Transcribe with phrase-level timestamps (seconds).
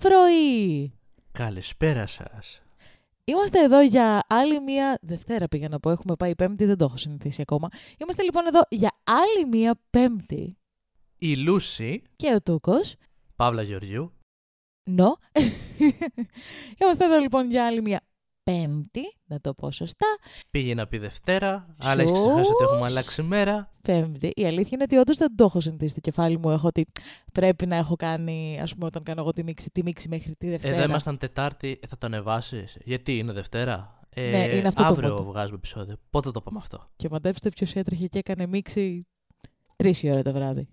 [0.00, 0.92] και καλό πρωί!
[1.32, 2.62] Καλησπέρα σας.
[3.24, 6.96] Είμαστε εδώ για άλλη μία Δευτέρα πήγα να πω, έχουμε πάει Πέμπτη, δεν το έχω
[6.96, 7.68] συνηθίσει ακόμα.
[7.98, 10.56] Είμαστε λοιπόν εδώ για άλλη μία Πέμπτη
[11.18, 12.94] Η Λούση, και ο Τούκος,
[13.36, 14.12] Παύλα Γεωργιού,
[14.84, 15.16] νο.
[16.80, 18.00] Είμαστε εδώ λοιπόν για άλλη μία
[18.42, 20.06] Πέμπτη, να το πω σωστά.
[20.50, 23.72] πήγε να πει Δευτέρα, αλλά έχει ξεχάσει ότι έχουμε αλλάξει μέρα.
[23.82, 24.30] Πέμπτη.
[24.34, 26.50] Η αλήθεια είναι ότι όντως δεν το έχω συνηθίσει στο κεφάλι μου.
[26.50, 26.86] Έχω ότι
[27.32, 30.48] πρέπει να έχω κάνει, ας πούμε, όταν κάνω εγώ τη μίξη, τη μίξη μέχρι τη
[30.48, 30.74] Δευτέρα.
[30.74, 34.88] Εδώ ήμασταν Τετάρτη, ε, θα το ανεβάσεις; Γιατί είναι Δευτέρα; Ε, Ναι, είναι αυτό το
[34.88, 35.24] αύριο πρώτο.
[35.24, 35.96] βγάζουμε επεισόδιο.
[36.10, 39.06] Πότε το πάμε αυτό; Και μαντέψτε ποιος έτρεχε και έκανε μίξη
[39.76, 40.68] τρεις η ώρα το βράδυ.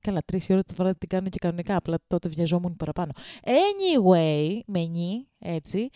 [0.00, 1.76] Καλά, τρεις η ώρα το βράδυ την κάνω και κανονικά.
[1.76, 3.12] Απλά τότε βιαζόμουν παραπάνω.
[3.44, 5.88] Anyway, με νι, έτσι.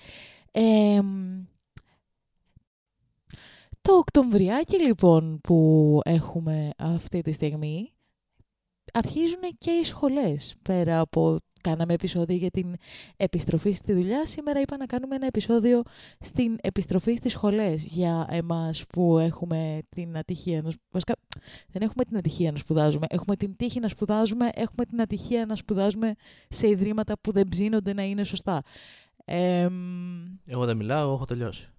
[0.53, 1.45] Εμ,
[3.83, 7.93] το Οκτωβριάκι λοιπόν που έχουμε αυτή τη στιγμή
[8.93, 10.57] αρχίζουν και οι σχολές.
[10.63, 12.75] Πέρα από κάναμε επεισόδιο για την
[13.17, 15.83] επιστροφή στη δουλειά, σήμερα είπα να κάνουμε ένα επεισόδιο
[16.21, 21.15] στην επιστροφή στις σχολές για εμάς που έχουμε την ατυχία να σπ- βασικά,
[21.69, 25.57] δεν έχουμε την ατυχία να σπουδάζουμε, έχουμε την τύχη να σπουδάζουμε, έχουμε την ατυχία να
[25.57, 26.13] σπουδάζουμε
[26.49, 28.63] σε ιδρύματα που δεν ψήνονται να είναι σωστά.
[29.25, 31.71] Εμ, Εγώ δεν μιλάω, εγώ έχω τελειώσει.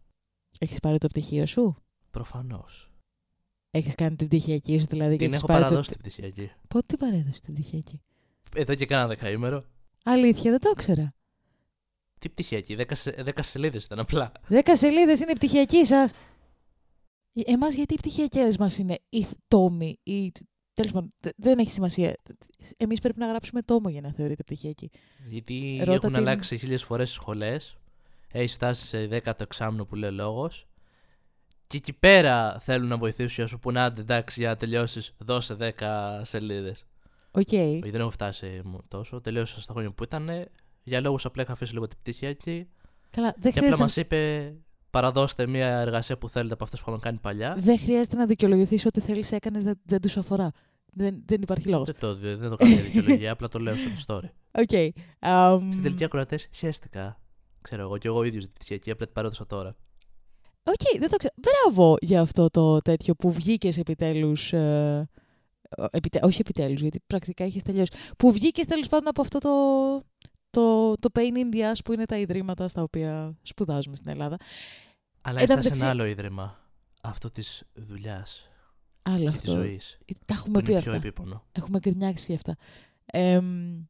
[0.59, 1.75] έχεις πάρει το πτυχίο σου;
[2.11, 2.91] Προφανώς.
[3.72, 5.95] Έχεις κάνει την πτυχιακή σου δηλαδή και Την έχεις έχω πάρει παραδώσει το...
[5.95, 6.52] την πτυχιακή.
[6.67, 8.02] Πότε την παρέδωσες την πτυχιακή;
[8.55, 9.66] Εδώ και κάνα δεκαήμερο.
[10.03, 11.13] Αλήθεια, δεν το ήξερα.
[12.19, 14.31] Τι πτυχιακή, δέκα, σε, δέκα σελίδες ήταν απλά.
[14.47, 16.11] Δέκα σελίδες είναι η πτυχιακή σας.
[17.33, 20.31] Ε, Εμάς γιατί οι πτυχιακές μας είναι η τόμοι ή...
[20.73, 22.16] Τέλος πάντων, δε- δεν έχει σημασία.
[22.77, 24.89] Εμείς πρέπει να γράψουμε τόμο για να θεωρείται πτυχιακή.
[25.27, 27.77] Γιατί Ρώτα έχουν την- αλλάξει χίλιες φορές τις σχολές.
[28.31, 30.67] Έχει φτάσει σε 10ο εξάμεινο που λέει ο λόγος.
[31.67, 36.19] Και εκεί πέρα θέλουν να βοηθήσουν σου πούνε άντε εντάξει για να τελειώσεις, δώσε 10
[36.23, 36.85] σελίδες.
[37.31, 37.51] ΟΚ.
[37.51, 39.22] Όχι, δεν έχω φτάσει μου τόσο.
[39.22, 40.29] Τελείωσα στα χρόνια που ήταν.
[40.84, 42.69] Για λόγους απλά είχα αφήσει λίγο την πτυχία εκεί.
[43.09, 44.53] Καλά, δεν Και απλά χρειάζεται, μας είπε
[44.93, 47.55] παραδώστε μια εργασία που θέλετε από αυτέ που είχαμε κάνει παλιά.
[47.59, 50.51] δεν χρειάζεται να δικαιολογηθείς ότι θέλεις έκανες, δεν, δεν τους αφορά.
[50.93, 51.85] Δεν, δεν υπάρχει λόγος.
[51.85, 54.29] Δεν το, δεν το κάνω για δικαιολογία, απλά το λέω στο story.
[54.51, 54.94] ΟΚ.
[55.19, 57.19] αμ, Στην τελική ακροατές χέστηκα.
[57.61, 59.75] Ξέρω εγώ και εγώ ίδιος την πτυχιακή, απλά την παρέδωσα τώρα.
[60.63, 61.33] ΟΚ, δεν το ξέρω.
[61.35, 64.53] Μπράβο για αυτό το τέτοιο που βγήκες επιτέλους.
[64.53, 65.09] Ε,
[65.91, 67.91] επιτε, όχι επιτέλους, γιατί πρακτικά έχει τελειώσει.
[68.17, 69.49] Που βγήκες τέλος πάντων από αυτό το,
[70.53, 74.38] το, το pain in the ass που είναι τα ιδρύματα στα οποία σπουδάζουμε στην Ελλάδα.
[75.24, 76.59] Αλλά Εν τω ήρθα σε μεταξύ- ένα άλλο ίδρυμα.
[77.03, 78.47] Αυτό της δουλειάς
[79.02, 79.52] Άλλο και της αυτό.
[79.52, 79.97] ζωής.
[80.25, 81.08] Τα έχουμε Που πει είναι πιο αυτά.
[81.08, 81.44] επίπονο.
[81.52, 82.56] Έχουμε γκρινιάξει γι' αυτά.
[83.06, 83.84] Εμ,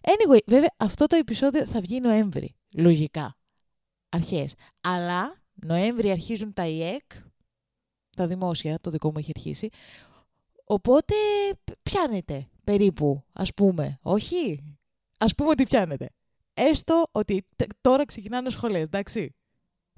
[0.00, 2.54] anyway, βέβαια αυτό το επεισόδιο θα βγει Νοέμβρη.
[2.76, 3.36] Λογικά.
[4.08, 4.54] Αρχές.
[4.80, 7.12] Αλλά Νοέμβρη αρχίζουν τα ΙΕΚ,
[8.16, 9.68] τα δημόσια, το δικό μου έχει αρχίσει.
[10.64, 11.14] Οπότε
[11.64, 13.98] π- πιάνετε περίπου, ας πούμε.
[14.02, 14.64] Όχι;
[15.24, 16.08] Ας πούμε ότι πιάνετε.
[16.54, 19.34] Έστω ότι τε- τώρα ξεκινάνε σχολές, εντάξει.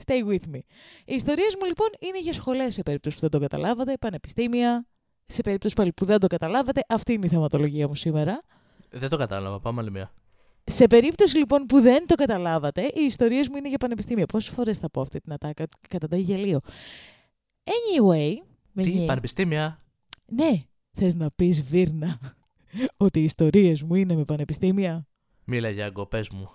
[0.06, 0.58] Stay with me.
[1.04, 4.86] Οι ιστορίες μου λοιπόν είναι για σχολές σε περίπτωση που δεν το καταλάβατε, πανεπιστήμια,
[5.26, 8.42] σε περίπτωση πάλι που δεν το καταλάβατε, αυτή είναι η θεματολογία μου σήμερα.
[8.90, 9.60] Δεν το κατάλαβα.
[9.60, 10.12] Πάμε άλλη μία.
[10.64, 14.26] Σε περίπτωση λοιπόν που δεν το καταλάβατε, οι ιστορίες μου είναι για πανεπιστήμια.
[14.26, 16.60] Πόσες φορές θα πω αυτή την ατάκα, κατά γελίο.
[17.64, 18.32] Anyway,
[18.72, 19.82] με Τι, νι- πανεπιστήμια;
[20.26, 22.20] ναι, θες να πεις Βίρνα
[22.96, 25.06] ότι οι ιστορίες μου είναι με πανεπιστήμια;
[25.44, 26.50] Μίλα για αγκοπέ μου.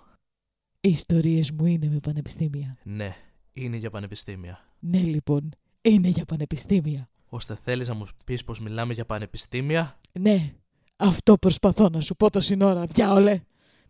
[0.80, 2.78] Οι ιστορίες μου είναι με πανεπιστήμια.
[2.82, 3.16] Ναι,
[3.52, 4.64] είναι για πανεπιστήμια.
[4.78, 7.08] Ναι λοιπόν, είναι για πανεπιστήμια.
[7.28, 10.54] Ώστε θέλεις να μου πεις πως μιλάμε για πανεπιστήμια; Ναι,
[10.96, 13.40] αυτό προσπαθώ να σου πω το σύνορα, διάολε.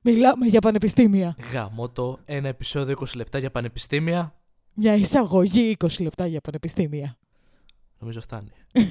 [0.02, 1.36] Μιλάμε για πανεπιστήμια.
[1.52, 4.34] Γάμο το ένα επεισόδιο 20 λεπτά για πανεπιστήμια.
[4.74, 7.18] Μια εισαγωγή 20 λεπτά για πανεπιστήμια.
[7.98, 8.50] Νομίζω φτάνει.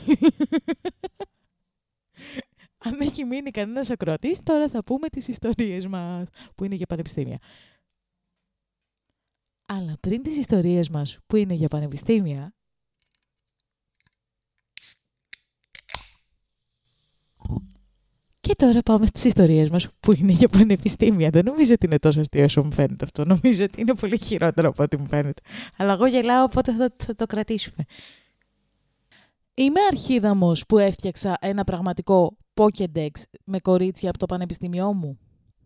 [2.79, 7.37] Αν έχει μείνει κανένας ακροατής, τώρα θα πούμε τις ιστορίες μας που είναι για πανεπιστήμια.
[9.67, 12.53] Αλλά πριν τις ιστορίες μας που είναι για πανεπιστήμια,
[18.41, 21.29] και τώρα πάμε στις ιστορίες μας που είναι για πανεπιστήμια.
[21.29, 23.25] Δεν νομίζω ότι είναι τόσο αστείο όσο μου φαίνεται αυτό.
[23.25, 25.41] Νομίζω ότι είναι πολύ χειρότερο από ό,τι μου φαίνεται.
[25.77, 27.85] Αλλά εγώ γελάω, οπότε θα, θα το κρατήσουμε.
[29.53, 33.09] Είμαι αρχίδαμος που έφτιαξα ένα πραγματικό Pokédex
[33.43, 35.19] με κορίτσια από το πανεπιστήμιό μου.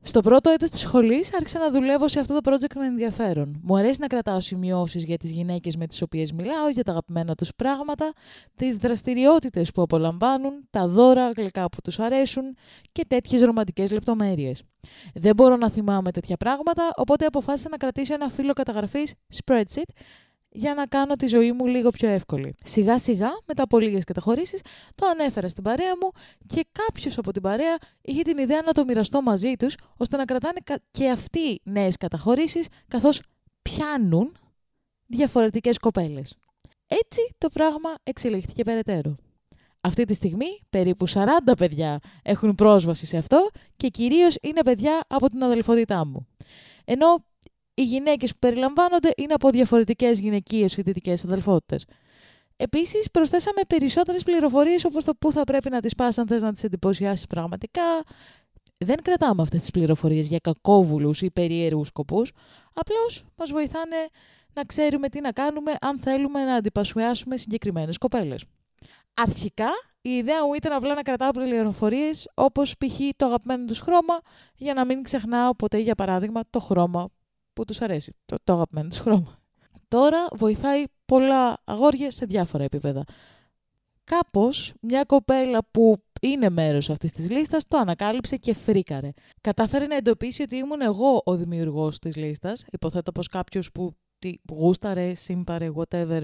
[0.06, 3.60] Στο πρώτο έτος της σχολής άρχισα να δουλεύω σε αυτό το project με ενδιαφέρον.
[3.64, 7.36] Μου αρέσει να κρατάω σημειώσεις για τις γυναίκες με τις οποίες μιλάω, για τα αγαπημένα
[7.36, 8.12] τους πράγματα,
[8.56, 12.44] τις δραστηριότητες που απολαμβάνουν, τα δώρα γλυκά που τους αρέσουν
[12.92, 14.64] και τέτοιες ρομαντικές λεπτομέρειες.
[15.14, 19.92] Δεν μπορώ να θυμάμαι τέτοια πράγματα, οπότε αποφάσισα να κρατήσω ένα φύλλο καταγραφής spreadsheet
[20.54, 22.56] για να κάνω τη ζωή μου λίγο πιο εύκολη.
[22.64, 24.62] Σιγά σιγά, μετά από λίγες καταχωρήσεις,
[24.96, 26.12] το ανέφερα στην παρέα μου
[26.46, 30.26] και κάποιος από την παρέα είχε την ιδέα να το μοιραστώ μαζί τους, ώστε να
[30.26, 30.60] κρατάνε
[30.92, 33.22] και αυτοί νέες καταχωρήσεις, καθώς
[33.62, 34.36] πιάνουν
[35.06, 36.38] διαφορετικές κοπέλες.
[36.88, 39.16] Έτσι το πράγμα εξελίχθηκε περαιτέρω.
[39.82, 41.18] Αυτή τη στιγμή περίπου 40
[41.58, 46.28] παιδιά έχουν πρόσβαση σε αυτό και κυρίως είναι παιδιά από την αδελφότητά μου.
[46.86, 47.26] Ενώ
[47.74, 51.86] οι γυναίκες που περιλαμβάνονται είναι από διαφορετικές γυναικείες φοιτητικές αδελφότητες.
[52.56, 56.52] Επίσης, προσθέσαμε περισσότερες πληροφορίες όπως το πού θα πρέπει να τις πας αν θες να
[56.52, 57.82] τις εντυπωσιάσεις πραγματικά.
[58.78, 62.32] Δεν κρατάμε αυτές τις πληροφορίες για κακόβουλους ή περίεργους σκοπούς,
[62.74, 63.96] απλώς μας βοηθάνε
[64.54, 68.46] να ξέρουμε τι να κάνουμε αν θέλουμε να αντιπασουιάσουμε συγκεκριμένες κοπέλες.
[69.14, 69.70] Αρχικά,
[70.02, 73.00] η ιδέα μου ήταν απλά να κρατάω πληροφορίες όπως π.χ.
[73.16, 74.20] το αγαπημένο τους χρώμα,
[74.56, 77.10] για να μην ξεχνάω ποτέ, για παράδειγμα, το χρώμα
[77.54, 78.16] που τους αρέσει.
[78.26, 79.42] Το, το αγαπημένο τους χρώμα.
[79.88, 83.04] Τώρα βοηθάει πολλά αγόρια σε διάφορα επίπεδα.
[84.04, 89.10] Κάπως, μια κοπέλα που είναι μέρος αυτής της λίστας το ανακάλυψε και φρίκαρε.
[89.42, 92.66] Κατάφερε να εντοπίσει ότι ήμουν εγώ ο δημιουργός της λίστας.
[92.72, 96.24] Υποθέτω πως κάποιος που τη γούσταρε, σύμπαρε, whatever,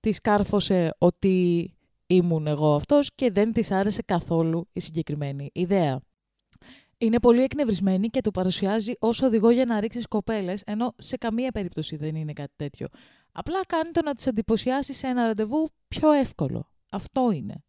[0.00, 1.68] της κάρφωσε ότι
[2.06, 6.00] ήμουν εγώ αυτός και δεν της άρεσε καθόλου η συγκεκριμένη ιδέα.
[6.98, 11.50] Είναι πολύ εκνευρισμένη και του παρουσιάζει ως οδηγό για να ρίξει κοπέλες, ενώ σε καμία
[11.50, 12.86] περίπτωση δεν είναι κάτι τέτοιο.
[13.32, 16.70] Απλά κάνει το να τις εντυπωσιάσει σε ένα ραντεβού πιο εύκολο.
[16.90, 17.62] Αυτό είναι.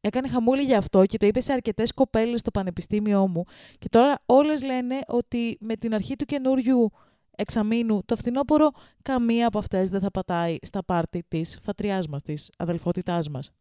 [0.00, 3.44] Έκανε χαμούλη για αυτό και το είπε σε αρκετές κοπέλες στο πανεπιστήμιό μου.
[3.78, 6.90] Και τώρα όλες λένε ότι με την αρχή του καινούριου
[7.36, 8.70] εξαμήνου το φθινόπωρο,
[9.02, 13.52] καμία από αυτές δεν θα πατάει στα πάρτι της φατριάς μας, της αδελφότητάς μας.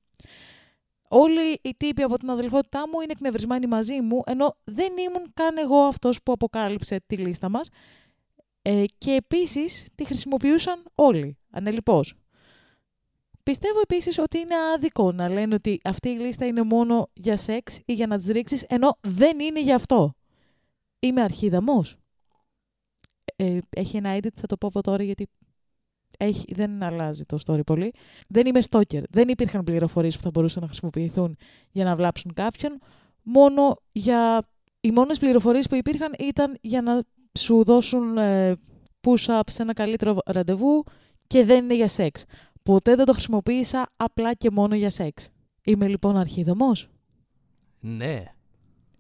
[1.12, 5.58] Όλοι οι τύποι από την αδελφότητά μου είναι εκνευρισμένοι μαζί μου, ενώ δεν ήμουν καν
[5.58, 7.70] εγώ αυτός που αποκάλυψε τη λίστα μας
[8.62, 12.14] ε, και επίσης τη χρησιμοποιούσαν όλοι, ανελιπώς.
[13.44, 17.80] Πιστεύω επίσης ότι είναι άδικο να λένε ότι αυτή η λίστα είναι μόνο για σεξ
[17.86, 20.14] ή για να τις ρίξεις, ενώ δεν είναι για αυτό.
[21.00, 21.98] Είμαι αρχίδαμος
[23.36, 25.30] ε, έχει ένα edit, θα το πω από τώρα γιατί
[26.22, 27.94] έχει, δεν αλλάζει το story πολύ.
[28.28, 29.02] Δεν είμαι stalker.
[29.10, 31.38] Δεν υπήρχαν πληροφορίες που θα μπορούσαν να χρησιμοποιηθούν
[31.72, 32.80] για να βλάψουν κάποιον.
[33.22, 34.50] Μόνο για...
[34.82, 37.04] Οι μόνες πληροφορίες που υπήρχαν ήταν για να
[37.40, 38.56] σου δώσουν ε,
[39.02, 40.84] push-up σε ένα καλύτερο ραντεβού
[41.28, 42.26] και δεν είναι για σεξ.
[42.64, 45.30] Ποτέ δεν το χρησιμοποίησα απλά και μόνο για σεξ.
[45.64, 46.90] Είμαι λοιπόν αρχίδομος.
[47.80, 48.24] Ναι.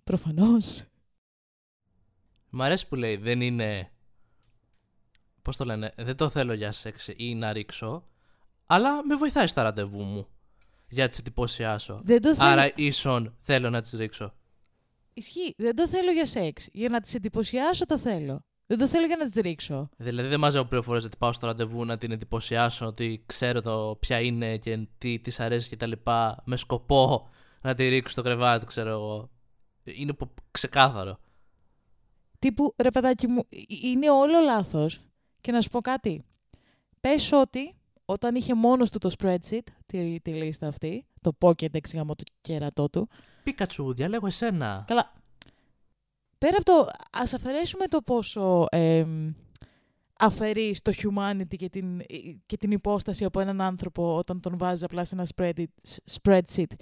[0.03, 0.83] Προφανώς.
[2.49, 3.91] Μ' αρέσει που λέει δεν είναι
[5.49, 8.03] πώς το λένε, δεν το θέλω για σεξ ή να ρίξω,
[8.65, 10.27] αλλά με βοηθάει στα ραντεβού μου
[10.89, 12.01] για να τις εντυπωσιάσω.
[12.03, 12.49] Δεν το θέλω...
[12.49, 14.33] Άρα ίσον θέλω να τις ρίξω.
[15.13, 15.53] Ισχύει.
[15.57, 16.69] Δεν το θέλω για σεξ.
[16.71, 18.45] Για να τις εντυπωσιάσω το θέλω.
[18.65, 19.89] Δεν το θέλω για να τις ρίξω.
[19.97, 24.19] Δηλαδή δεν μαζεύω πληροφορίες ότι πάω στο ραντεβού να την εντυπωσιάσω, ότι ξέρω το ποια
[24.19, 25.91] είναι και τι της αρέσει κτλ.
[26.43, 27.29] Με σκοπό
[27.61, 29.29] να τη ρίξω στο κρεβάτι, ξέρω εγώ.
[29.83, 30.13] Είναι
[30.51, 31.19] ξεκάθαρο.
[32.39, 33.47] Τύπου, ρε παιδάκι μου,
[33.83, 35.03] είναι όλο λάθος
[35.41, 36.21] και να σου πω κάτι.
[37.01, 37.75] Πες ότι
[38.05, 42.89] όταν είχε μόνος του το spreadsheet, τη, τη λίστα αυτή, το Pokédex για το κέρατό
[42.89, 43.09] του.
[43.43, 44.83] Πίκατσου, διαλέγω εσένα.
[44.87, 45.13] Καλά.
[46.37, 49.05] Πέρα από το, ας αφαιρέσουμε το πόσο ε,
[50.19, 52.01] αφαιρεί το humanity και την,
[52.45, 55.27] και την υπόσταση από έναν άνθρωπο όταν τον βάζεις απλά σε ένα
[56.11, 56.73] spreadsheet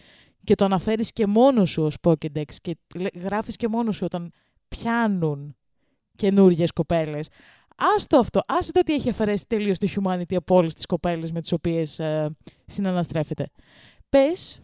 [0.43, 2.77] και το αναφέρεις και μόνος σου ως Pokédex και
[3.13, 4.31] γράφεις και μόνος σου όταν
[4.67, 5.55] πιάνουν
[6.15, 7.29] καινούργιες κοπέλες.
[7.77, 8.41] Άστο αυτό.
[8.47, 11.99] Άσε το ότι έχει αφαιρέσει τελείως τη humanity από όλες τις κοπέλες με τις οποίες
[11.99, 13.49] ε, συναναστρέφεται.
[14.09, 14.61] Πες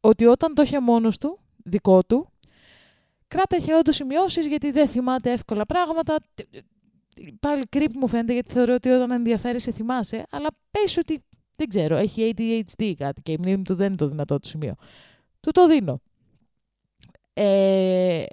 [0.00, 2.32] ότι όταν το είχε μόνος του, δικό του,
[3.28, 6.16] κράταγε όντως σημειώσεις γιατί δεν θυμάται εύκολα πράγματα.
[7.40, 11.24] Πάλι creepy μου φαίνεται γιατί θεωρώ ότι όταν ενδιαφέρει σε θυμάσαι, αλλά πες ότι
[11.56, 14.74] δεν ξέρω, έχει ADHD κάτι και η μνήμη του δεν είναι το δυνατό του σημείο.
[15.40, 16.00] Του το δίνω.
[17.32, 18.24] Ε,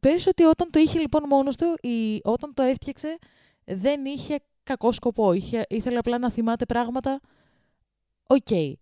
[0.00, 3.18] Πες ότι όταν το είχε λοιπόν μόνος του, ή όταν το έφτιαξε,
[3.64, 5.32] δεν είχε κακό σκοπό.
[5.32, 7.20] Είχε, ήθελε απλά να θυμάται πράγματα.
[8.26, 8.46] ΟΚ.
[8.50, 8.72] Okay.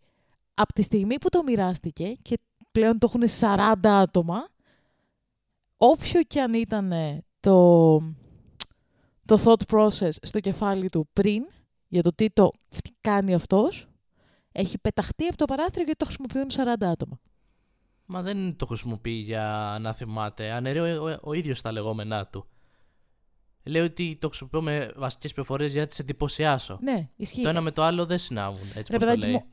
[0.54, 2.38] Από τη στιγμή που το μοιράστηκε και
[2.72, 4.48] πλέον το έχουν 40 άτομα,
[5.76, 6.92] όποιο και αν ήταν
[7.40, 7.96] το,
[9.24, 11.46] το thought process στο κεφάλι του πριν,
[11.88, 12.50] για το τι το
[13.00, 13.88] κάνει αυτός,
[14.52, 17.20] έχει πεταχτεί από το παράθυρο γιατί το χρησιμοποιούν 40 άτομα.
[18.12, 20.50] Μα δεν το χρησιμοποιεί για να θυμάται.
[20.50, 22.46] Αναιρεί ο, ο, ο ίδιος τα λεγόμενά του.
[23.62, 26.78] Λέει ότι το χρησιμοποιώ με βασικές πληροφορίες για να τις εντυπωσιάσω.
[26.82, 27.42] Ναι, ισχύει.
[27.42, 28.68] Το ένα με το άλλο δεν συνάβουν.
[28.74, 29.32] Έτσι Ρε, το λέει.
[29.32, 29.44] Μου,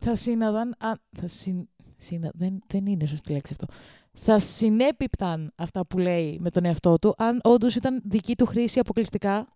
[0.00, 0.74] θα σύναδαν.
[0.78, 3.74] Α, θα συν, συνα, δεν, δεν είναι σωστή λέξη αυτό.
[4.12, 8.78] Θα συνέπιπταν αυτά που λέει με τον εαυτό του αν όντως ήταν δική του χρήση
[8.78, 9.48] αποκλειστικά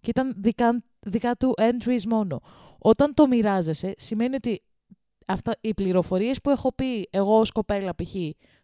[0.00, 2.40] και ήταν δικά, δικά του entries μόνο.
[2.78, 4.62] Όταν το μοιράζεσαι, σημαίνει ότι
[5.26, 8.14] αυτά, οι πληροφορίες που έχω πει εγώ ως κοπέλα π.χ.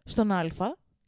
[0.03, 0.45] στον Α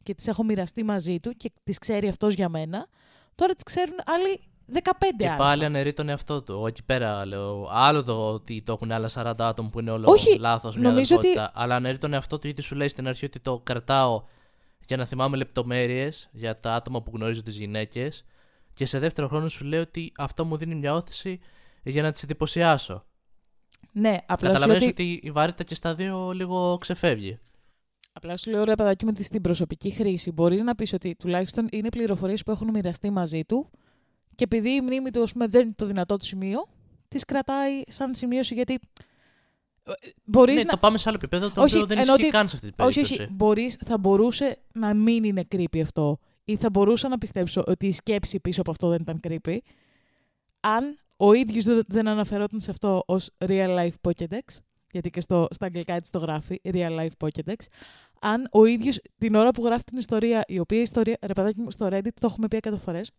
[0.02, 2.86] και τις έχω μοιραστεί μαζί του και τις ξέρει αυτός για μένα,
[3.34, 4.40] τώρα τις ξέρουν άλλοι
[4.72, 4.80] 15
[5.18, 5.36] Και άλλα.
[5.36, 6.52] πάλι αναιρεί τον εαυτό του.
[6.52, 7.68] Εγώ εκεί πέρα λέω.
[7.70, 11.16] Άλλο το ότι το έχουν άλλα 40 άτομα που είναι όλο Όχι, λάθος μια νομίζω
[11.16, 11.60] ότι- αδελφότητα.
[11.62, 14.22] Αλλά αναιρεί τον εαυτό του γιατί σου λέει στην αρχή ότι το κρατάω
[14.86, 18.24] για να θυμάμαι λεπτομέρειες για τα άτομα που γνωρίζω τις γυναίκες.
[18.74, 21.40] Και σε δεύτερο χρόνο σου λέει ότι αυτό μου δίνει μια όθηση
[21.82, 23.04] για να τις εντυπωσιάσω.
[23.92, 27.38] Ναι, απλά σου, λέω Καταλαβαίνεις ότι, ότι η βαρύτητα και στα δύο λίγο ξεφεύγει.
[28.12, 31.68] απλά σου λέω ρε παιδάκι μου ότι στην προσωπική χρήση μπορείς να πεις ότι τουλάχιστον
[31.72, 33.70] είναι πληροφορίες που έχουν μοιραστεί μαζί του
[34.34, 36.66] και επειδή η μνήμη του ας πούμε, δεν είναι το δυνατό του σημείο,
[37.08, 38.78] τις κρατάει σαν σημείωση γιατί
[39.84, 39.92] ε,
[40.24, 40.70] μπορείς Ναι, να...
[40.70, 41.50] το πάμε σε άλλο επίπεδο.
[41.50, 43.22] Το Όχι, οποίο δεν ενώ ισχύει ότι- καν σε αυτή την Όχι, περίπτωση.
[43.22, 43.32] όχι.
[43.34, 46.18] Μπορείς, θα μπορούσε να μην είναι creepy αυτό.
[46.44, 49.58] Ή θα μπορούσα να πιστέψω ότι η σκέψη πίσω από αυτό δεν ήταν creepy.
[50.60, 54.58] Αν ο ίδιος δεν, δεν αναφερόταν σε αυτό ως real life Pokédex,
[54.90, 57.54] γιατί και στο, στα αγγλικά έτσι το γράφει, real life Pokédex,
[58.20, 61.70] αν ο ίδιος την ώρα που γράφει την ιστορία, η οποία ιστορία, ρε παιδάκι μου,
[61.70, 63.10] στο Reddit το έχουμε πει 100 φορές,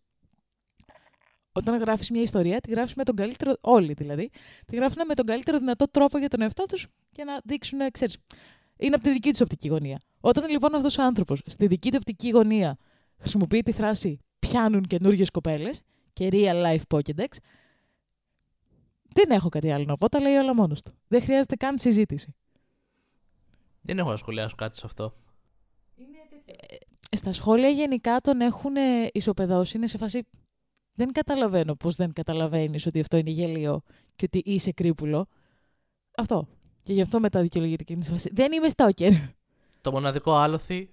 [1.51, 4.29] όταν γράφεις μια ιστορία, τη γράφεις με τον καλύτερο, όλοι δηλαδή,
[4.65, 8.17] τη γράφουν με τον καλύτερο δυνατό τρόπο για τον εαυτό τους για να δείξουν, ξέρεις,
[8.77, 10.01] είναι από τη δική τους οπτική γωνία.
[10.19, 12.77] Όταν λοιπόν αυτός ο άνθρωπος στη δική του οπτική γωνία
[13.17, 15.81] χρησιμοποιεί τη φράση πιάνουν καινούργιες κοπέλες
[16.13, 17.27] και real life Pokédex,
[19.15, 20.93] δεν έχω κάτι άλλο να πω, τα λέει όλα μόνος του.
[21.07, 22.35] Δεν χρειάζεται καν συζήτηση.
[23.81, 25.13] Δεν έχω να σχολιάσω κάτι σε αυτό.
[27.11, 30.27] Στα σχόλια γενικά τον έχουν ε, ισοπεδώσει, είναι σε φάση.
[30.93, 33.81] Δεν καταλαβαίνω πώς δεν καταλαβαίνεις ότι αυτό είναι γελίο
[34.15, 35.27] και ότι είσαι κρύπουλο.
[36.17, 36.47] Αυτό.
[36.81, 38.29] Και γι' αυτό μετά δικαιολογείται και είναι σε φάση.
[38.33, 39.11] Δεν είμαι στόκερ.
[39.81, 40.89] Το μοναδικό άλοθη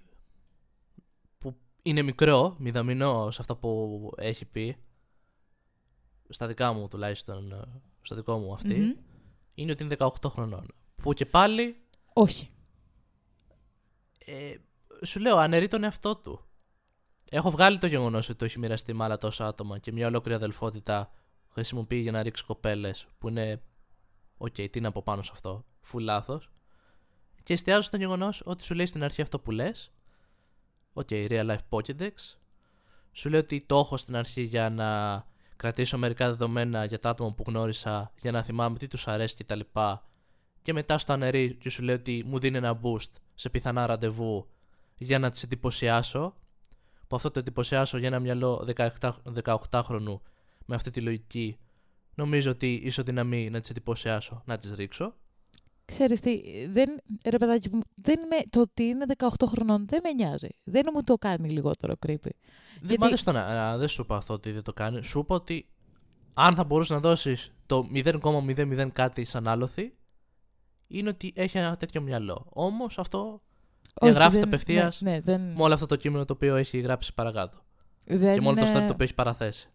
[1.37, 4.77] που είναι μικρό, μηδαμινό σε αυτά που έχει πει,
[6.29, 8.91] στα δικά μου τουλάχιστον, ε, στο δικό μου αυτή, Μμμ.
[9.53, 10.65] είναι ότι είναι 18 χρονών.
[10.95, 11.75] Που και πάλι,
[12.13, 12.49] Όχι.
[14.25, 14.55] ε,
[15.05, 16.45] σου λέω, αναιρεί τον εαυτό του.
[17.29, 20.37] Έχω βγάλει το γεγονός ότι το έχει μοιραστεί με άλλα τόσα άτομα και μια ολόκληρη
[20.37, 21.11] αδελφότητα
[21.49, 23.61] χρησιμοποιεί για να ρίξει κοπέλες που είναι.
[24.37, 25.65] ΟΚ, τι να πω πάνω σε αυτό.
[25.81, 26.51] Φου λάθος.
[27.43, 29.91] Και εστιάζω στο γεγονός ότι σου λέει στην αρχή αυτό που λες.
[30.93, 32.11] ΟΚ, real life Pokédex.
[33.11, 35.15] Σου λέει ότι το έχω στην αρχή για να
[35.63, 39.59] κρατήσω μερικά δεδομένα για τα άτομα που γνώρισα, για να θυμάμαι τι τους αρέσει κτλ.
[40.61, 44.47] Και μετά στο αναιρεί και σου λέει ότι μου δίνει ένα boost σε πιθανά ραντεβού
[44.97, 46.35] για να τις εντυπωσιάσω.
[47.07, 50.19] Που αυτό το εντυπωσιάσω για ένα μυαλό 17, 18χρονου
[50.65, 51.57] με αυτή τη λογική.
[52.15, 55.15] Νομίζω ότι ισοδυναμεί να τις εντυπωσιάσω, να τις ρίξω.
[55.85, 56.89] Ξέρεις τι, δεν,
[57.25, 60.47] ρε παιδάκι μου, δεν με, το ότι είναι 18 χρονών δεν με νοιάζει.
[60.63, 62.15] Δεν μου το κάνει λιγότερο creepy.
[62.21, 62.31] Δεν
[62.81, 63.41] Γιατί- μ' αρέσει το να.
[63.41, 65.03] α, Δεν σου είπα αυτό ότι δεν το κάνει.
[65.03, 65.67] Σου είπα ότι
[66.33, 69.93] αν θα μπορούσες να δώσεις το 0,00 κάτι σαν άλοθη,
[70.87, 72.45] είναι ότι έχει ένα τέτοιο μυαλό.
[72.49, 73.41] Όμως αυτό
[74.01, 77.13] διαγράφεται δεν- απευθείας Ναι, ναι, δεν, με όλο αυτό το κείμενο το οποίο έχει γράψει
[77.13, 77.57] παρακάτω.
[78.05, 79.67] δεν Και μόνο το είναι- story το οποίο έχει παραθέσει.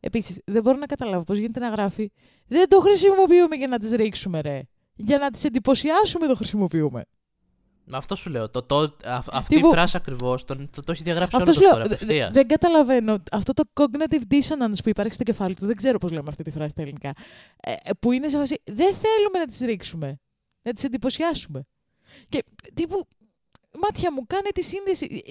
[0.00, 2.10] Επίσης, δεν μπορώ να καταλάβω πώς γίνεται να γράφει
[2.46, 4.60] «Δεν το χρησιμοποιούμε για να τις ρίξουμε, ρε.
[5.02, 7.04] Για να τις εντυπωσιάσουμε το χρησιμοποιούμε».
[7.92, 8.48] Με αυτό σου λέω.
[8.50, 11.62] Το, το, α- αυτή Τύπου- η φράση ακριβώς το, το, το έχει διαγράψει Αυτό όλος
[11.62, 12.26] σου το λέω, story δε- απευθείας.
[12.28, 13.22] δε- δεν καταλαβαίνω.
[13.32, 16.50] Αυτό το cognitive dissonance που υπάρχει στο κεφάλι του, δεν ξέρω πώς λέμε αυτή τη
[16.50, 17.12] φράση στα ελληνικά,
[17.60, 20.18] ε, ε, που είναι σε φάση «Δεν θέλουμε να τις ρίξουμε,
[20.62, 21.66] να τις εντυπωσιάσουμε».
[22.28, 23.06] Και τύπου,
[23.82, 25.22] μάτια μου, κάνε τη σύνδεση.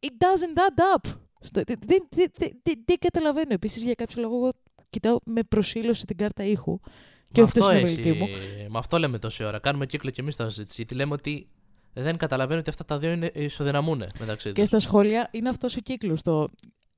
[0.00, 1.10] It doesn't add up.
[1.40, 2.30] Στο- Δεν, δεν, δεν,
[2.62, 3.52] δεν- δεν καταλαβαίνω.
[3.52, 4.50] Επίσης, για κάποιο λόγο, εγώ
[4.90, 6.78] κοιτάω με προσήλωση την κάρτα ήχου
[7.32, 8.26] και Με όχι το αυτό συνομιλητή έχει- μου.
[8.68, 9.58] Με αυτό λέμε τόση ώρα.
[9.58, 10.74] Κάνουμε κύκλο και εμείς τα συζήτηση.
[10.76, 11.48] Γιατί λέμε ότι
[11.92, 14.68] δεν καταλαβαίνω ότι αυτά τα δύο είναι, ισοδυναμούν μεταξύ Και τους.
[14.68, 16.22] στα σχόλια είναι αυτός ο κύκλος.
[16.22, 16.48] Το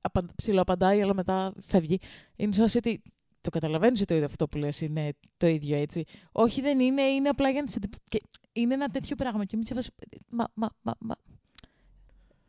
[0.01, 1.99] απα- ψιλοαπαντάει, αλλά μετά φεύγει.
[2.35, 3.01] Είναι σε φάση ότι
[3.41, 6.03] το καταλαβαίνεις ότι το αυτό που λες είναι το ίδιο έτσι.
[6.31, 7.79] Όχι, δεν είναι, είναι απλά για να σε.
[8.09, 8.21] Και
[8.53, 9.45] είναι ένα τέτοιο πράγμα.
[9.45, 9.91] Και εμείς σε φάση.
[10.29, 11.15] Μα, μα, μα, μα.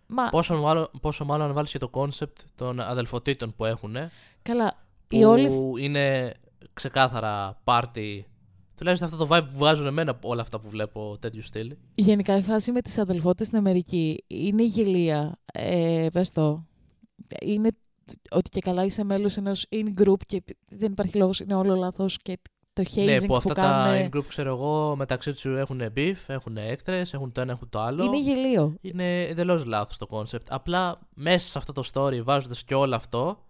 [0.09, 3.97] Μα, Πόσο μάλλον, πόσο μάλλον αν βάλεις και το concept των αδελφοτήτων που έχουν.
[4.43, 4.85] καλά.
[5.09, 5.51] Που Η όλη
[5.85, 6.35] είναι
[6.73, 8.27] ξεκάθαρα πάρτι.
[8.77, 11.77] Τουλάχιστον αυτό το vibe που βγάζουν εμένα όλα αυτά που βλέπω τέτοιου στυλ.
[11.95, 15.39] Γενικά η φάση με τις αδελφότητες στην Αμερική είναι γελοία.
[15.53, 16.67] Ε, πες το.
[17.41, 17.69] Είναι
[18.31, 22.39] ότι και καλά είσαι μέλος ενός in-group και δεν υπάρχει λόγος, είναι όλο λάθος και
[22.73, 26.17] το hazing Ναι, που που, αυτά κάνουν τα in-group ξέρω εγώ μεταξύ τους έχουν beef,
[26.27, 28.05] έχουν έχθρες, έχουν το ένα, έχουν το άλλο.
[28.05, 28.75] είναι γελοίο.
[28.81, 30.53] Είναι εντελώς λάθος το concept.
[30.53, 33.45] Απλά μέσα σε αυτό το story, βάζοντας και όλο αυτό,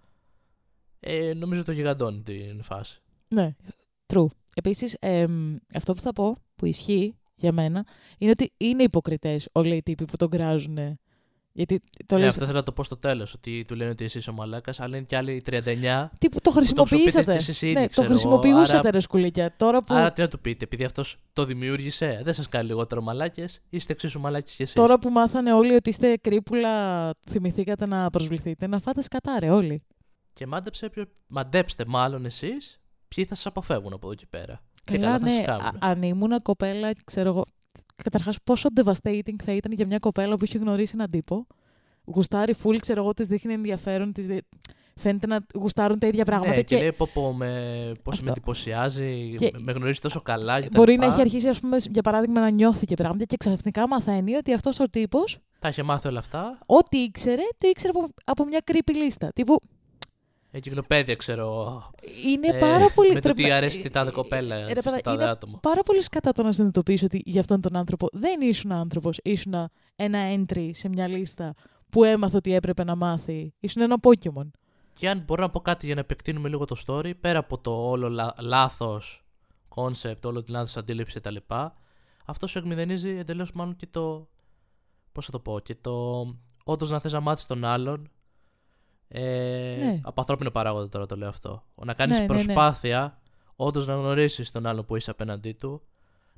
[1.06, 3.00] ε, νομίζω το γιγαντώνει την φάση.
[3.28, 3.54] Ναι,
[4.14, 4.26] true.
[4.54, 7.86] Επίσης, εμ, αυτό που θα πω, που ισχύει για μένα,
[8.18, 10.78] είναι ότι είναι υποκριτές όλοι οι τύποι που τον κράζουν
[11.52, 13.34] Γιατί το Ναι, λες, αυτό θέλω να το πω στο τέλος.
[13.34, 16.10] Ότι του λένε ότι εσύ είσαι ο μαλάκας, αλλά είναι και άλλοι 39.
[16.18, 17.00] τι που το χρησιμοποιήσατε.
[17.00, 19.56] χρησιμοποιείτε κι εσείς ήδη, ναι, το ξέρω εγώ, χρησιμοποιούσατε άρα- ρε σκουλίκια.
[19.56, 23.02] Τώρα που, Άρα τι να του πείτε, επειδή αυτό το δημιούργησε, δεν σας κάνει λιγότερο
[23.02, 24.74] μαλάκες, είστε εξίσου μαλάκες κι εσείς.
[24.74, 29.82] τώρα που μάθανε όλοι ότι είστε κρύπουλα, θυμηθήκατε να προσβληθείτε, να φάτε σκατάρε όλοι.
[30.36, 34.60] Και μάντεψε, ποιο- μαντέψτε μάλλον εσείς ποιοι θα σας αποφεύγουν από εδώ και πέρα.
[34.84, 35.78] και Καλά, καλά θα ναι, σας α- κάνουν.
[35.80, 37.44] αν ήμουν κοπέλα, ξέρω εγώ.
[38.02, 41.46] Καταρχάς, πόσο devastating θα ήταν για μια κοπέλα που έχει γνωρίσει έναν τύπο.
[42.04, 44.44] Γουστάρει φουλ, ξέρω εγώ, της δείχνει ενδιαφέρον, της δι-
[44.96, 46.50] φαίνεται να γουστάρουν τα ίδια πράγματα.
[46.54, 48.24] ναι, και, και λέει πω, πω, με, πώς Αυτό.
[48.24, 51.06] με εντυπωσιάζει, Και- με, με γνωρίζει τόσο καλά και τα μπορεί λοιπά.
[51.06, 54.52] να έχει αρχίσει, ας πούμε, για παράδειγμα, να νιώθει και πράγματα και ξαφνικά μαθαίνει ότι
[54.52, 56.58] αυτός ο τύπος, Τα είχε μάθει όλα αυτά.
[56.66, 59.28] ό,τι ήξερε, το ήξερε από, από μια creepy λίστα.
[59.34, 59.58] Τύπου,
[60.56, 61.82] Εγκυκλοπαίδεια, ξέρω.
[62.26, 63.08] είναι ε, πάρα πολύ.
[63.08, 65.22] Με το πρέπει τι να- αρέσει τη τάδε ε, κοπέλα, ε, ρε στο παιδά, τάδε
[65.22, 65.58] είναι άτομο.
[65.62, 69.18] πάρα πολύ σκατά το να συνειδητοποιήσει ότι για αυτόν τον άνθρωπο δεν ήσουν άνθρωπος.
[69.22, 69.54] Ήσουν
[69.96, 71.54] ένα entry σε μια λίστα
[71.90, 73.54] που έμαθε ότι έπρεπε να μάθει.
[73.60, 74.50] Ήσουν ένα Pokemon.
[74.92, 77.88] Και αν μπορώ να πω κάτι για να επεκτείνουμε λίγο το story, πέρα από το
[77.88, 79.24] όλο λα- λάθος
[79.74, 81.36] concept, όλο της λάθος αντίληψη κτλ.
[82.24, 84.28] Αυτό σου εκμηδενίζει εντελώς μάλλον και το.
[85.12, 86.24] Πώς θα το πω, και το.
[86.64, 88.10] Όντως να θες να μάθεις τον άλλον.
[89.08, 90.00] Ε, Ναι.
[90.04, 91.64] Από ανθρώπινο παράγοντα τώρα το λέω αυτό.
[91.74, 92.42] Να κάνεις Ναι, ναι, ναι.
[92.42, 93.20] προσπάθεια
[93.56, 95.82] όντως να γνωρίσεις τον άλλον που είσαι απέναντί του,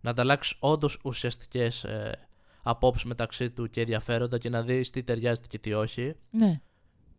[0.01, 2.29] να ανταλλάξεις όντως ουσιαστικές ε,
[2.63, 6.15] απόψεις μεταξύ του και ενδιαφέροντα και να δεις τι ταιριάζεται και τι όχι.
[6.31, 6.53] Ναι.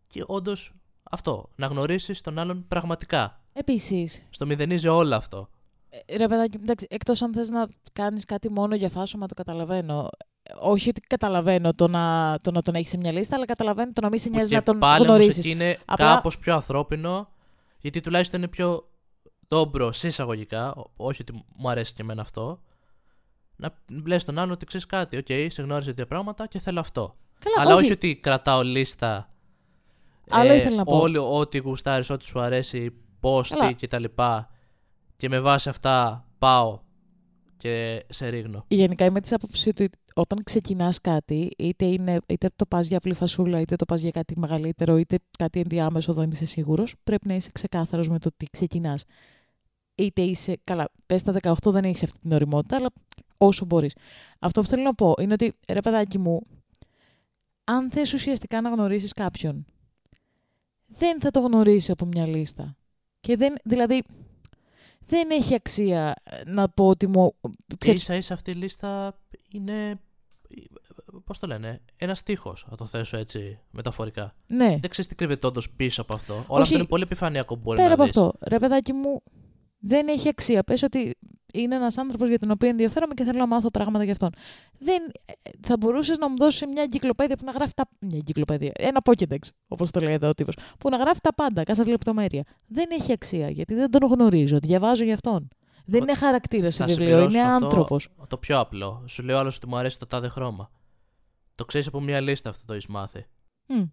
[0.08, 3.42] Και όντως αυτό, να γνωρίσεις τον άλλον πραγματικά.
[3.54, 5.50] Επίσης, Στο μηδενίζει όλο αυτό.
[6.18, 10.10] ρε παιδάκι, εντάξει, εκτός αν θες να κάνεις κάτι μόνο για φάσομα, το καταλαβαίνω.
[10.60, 14.02] Όχι ότι καταλαβαίνω το να, το να τον έχεις σε μια λίστα, αλλά καταλαβαίνω το
[14.02, 15.40] να μην σε νοιάζει και να τον πάλι όμως γνωρίσει.
[15.40, 17.30] εκεί είναι Απλά- κάπως πιο ανθρώπινο,
[17.80, 18.90] γιατί τουλάχιστον είναι πιο
[19.48, 22.62] ντόμπρο σε εισαγωγικά, ό- όχι ότι μου αρέσει και εμένα αυτό,
[23.56, 23.74] να
[24.06, 27.16] λες τον άλλον ότι ξέρεις κάτι, ΟΚ, σε γνώριζε δύο πράγματα και θέλω αυτό.
[27.40, 27.84] Καλά, Αλλά όχι.
[27.84, 29.30] όχι ότι κρατάω λίστα.
[30.30, 30.98] Άλλο ήθελα να πω.
[31.00, 33.68] Όλοι, ό,τι γουστάρεις, ό,τι σου αρέσει, πώς, Καλά.
[33.68, 34.50] τι και τα λοιπά.
[35.18, 36.80] Και με βάση αυτά πάω
[37.60, 38.66] και σε ρίχνω.
[38.68, 43.14] Γενικά είμαι της άποψης ότι όταν ξεκινάς κάτι, είτε, είναι, είτε το πας για απλή
[43.14, 47.34] φασούλα, είτε το πας για κάτι μεγαλύτερο, είτε κάτι ενδιάμεσο, δεν είσαι σίγουρος, πρέπει να
[47.34, 49.04] είσαι ξεκάθαρος με το τι ξεκινάς.
[49.96, 50.58] Είτε είσαι.
[50.64, 52.90] Καλά, πες στα 18 δεν έχεις αυτή την ωριμότητα, αλλά
[53.38, 53.96] όσο μπορείς.
[54.40, 56.42] Αυτό που θέλω να πω είναι ότι ρε παιδάκι μου,
[57.64, 59.66] αν θες ουσιαστικά να γνωρίσεις κάποιον,
[60.88, 62.76] δεν θα το γνωρίσεις από μια λίστα.
[63.20, 64.04] Και δεν, δηλαδή,
[65.10, 67.36] δεν έχει αξία να πω ότι μου.
[67.68, 69.20] Και Ξέρεις, ίσα ίσα αυτή η λίστα
[69.52, 70.00] είναι.
[71.24, 74.36] Πώς το λένε, ένας τείχος, να το θέσω έτσι μεταφορικά.
[74.48, 74.68] ναι.
[74.82, 76.34] Δεν ξέρεις τι κρύβεται όντως πίσω από αυτό.
[76.34, 76.62] Όλα Όχι.
[76.62, 78.18] αυτά είναι πολύ επιφανειακό που μπορεί Πέρα να από δεις.
[78.18, 79.22] αυτό, ρε παιδάκι μου,
[79.80, 80.64] δεν έχει αξία.
[80.64, 81.16] Πες ότι
[81.54, 84.30] είναι ένας άνθρωπος για τον οποίο ενδιαφέρομαι και θέλω να μάθω πράγματα για αυτόν.
[84.80, 87.90] Δεν, ε, θα μπορούσες να μου δώσεις μια εγκυκλοπαίδεια που να γράφει τα...
[88.00, 89.38] Μια εγκυκλοπαίδεια, ένα Pokédex,
[89.68, 92.44] όπως το λέει εδώ ο τύπος, που να γράφει τα πάντα, κάθε λεπτομέρεια.
[92.68, 95.48] Δεν έχει αξία, γιατί δεν τον γνωρίζω, διαβάζω για αυτόν.
[95.86, 98.10] Δεν Ο- είναι χαρακτήρας σε θα βιβλίο, είναι συμπληρώσω αυτό άνθρωπος.
[98.28, 99.04] Το πιο απλό.
[99.08, 100.72] Σου λέει ο άλλο ότι μου αρέσει το τάδε χρώμα.
[101.56, 103.26] Το ξέρεις από μια λίστα αυτό το έχεις μάθει.
[103.68, 103.84] Μμ.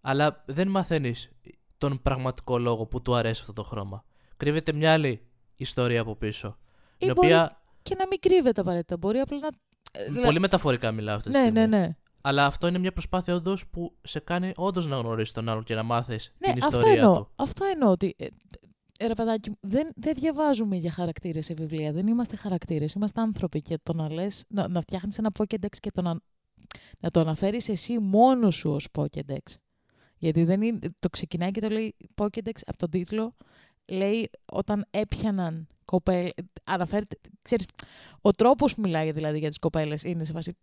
[0.00, 1.30] Αλλά δεν μαθαίνεις
[1.78, 4.04] τον πραγματικό λόγο που του αρέσει αυτό το χρώμα.
[4.44, 5.20] Κρύβεται μια άλλη
[5.56, 6.58] ιστορία από πίσω.
[6.98, 7.60] Ή η μπορεί οποία.
[7.82, 9.48] και να μην κρύβεται απαραίτητα, μπορεί απλά να...
[9.92, 11.58] ε, δηλα- Πολύ μεταφορικά μιλάω αυτή τη Ναι, στιγμή.
[11.60, 11.96] ναι, ναι.
[12.20, 15.74] Αλλά αυτό είναι μια προσπάθεια όντως που σε κάνει όντως να γνωρίσεις τον άλλον και
[15.74, 17.16] να μάθεις Ναι, την αυτό ιστορία εννοώ.
[17.18, 17.30] του.
[17.36, 18.14] Αυτό εννοώ ότι.
[18.18, 18.26] Ε,
[18.98, 21.92] ε, ρε παιδάκι, μου, δεν, δεν διαβάζουμε για χαρακτήρες σε βιβλία.
[21.92, 22.92] Δεν είμαστε χαρακτήρες.
[22.92, 23.62] Είμαστε άνθρωποι.
[23.62, 26.20] Και το να λες, να, να φτιάχνεις ένα Pokédex και το να,
[26.98, 29.38] να το αναφέρεις εσύ μόνος σου ως Pokédex.
[30.18, 33.34] Γιατί δεν είναι, το ξεκινάει και το λέει Pokédex από τον τίτλο.
[33.86, 36.30] Λέει όταν έπιαναν κοπέλες.
[36.64, 37.16] Αναφέρεται.
[37.42, 37.66] Ξέρεις,
[38.20, 40.56] ο τρόπος που μιλάει δηλαδή για τις κοπέλες είναι σε βάση.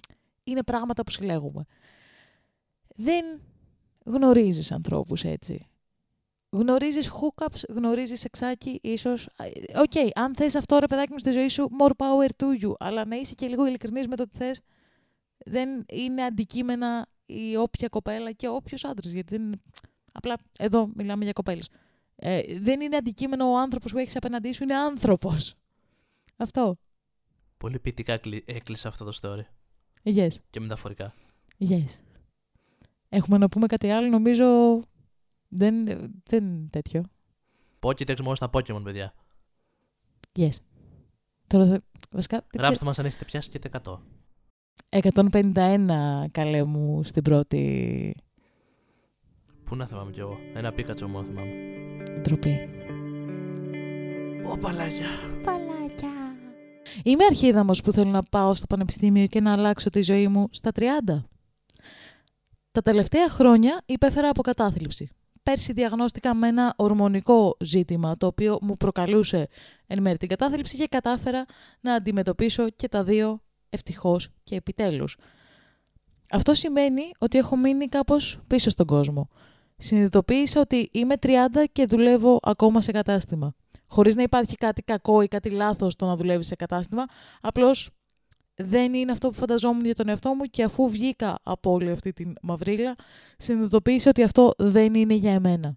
[0.44, 1.66] Είναι πράγματα που συλλέγουμε.
[2.96, 3.42] Δεν
[4.06, 5.66] γνωρίζεις ανθρώπους έτσι.
[6.50, 9.30] Γνωρίζεις hookups, γνωρίζεις σεξάκι, ίσως.
[9.76, 12.74] ΟΚ, αν θες αυτό ρε παιδάκι μου στη ζωή σου, more power to you.
[12.80, 14.62] Αλλά να είσαι και λίγο ειλικρινής με το τι θες,
[15.38, 19.12] δεν είναι αντικείμενα η όποια κοπέλα και όποιος άντρας.
[19.12, 19.62] Γιατί δεν είναι...
[20.12, 21.70] Απλά εδώ μιλάμε για κοπέλες.
[22.24, 25.56] Ε, δεν είναι αντικείμενο ο άνθρωπος που έχεις απέναντί σου, είναι άνθρωπος.
[26.38, 26.78] Αυτό.
[27.58, 29.42] Πολύ ποιητικά κλει- έκλεισε αυτό το story.
[30.16, 30.28] Yes.
[30.50, 31.14] Και μεταφορικά.
[31.60, 31.86] Yes.
[33.10, 34.46] Έχουμε να πούμε κάτι άλλο, νομίζω
[35.48, 35.86] δεν,
[36.24, 37.04] δεν τέτοιο.
[37.80, 39.14] Pokédex μόνο στα Pokémon, παιδιά.
[40.38, 40.56] Yes.
[41.48, 41.82] Τώρα θα...
[42.12, 42.64] Βασικά, δεν ξέρω.
[42.64, 43.98] Γράψτε μας αν έχετε πιάσει και τα 100.
[44.90, 48.16] 151 καλέ μου στην πρώτη
[49.64, 50.38] Πού να θυμάμαι κι εγώ.
[50.54, 51.52] Ένα πίκατσο μόνο θυμάμαι.
[52.22, 52.70] Ντροπή.
[54.52, 55.08] Ω παλάκια.
[55.44, 56.10] Παλάκια.
[57.04, 60.72] Είμαι αρχίδαμος που θέλω να πάω στο πανεπιστήμιο και να αλλάξω τη ζωή μου στα
[60.76, 60.84] 30.
[62.72, 65.10] Τα τελευταία χρόνια υπέφερα από κατάθλιψη.
[65.44, 69.48] Πέρσι διαγνώστηκα με ένα ορμονικό ζήτημα, το οποίο μου προκαλούσε
[69.88, 71.46] εν μέρει την κατάθλιψη και κατάφερα
[71.82, 75.18] να αντιμετωπίσω και τα δύο ευτυχώς και επιτέλους.
[76.32, 79.30] Αυτό σημαίνει ότι έχω μείνει κάπως πίσω στον κόσμο.
[79.84, 81.30] Συνειδητοποίησα ότι είμαι 30
[81.72, 83.54] και δουλεύω ακόμα σε κατάστημα.
[83.88, 87.06] Χωρίς να υπάρχει κάτι κακό ή κάτι λάθος το να δουλεύεις σε κατάστημα,
[87.42, 87.90] απλώς
[88.56, 92.14] δεν είναι αυτό που φανταζόμουν για τον εαυτό μου και αφού βγήκα από όλη αυτή
[92.14, 92.96] την μαυρίλα,
[93.38, 95.76] συνειδητοποίησα ότι αυτό δεν είναι για εμένα.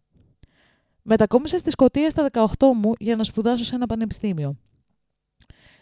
[1.03, 4.57] Μετακόμισα στη Σκωτία στα 18 μου για να σπουδάσω σε ένα πανεπιστήμιο.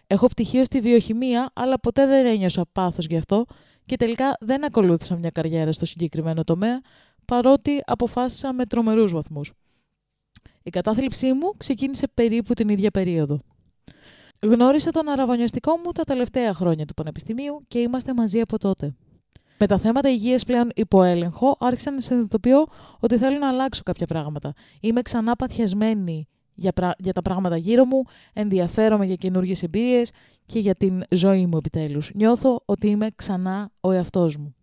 [0.07, 3.45] Έχω πτυχίο στη βιοχημία, αλλά ποτέ δεν ένιωσα πάθος γι' αυτό
[3.87, 6.81] και τελικά δεν ακολούθησα μια καριέρα στο συγκεκριμένο τομέα,
[7.33, 9.53] παρότι αποφάσισα με τρομερούς βαθμούς.
[10.63, 13.41] Η κατάθλιψή μου ξεκίνησε περίπου την ίδια περίοδο.
[14.43, 18.95] Γνώρισα τον αραβωνιαστικό μου τα τελευταία χρόνια του Πανεπιστημίου και είμαστε μαζί από τότε.
[19.59, 22.67] Με τα θέματα υγείας πλέον υπό έλεγχο, άρχισα να συνειδητοποιώ
[23.01, 24.53] ότι θέλω να αλλάξω κάποια πράγματα.
[24.81, 30.11] Είμαι ξανά παθιασμένη για, για τα πράγματα γύρω μου, ενδιαφέρομαι για καινούργιες εμπειρίες
[30.47, 32.11] και για την ζωή μου επιτέλους.
[32.15, 34.55] Νιώθω ότι είμαι ξανά ο εαυτός μου.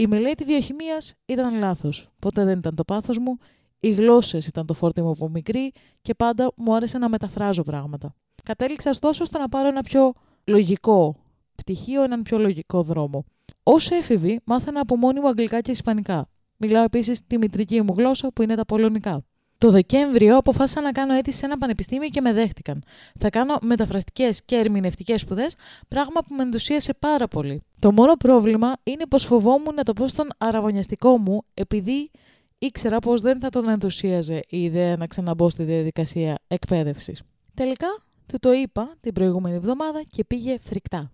[0.00, 2.08] Η μελέτη βιοχημίας ήταν λάθος.
[2.18, 3.38] Ποτέ δεν ήταν το πάθος μου.
[3.80, 8.14] Οι γλώσσες ήταν το φόρτι μου από μικρή και πάντα μου άρεσε να μεταφράζω πράγματα.
[8.44, 10.12] Κατέληξα ωστόσο στο να πάρω ένα πιο
[10.44, 11.16] λογικό
[11.54, 13.24] πτυχίο, έναν πιο λογικό δρόμο.
[13.62, 16.28] Ω έφηβη, μάθανα από μόνη μου αγγλικά και ισπανικά.
[16.56, 19.24] Μιλάω επίσης τη μητρική μου γλώσσα που είναι τα πολωνικά.
[19.58, 22.82] Το Δεκέμβριο αποφάσισα να κάνω αίτηση σε ένα πανεπιστήμιο και με δέχτηκαν.
[23.18, 25.54] Θα κάνω μεταφραστικές και ερμηνευτικές σπουδές,
[25.88, 27.62] πράγμα που με ενθουσίασε πάρα πολύ.
[27.78, 32.10] Το μόνο πρόβλημα είναι πως φοβόμουν να το πω στον αραβωνιαστικό μου, επειδή
[32.58, 37.22] ήξερα πως δεν θα τον ενθουσίαζε η ιδέα να ξαναμπω στη διαδικασία εκπαίδευσης.
[37.54, 37.88] Τελικά
[38.26, 41.10] του το είπα την προηγούμενη εβδομάδα και πήγε φρικτά.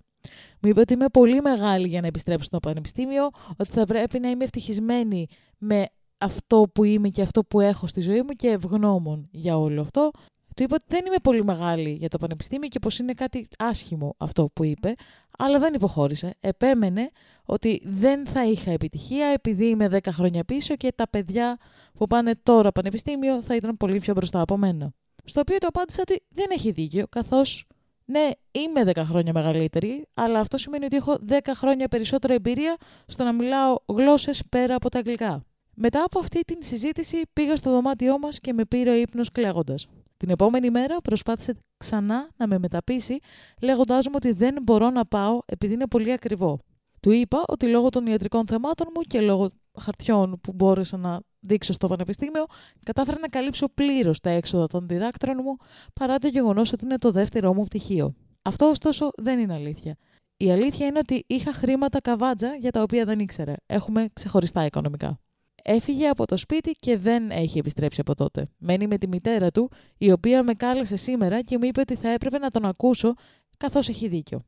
[0.61, 4.29] Μου είπε ότι είμαι πολύ μεγάλη για να επιστρέψω στο πανεπιστήμιο, ότι θα πρέπει να
[4.29, 5.27] είμαι ευτυχισμένη
[5.59, 5.87] με
[6.25, 10.11] αυτό που είμαι και αυτό που έχω στη ζωή μου και ευγνώμων για όλο αυτό.
[10.57, 14.15] Του είπα ότι δεν είμαι πολύ μεγάλη για το πανεπιστήμιο και πως είναι κάτι άσχημο
[14.19, 14.95] αυτό που είπε,
[15.39, 16.35] αλλά δεν υποχώρησε.
[16.41, 17.11] Επέμενε
[17.45, 21.57] ότι δεν θα είχα επιτυχία επειδή είμαι 10 χρόνια πίσω και τα παιδιά
[21.95, 24.93] που πάνε τώρα πανεπιστήμιο θα ήταν πολύ πιο μπροστά από μένα.
[25.25, 27.67] Στο οποίο το απάντησα ότι δεν έχει δίκιο, καθώς
[28.05, 33.25] ναι, είμαι 10 χρόνια μεγαλύτερη, αλλά αυτό σημαίνει ότι έχω 10 χρόνια περισσότερη εμπειρία στο
[33.25, 35.45] να μιλάω γλώσσες πέρα από τα αγγλικά.
[35.75, 39.87] Μετά από αυτή την συζήτηση πήγα στο δωμάτιό μας και με πήρε ο ύπνος κλαίγοντας.
[40.17, 43.19] Την επόμενη μέρα προσπάθησε ξανά να με μεταπίσει,
[43.61, 46.59] λέγοντάς μου ότι δεν μπορώ να πάω επειδή είναι πολύ ακριβό.
[47.01, 51.73] Του είπα ότι λόγω των ιατρικών θεμάτων μου και λόγω χαρτιών που μπόρεσα να δείξω
[51.73, 52.45] στο πανεπιστήμιο,
[52.87, 55.57] κατάφερα να καλύψω πλήρως τα έξοδα των διδάκτρων μου,
[55.95, 58.15] παρά το γεγονός ότι είναι το δεύτερό μου πτυχίο.
[58.43, 59.97] Αυτό ωστόσο δεν είναι αλήθεια.
[60.37, 63.55] Η αλήθεια είναι ότι είχα χρήματα καβάτζα για τα οποία δεν ήξερε.
[63.67, 65.19] Έχουμε ξεχωριστά οικονομικά.
[65.67, 68.47] Έφυγε από το σπίτι και δεν έχει επιστρέψει από τότε.
[68.59, 72.09] Μένει με τη μητέρα του, η οποία με κάλεσε σήμερα και μου είπε ότι θα
[72.09, 73.15] έπρεπε να τον ακούσω,
[73.57, 74.45] καθώς έχει δίκιο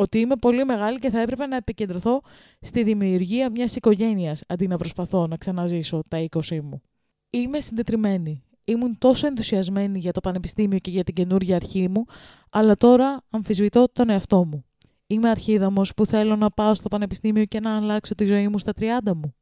[0.00, 2.22] ότι είμαι πολύ μεγάλη και θα έπρεπε να επικεντρωθώ
[2.60, 6.82] στη δημιουργία μιας οικογένειας αντί να προσπαθώ να ξαναζήσω τα 20 μου.
[7.30, 8.42] Είμαι συντετριμένη.
[8.64, 12.04] Ήμουν τόσο ενθουσιασμένη για το πανεπιστήμιο και για την καινούργια αρχή μου,
[12.50, 14.64] αλλά τώρα αμφισβητώ τον εαυτό μου.
[15.06, 18.72] Είμαι αρχίδαμος που θέλω να πάω στο πανεπιστήμιο και να αλλάξω τη ζωή μου στα
[18.80, 19.34] 30 μου.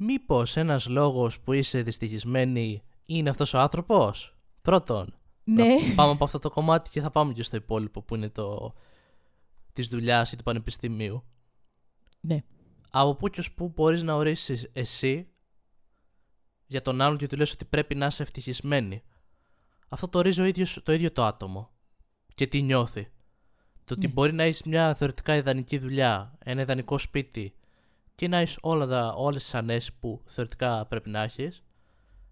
[0.00, 5.64] Μήπως ένας λόγος που είσαι δυστυχισμένη είναι αυτός ο άνθρωπος; Πρώτον, ναι.
[5.64, 8.74] να πάμε από αυτό το κομμάτι και θα πάμε και στο υπόλοιπο που είναι το
[9.72, 11.24] της δουλειάς ή του πανεπιστημίου.
[12.20, 12.42] Ναι.
[12.90, 15.28] Από πού και πού μπορείς να ορίσεις εσύ
[16.66, 19.02] για τον άλλον και του λες ότι πρέπει να είσαι ευτυχισμένη;
[19.88, 21.70] Αυτό το ορίζει ο ίδιος, το ίδιο το άτομο.
[22.34, 23.08] Και τι νιώθει.
[23.84, 24.12] Το ότι ναι.
[24.12, 27.57] μπορεί να έχεις μια θεωρητικά ιδανική δουλειά, ένα ιδανικό σπίτι
[28.18, 28.58] και να έχεις
[29.14, 31.62] όλες τις ανέσει που θεωρητικά πρέπει να έχεις,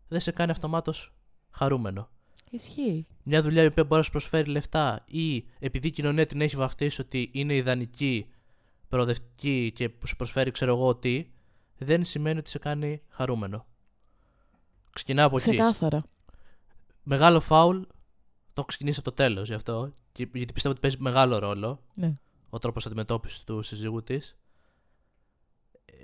[0.09, 1.15] δεν σε κάνει αυτομάτως
[1.51, 2.09] χαρούμενο.
[2.51, 3.07] Ισχύει.
[3.23, 6.57] Μια δουλειά η οποία μπορεί να σου προσφέρει λεφτά ή επειδή η κοινωνία την έχει
[6.57, 8.27] βαφτίσει ότι είναι ιδανική,
[8.89, 11.27] προοδευτική και που σου προσφέρει ξέρω εγώ τι,
[11.79, 13.67] δεν σημαίνει ότι σε κάνει χαρούμενο.
[14.93, 15.49] Ξεκινάω από εκεί.
[15.49, 16.03] Ξεκάθαρα.
[17.03, 21.39] Μεγάλο φάουλ, το έχω ξεκινήσει από το τέλος γι' αυτό, γιατί πιστεύω ότι παίζει μεγάλο
[21.39, 22.15] ρόλο ναι.
[22.51, 24.37] ο τρόπος αντιμετώπισης του συζύγου της.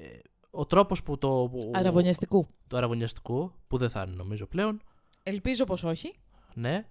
[0.03, 0.19] Ε,
[0.51, 1.51] ο τρόπος που το.
[1.73, 2.49] αραβωνιαστικού.
[2.67, 4.83] Το αραβωνιαστικού, που δεν θα είναι νομίζω πλέον.
[5.23, 6.15] Ελπίζω πως όχι
[6.55, 6.87] ναι,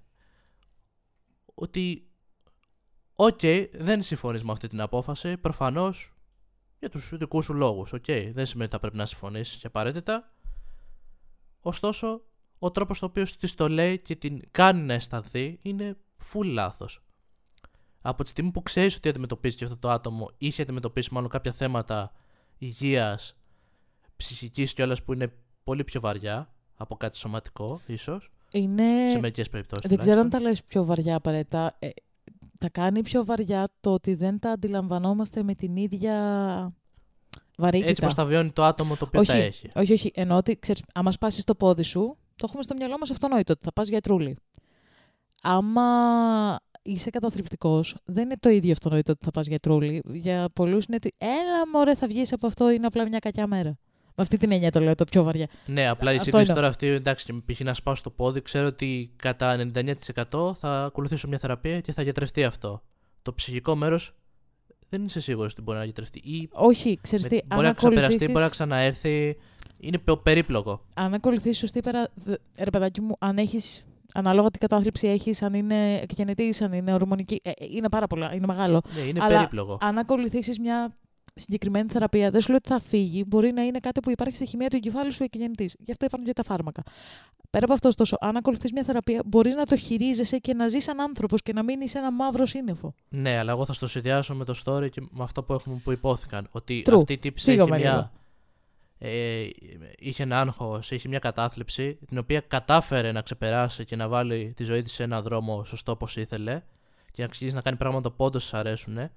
[1.54, 2.10] ότι
[3.16, 6.14] ΟΚ, okay, δεν συμφωνείς με αυτή την απόφαση, προφανώς
[6.80, 9.68] για τους δικούς σου λόγους, ΟΚ, okay, δεν σημαίνει ότι θα πρέπει να συμφωνήσεις και
[9.68, 10.34] απαραίτητα,
[11.60, 12.22] ωστόσο,
[12.60, 15.98] ο τρόπος στο οποίο της το λέει και την κάνει να αισθανθεί είναι
[16.34, 17.06] full λάθος.
[18.02, 21.52] Από τη στιγμή που ξέρεις ότι αντιμετωπίζει και αυτό το άτομο, είχε αντιμετωπίσει μάλλον κάποια
[21.52, 22.12] θέματα
[22.62, 23.36] υγείας
[24.16, 28.32] ψυχικής κιόλας που είναι πολύ πιο βαριά από κάτι σωματικό, ίσως.
[28.52, 29.10] Είναι...
[29.12, 29.90] Σε μερικές περιπτώσεις.
[29.90, 31.76] Δεν ξέρω αν τα λες πιο βαριά απαραίτητα.
[31.80, 31.90] Ε,
[32.58, 36.16] τα κάνει πιο βαριά το ότι δεν τα αντιλαμβανόμαστε με την ίδια
[37.58, 37.90] βαρύτητα.
[37.90, 39.70] Έτσι πως τα βιώνει το άτομο το οποίο όχι, τα έχει.
[39.76, 40.12] Όχι, όχι.
[40.16, 43.64] Εννοώ ότι, ξέρεις, άμα σπάσεις το πόδι σου, το έχουμε στο μυαλό μας αυτονόητο, ότι
[43.64, 44.38] θα πας γιατρούλη.
[45.42, 45.84] Άμα
[46.82, 50.02] είσαι καταθλιπτικός, δεν είναι το ίδιο αυτονόητο ότι θα πας γιατρούλη.
[50.06, 53.78] Για πολλούς είναι ότι, έλα μωρέ θα βγεις από αυτό, είναι απλά μια κακιά μέρα.
[54.16, 55.48] Με αυτή την έννοια το λέω, το πιο βαριά.
[55.66, 56.56] Ναι, απλά η Αυτό σύγκριση εννοώ.
[56.56, 57.60] τώρα αυτή, εντάξει, και π.χ.
[57.60, 59.72] να σπάσω το πόδι, ξέρω ότι κατά
[60.30, 62.82] 99% θα ακολουθήσω μια θεραπεία και θα γιατρευτεί αυτό.
[63.22, 64.16] Το ψυχικό μέρος
[64.90, 66.20] δεν είσαι σίγουρος ότι μπορεί να γιατρευτεί.
[66.20, 69.38] Ή Όχι, ξέρεις με- τι, μπορεί αν να ξεπεραστεί, ακολουθήσεις, μπορεί να ξαναέρθει.
[69.78, 70.86] Είναι πε- περίπλοκο.
[70.96, 72.08] αν ακολουθήσεις σωστή περα...
[72.14, 76.94] δε- ρε παιδάκι μου, αν έχεις ανάλογα τι κατάθλιψη έχεις, αν είναι εκγενετής, αν είναι
[76.94, 78.82] ορμονική, ε, ε, είναι πάρα πολλά, είναι μεγάλο.
[78.96, 79.78] Ναι, είναι Αλλά περίπλοκο.
[79.82, 80.96] αν ακολουθήσεις μια
[81.36, 83.24] συγκεκριμένη θεραπεία, δεν σου λέω ότι θα φύγει.
[83.28, 85.70] Μπορεί να είναι κάτι που υπάρχει στη χημεία του εγκεφάλου σου εκγεννητή.
[85.80, 86.82] Γι' αυτό υπάρχουν και τα φάρμακα.
[87.50, 90.84] Πέρα από αυτός, ωστόσο, αν ακολουθείς μια θεραπεία, μπορείς να το χειρίζεσαι και να ζεις
[90.84, 92.94] σαν άνθρωπος και να μείνει ένα μαύρο σύννεφο.
[93.10, 95.92] Ναι, αλλά εγώ θα στο συνδυάσω με το story και με αυτό που έχουμε που
[95.92, 96.48] υπόθηκαν.
[96.52, 96.98] Ότι True.
[96.98, 97.90] αυτή η τύψη έχει Φύγαμε λίγο.
[97.92, 98.12] μια.
[99.04, 99.50] Ε,
[99.98, 104.64] είχε ένα άγχος, είχε μια κατάθλιψη, την οποία κατάφερε να ξεπεράσει και να βάλει τη
[104.64, 106.62] ζωή της σε έναν δρόμο σωστό όπως ήθελε
[107.12, 109.10] και να ξεκινήσει να κάνει πράγματα που όντως της αρέσουν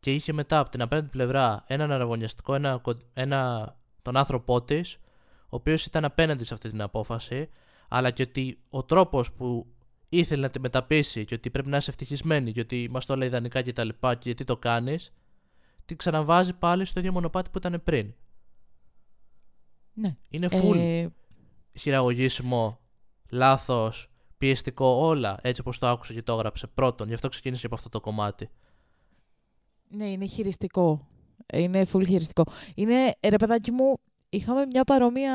[0.00, 4.94] και είχε μετά από την απέναντι πλευρά έναν αραβωνιαστικό, ένα, κον- ένα, τον άνθρωπό της,
[5.42, 7.48] ο οποίος ήταν απέναντι σε αυτή την απόφαση,
[7.88, 9.66] αλλά και ότι ο τρόπος που
[10.08, 13.28] ήθελε να τη μεταπίσει και ότι πρέπει να είσαι ευτυχισμένη και ότι μας το λέει
[13.28, 15.12] ιδανικά και τα λοιπά και γιατί το κάνεις,
[15.84, 18.14] την ξαναβάζει πάλι στο ίδιο μονοπάτι που ήταν πριν.
[19.98, 20.16] Ναι.
[20.30, 21.06] Είναι full Ε,
[21.78, 22.78] χειραγωγήσιμο,
[23.30, 26.66] λάθος, πιεστικό, όλα έτσι όπως το άκουσε και το έγραψε.
[26.66, 28.50] Πρώτον, γι' αυτό ξεκίνησε από αυτό το κομμάτι.
[29.88, 31.06] ναι, είναι χειριστικό.
[31.46, 32.44] Ε, Είναι full χειριστικό.
[32.74, 33.96] Είναι, ε, ρε παιδάκι μου,
[34.28, 35.34] είχαμε μια παρόμοια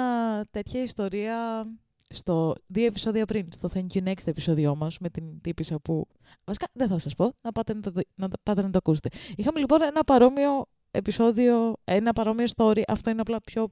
[0.52, 1.66] τέτοια ιστορία
[2.10, 6.08] στο δύο επεισόδια πριν, στο Thank You Next επεισόδιό μας, με την τύπησα που...
[6.44, 8.78] Βασικά, δεν θα σας πω, να πάτε να το, δει- να το- πάτε να το
[8.78, 9.10] ακούσετε.
[9.36, 13.68] Είχαμε λοιπόν ένα παρόμοιο επεισόδιο, ένα παρόμοιο story, αυτό είναι απλά πιο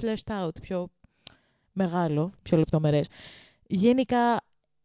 [0.00, 0.88] fleshed out, πιο
[1.72, 3.06] μεγάλο, πιο λεπτομερές.
[3.66, 4.40] Γενικά,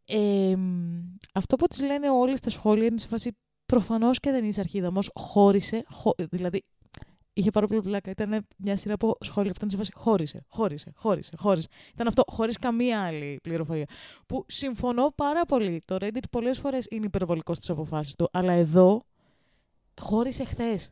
[0.06, 3.32] εμ, αυτό που τις λένε όλοι στα σχόλια είναι σε φάση
[3.66, 6.64] προφανώς και δεν είσαι αρχίδαμος, χώρισε, χω- δηλαδή
[7.34, 8.12] είχε πάρα πολύ πλάκα.
[8.12, 11.68] Ήταν μια σειρά από σχόλια που ήταν σε φάση χώρισε, χώρισε, χώρισε, χώρισε.
[11.94, 13.86] Ήταν αυτό, χωρίς καμία άλλη πληροφορία.
[14.26, 15.82] Που συμφωνώ πάρα πολύ.
[15.86, 19.04] Το Reddit πολλές φορές είναι υπερβολικό στις αποφάσεις του, αλλά εδώ
[20.02, 20.92] χώρισε χθες.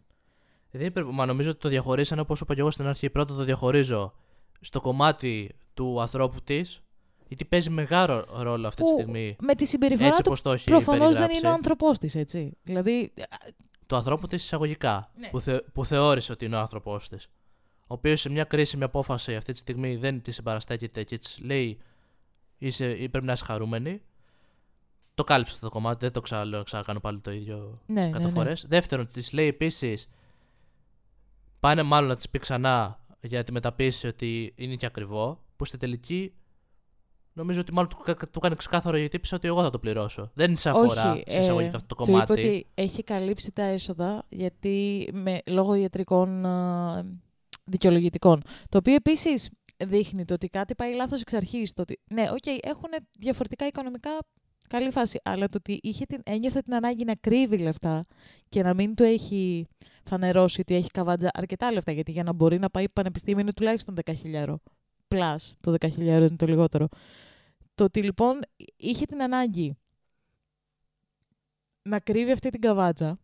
[0.76, 3.10] Δεν είπε, μα νομίζω ότι το διαχωρίσανε όπως είπα και εγώ στην αρχή.
[3.10, 4.14] Πρώτα το διαχωρίζω
[4.62, 6.82] στο κομμάτι του ανθρώπου της,
[7.28, 9.36] γιατί παίζει μεγάλο ρόλο αυτή τη Που στιγμή.
[9.42, 11.38] Με τη συμπεριφορά Έτσι του όπως το έχει προφανώς δεν περιγράψει.
[11.38, 12.58] είναι ο άνθρωπός της, έτσι.
[12.64, 13.14] Δηλαδή.
[13.88, 15.12] Του ανθρώπου της εισαγωγικά.
[15.16, 15.28] Ναι.
[15.28, 17.30] Που, θε, που θεώρησε ότι είναι ο άνθρωπός της.
[17.82, 21.80] Ο οποίος σε μια κρίσιμη απόφαση αυτή τη στιγμή δεν τη συμπαραστέκεται και της λέει
[22.58, 24.02] είσαι, ή πρέπει να είσαι χαρούμενη.
[25.14, 28.26] Το κάλυψε αυτό το κομμάτι, δεν το ξαναλέω, ξανακάνω πάλι το ίδιο Ναι, κατά ναι,
[28.26, 28.32] ναι.
[28.32, 28.66] φορές.
[28.68, 30.10] Δεύτερον, της λέει επίσης.
[31.64, 35.44] Πάνε μάλλον να τη πει ξανά για να τη μεταπίσει ότι είναι και ακριβό.
[35.56, 36.34] Που στη τελική
[37.34, 40.32] νομίζω ότι μάλλον του, κα- του κάνει ξεκάθαρο η τύπισσα ότι εγώ θα το πληρώσω.
[40.34, 42.32] Δεν σε αφορά Όχι, σε εισαγωγικά ε, αυτό το του κομμάτι.
[42.34, 47.06] είπε ότι έχει καλύψει τα έσοδα γιατί με, λόγω ιατρικών α,
[47.64, 48.42] δικαιολογητικών.
[48.70, 49.50] Το οποίο επίσης
[49.86, 51.74] δείχνει το ότι κάτι πάει λάθος εξ αρχής.
[51.74, 54.10] Το ότι, ναι, ΟΚ, έχουν διαφορετικά οικονομικά
[54.70, 58.06] καλή φάση, αλλά το ότι είχε την, ένιωθε την ανάγκη να κρύβει λεφτά
[58.50, 59.68] και να μην του έχει
[60.04, 63.96] φανερώσει ότι έχει καβάτζα αρκετά λεφτά, γιατί για να μπορεί να πάει πανεπιστήμιο είναι τουλάχιστον
[64.06, 64.56] 10.000.
[65.08, 66.88] Plus το 10.000 είναι το λιγότερο.
[67.76, 68.40] Το ότι λοιπόν
[68.76, 69.78] είχε την ανάγκη
[71.82, 73.20] να κρύβει αυτή την καβάτσα,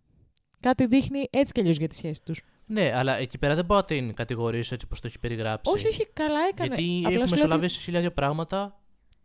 [0.60, 2.42] κάτι δείχνει έτσι κι αλλιώς για τη σχέση τους.
[2.66, 5.72] Ναι, αλλά εκεί πέρα δεν μπορώ να την κατηγορήσω έτσι όπω το έχει περιγράψει.
[5.74, 6.76] Όχι, όχι, καλά έκανε.
[6.76, 8.80] Γιατί Απλά έχουμε σου λέω ότι- μεσολαβήσει χίλια δύο πράγματα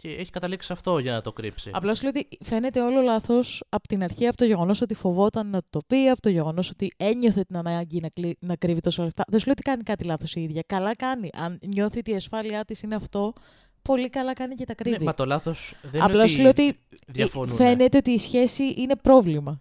[0.04, 1.70] και έχει καταλήξει σε αυτό για να το κρύψει.
[1.72, 5.50] Απλά σου λέω ότι φαίνεται όλο λάθος από την αρχή, από το γεγονός ότι φοβόταν
[5.50, 8.36] να το πει, από το γεγονός ότι ένιωθε την ανάγκη να, κλει...
[8.40, 9.24] να κρύβει τόσο λεφτά.
[9.28, 10.62] Δεν σου λέω ότι κάνει κάτι λάθος η ίδια.
[10.66, 11.30] Καλά κάνει.
[11.34, 13.32] Αν νιώθει ότι η ασφάλειά της είναι αυτό,
[13.82, 14.98] πολύ καλά κάνει και τα κρύβει.
[14.98, 17.56] ναι, μα το λάθος δεν Απλά είναι σου λέω ότι ότι διαφωνούν.
[17.56, 19.60] φαίνεται ότι η σχέση είναι πρόβλημα.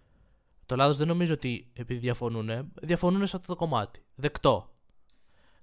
[0.66, 4.02] Το λάθος δεν νομίζω ότι επειδή διαφωνούν, διαφωνούν σε αυτό το κομμάτι.
[4.14, 4.73] Δεκτό.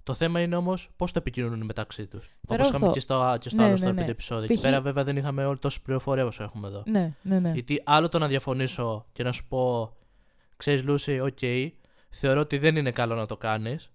[0.02, 2.26] Το θέμα είναι όμως πώς το επικοινωνούν μεταξύ τους.
[2.46, 4.00] Πέρα Όπως αυτό- είχαμε και στο, και στο Ναι, άλλο ναι, στο ναι.
[4.00, 4.44] επί- επεισόδιο.
[4.44, 4.60] Εκεί Π.χ.
[4.62, 6.82] πέρα βέβαια δεν είχαμε όλη τόση πληροφορία όσο έχουμε εδώ.
[6.86, 7.50] Ναι, ναι, ναι.
[7.52, 9.92] Γιατί άλλο το να διαφωνήσω και να σου πω,
[10.56, 11.38] ξέρεις Λούση, ΟΚ,
[12.10, 13.90] θεωρώ ότι δεν είναι καλό να το κάνεις.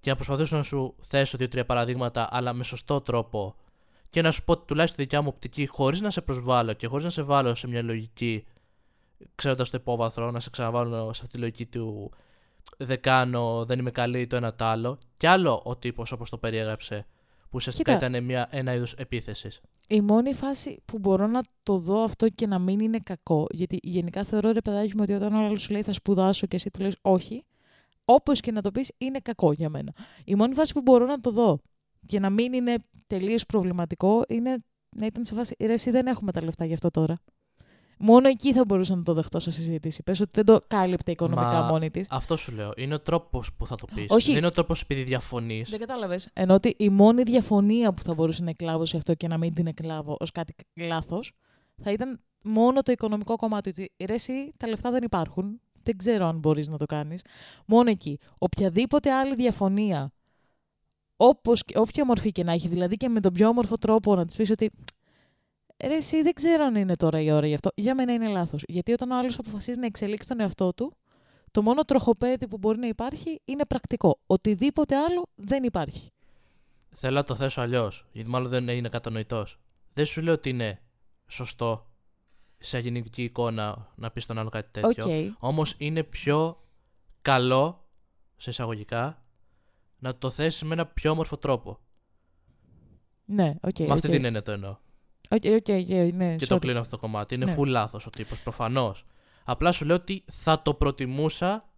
[0.00, 3.54] Και να προσπαθήσω να σου θέσω δύο-τρία παραδείγματα, αλλά με σωστό τρόπο.
[4.10, 7.04] Και να σου πω τουλάχιστον τη δικιά μου οπτική, χωρίς να σε προσβάλλω και χωρίς
[7.04, 8.44] να σε βάλω σε μια λογική,
[9.34, 12.10] ξέροντας το υπόβαθρο, να σε ξαναβάλω σε αυτή τη λογική του
[12.78, 14.98] δεν κάνω, δεν είμαι καλή το ένα το άλλο.
[15.16, 17.06] Κι άλλο ο τύπος όπως το περιέγραψε,
[17.40, 18.06] που ουσιαστικά Κοίτα.
[18.06, 19.60] ήταν μια, ένα είδος επίθεσης.
[19.88, 23.78] Η μόνη φάση που μπορώ να το δω αυτό και να μην είναι κακό, γιατί
[23.82, 26.70] γενικά θεωρώ ρε παιδάκι μου ότι όταν ο άλλος σου λέει θα σπουδάσω και εσύ
[26.70, 27.44] του λες όχι,
[28.04, 29.92] όπως και να το πεις είναι κακό για μένα.
[30.24, 31.58] Η μόνη φάση που μπορώ να το δω
[32.06, 32.74] και να μην είναι
[33.06, 34.56] τελείως προβληματικό είναι
[34.96, 37.14] να ήταν σε φάση ρε εσύ δεν έχουμε τα λεφτά γι' αυτό τώρα.
[37.98, 40.02] Μόνο εκεί θα μπορούσα να το δεχτώ σε συζήτηση.
[40.02, 42.06] Πες ότι δεν το κάλυπτε οικονομικά Μα μόνη της.
[42.10, 42.72] Αυτό σου λέω.
[42.76, 44.06] Είναι ο τρόπος που θα το πεις.
[44.08, 44.28] Όχι.
[44.28, 45.70] Δεν είναι ο τρόπος επειδή διαφωνείς.
[45.70, 46.28] Δεν κατάλαβες.
[46.32, 49.54] Ενώ ότι η μόνη διαφωνία που θα μπορούσε να εκλάβω σε αυτό και να μην
[49.54, 51.32] την εκλάβω ως κάτι λάθος
[51.82, 53.68] θα ήταν μόνο το οικονομικό κομμάτι.
[53.68, 55.60] Ότι ρε, εσύ τα λεφτά δεν υπάρχουν.
[55.82, 57.22] Δεν ξέρω αν μπορείς να το κάνεις.
[57.66, 58.18] Μόνο εκεί.
[58.38, 60.12] Οποιαδήποτε άλλη διαφωνία,
[61.16, 64.24] όπως, και- όποια μορφή και να έχει, δηλαδή και με τον πιο όμορφο τρόπο να
[64.26, 64.70] της πεις ότι.
[65.82, 67.70] Ρε συ δεν ξέρω αν είναι τώρα η ώρα γι' αυτό.
[67.74, 68.62] Για μένα είναι λάθος.
[68.66, 70.96] Γιατί όταν ο άλλος αποφασίζει να εξελίξει τον εαυτό του,
[71.50, 74.20] το μόνο τροχοπέδη που μπορεί να υπάρχει είναι πρακτικό.
[74.26, 76.10] Οτιδήποτε άλλο δεν υπάρχει.
[76.96, 79.58] Θέλω να το θέσω αλλιώς, γιατί μάλλον δεν είναι κατανοητός.
[79.92, 80.80] Δεν σου λέω ότι είναι
[81.26, 81.90] σωστό
[82.58, 84.94] σε γενική εικόνα να πεις στον άλλο κάτι ΟΚ.
[84.94, 85.34] τέτοιο.
[85.38, 86.62] Όμως είναι πιο
[87.22, 87.88] καλό,
[88.36, 89.22] σε εισαγωγικά,
[89.98, 91.78] να το θέσεις με ένα πιο όμορφο τρόπο.
[93.24, 93.78] Ναι, οκ.
[93.78, 94.76] με αυτή την έννοια το εννοώ.
[95.30, 96.60] Οκ, οκ, οκ, ναι, και το sorry.
[96.60, 97.34] κλείνω αυτό το κομμάτι.
[97.34, 97.54] Είναι Ναι.
[97.58, 99.04] full λάθος ο τύπος, προφανώς.
[99.44, 101.68] Απλά σου λέω ότι θα το προτιμούσα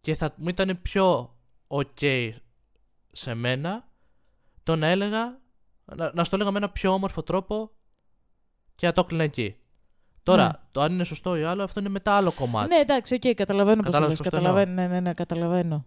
[0.00, 1.36] και θα μου ήταν πιο
[1.68, 2.30] ok
[3.12, 3.88] σε μένα
[4.62, 5.38] το να έλεγα
[5.84, 7.70] να, να στο έλεγα με ένα πιο όμορφο τρόπο
[8.74, 9.54] και να το έκλεινα εκεί.
[10.22, 10.50] Τώρα, Ναι.
[10.72, 12.68] το αν είναι σωστό ή άλλο, αυτό είναι μετά άλλο κομμάτι.
[12.74, 14.28] Ναι, εντάξει, οκ, καταλαβαίνω πώς το Κατάλαβες λες.
[14.28, 15.84] πώς το Καταλαβαίνω, ναι, ναι, ναι, καταλαβαίνω.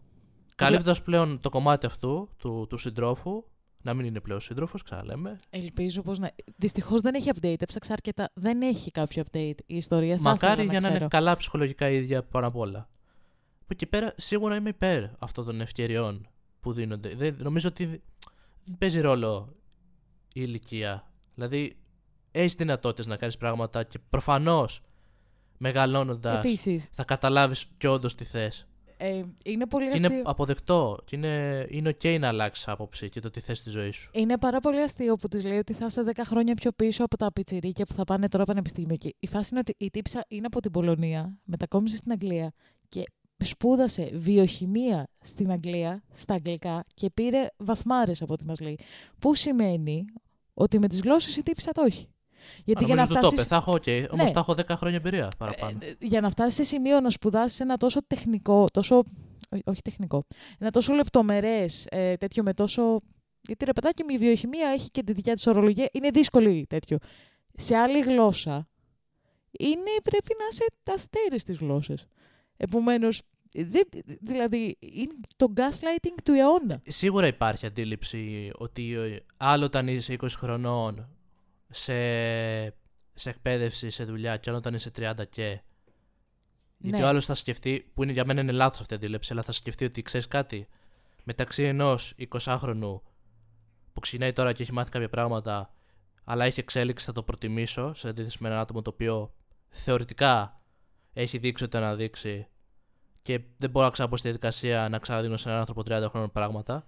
[0.56, 3.44] Καλύπτοντας πλέον το κομμάτι αυτού του, του συντρόφου,
[3.84, 5.40] να μην είναι πλέον σύντροφος, ξαναλέμε.
[5.50, 6.32] Ελπίζω πως να...
[6.56, 8.30] Δυστυχώς δεν έχει update, έψαξα αρκετά.
[8.34, 10.16] Δεν έχει κάποιο update η ιστορία.
[10.16, 10.96] Θα Μακάρι ήθελα για να ξέρω.
[10.96, 12.90] είναι καλά ψυχολογικά η ίδια πάνω απ' όλα.
[13.54, 16.28] Από εκεί πέρα σίγουρα είμαι υπέρ αυτών των ευκαιριών
[16.60, 17.16] που δίνονται.
[17.16, 17.86] Δεν, νομίζω ότι
[18.66, 19.56] δεν παίζει ρόλο
[20.34, 21.12] η ηλικία.
[21.36, 21.78] Δηλαδή,
[22.32, 24.82] έχεις δυνατότητες να κάνεις πράγματα και προφανώς
[25.58, 28.68] μεγαλώνοντας Επίσης, θα καταλάβεις και όντως τι θες.
[28.98, 30.12] Ε, είναι πολύ Και αστείο.
[30.12, 31.00] είναι αποδεκτό.
[31.06, 34.10] Και είναι, είναι OK να αλλάξει άποψη και το τι θες στη ζωή σου.
[34.14, 37.18] Είναι πάρα πολύ αστείο που της λέει ότι θα είσαι 10 χρόνια πιο πίσω από
[37.18, 38.96] τα πιτσιρίκια που θα πάνε τώρα πανεπιστήμιο.
[38.96, 42.54] Και η φάση είναι ότι η τύψα είναι από την Πολωνία, μετακόμισε στην Αγγλία
[42.90, 43.04] και
[43.44, 48.80] σπούδασε βιοχημία στην Αγγλία, στα αγγλικά και πήρε βαθμάρες από ό,τι μας λέει.
[49.20, 50.06] Που σημαίνει
[50.54, 52.08] ότι με τις γλώσσες η τύψα το έχει.
[52.66, 53.48] Γιατί Α, για να, νομίζω το φτάσεις, είπε.
[53.48, 54.06] Θα έχω OK.
[54.12, 54.32] Όμως Ναι.
[54.32, 55.78] θα έχω 10 χρόνια εμπειρία παραπάνω.
[55.82, 60.26] ε, για να φτάσεις σε σημείο να σπουδάσεις ένα τόσο τεχνικό, τόσο, ό- όχι τεχνικό,
[60.60, 63.00] ένα τόσο λεπτομερές, ε, τέτοιο με τόσο...
[63.48, 66.98] Γιατί ρε παιδάκι μου η βιοχημία έχει και τη δικιά της ορολογία, είναι δύσκολη τέτοιο.
[67.56, 68.68] Σε άλλη γλώσσα,
[69.52, 72.06] είναι, πρέπει να είσαι αστέρι στις γλώσσες.
[72.58, 73.84] Επομένως, δεν,
[74.22, 76.82] δηλαδή, είναι το gaslighting του αιώνα.
[76.88, 81.08] Σίγουρα υπάρχει αντίληψη ότι ε, άλλο όταν είσαι 20 χρονών
[81.74, 81.94] σε,
[83.14, 85.62] σε εκπαίδευση, σε δουλειά και άλλο όταν είσαι 30 και.
[86.78, 87.04] Γιατί Ναι.
[87.04, 89.52] ο άλλος θα σκεφτεί, που είναι για μένα είναι λάθος αυτή η αντίληψη, αλλά θα
[89.52, 90.68] σκεφτεί ότι ξέρεις κάτι.
[91.24, 93.00] Μεταξύ ενός 20χρονου
[93.94, 95.74] που ξεκινάει τώρα και έχει μάθει κάποια πράγματα,
[96.24, 99.34] αλλά έχει εξέλιξη, θα το προτιμήσω σε αντίθεση με έναν άτομο το οποίο
[99.70, 100.62] θεωρητικά
[101.14, 102.48] έχει δείξει ότι να δείξει
[103.22, 106.88] και δεν μπορώ να ξαναπώ στη διαδικασία να ξαναδίνω σε έναν άνθρωπο 30 χρόνων πράγματα.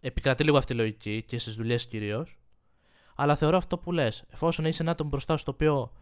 [0.00, 2.38] Επικρατεί λίγο αυτή η λογική και στις δουλειές κυρίως.
[3.14, 4.24] Αλλά θεωρώ αυτό που λες.
[4.30, 5.92] Εφόσον είσαι ένα άτομο μπροστά σου το οποίο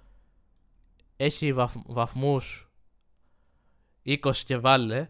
[1.16, 2.70] έχει βαθ, βαθμούς
[4.04, 5.08] 20 και βάλε,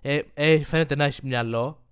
[0.00, 1.84] ε, ε, φαίνεται να έχεις μυαλό.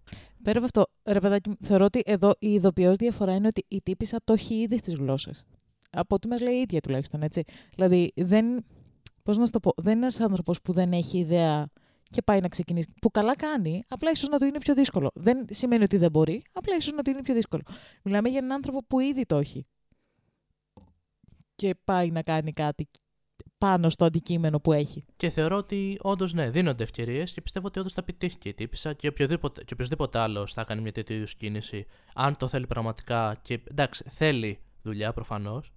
[0.42, 3.80] Πέρα από αυτό, ρε παιδάκι μου, θεωρώ ότι εδώ η ειδοποιώς διαφορά είναι ότι η
[3.82, 5.46] τύπησα το έχει ήδη στις γλώσσες.
[5.90, 7.44] Από ό,τι μας λέει η ίδια τουλάχιστον, έτσι.
[7.74, 8.64] Δηλαδή, δεν,
[9.22, 11.70] πώς να σου το πω, δεν είναι ένας άνθρωπος που δεν έχει ιδέα
[12.10, 12.88] και πάει να ξεκινήσει.
[13.00, 15.10] Που καλά κάνει, απλά ίσως να του είναι πιο δύσκολο.
[15.14, 17.62] Δεν σημαίνει ότι δεν μπορεί, απλά ίσως να του είναι πιο δύσκολο.
[18.02, 19.66] Μιλάμε για έναν άνθρωπο που ήδη το έχει.
[21.54, 22.88] Και πάει να κάνει κάτι
[23.58, 25.04] πάνω στο αντικείμενο που έχει.
[25.16, 28.54] Και θεωρώ ότι όντως ναι, δίνονται ευκαιρίες και πιστεύω ότι όντως θα επιτύχει και η
[28.54, 32.66] τύπησα και οποιοδήποτε, και οποιοδήποτε άλλος θα κάνει μια τέτοιου είδους κίνηση, αν το θέλει
[32.66, 33.36] πραγματικά.
[33.42, 35.73] Και εντάξει, θέλει δουλειά προφανώς.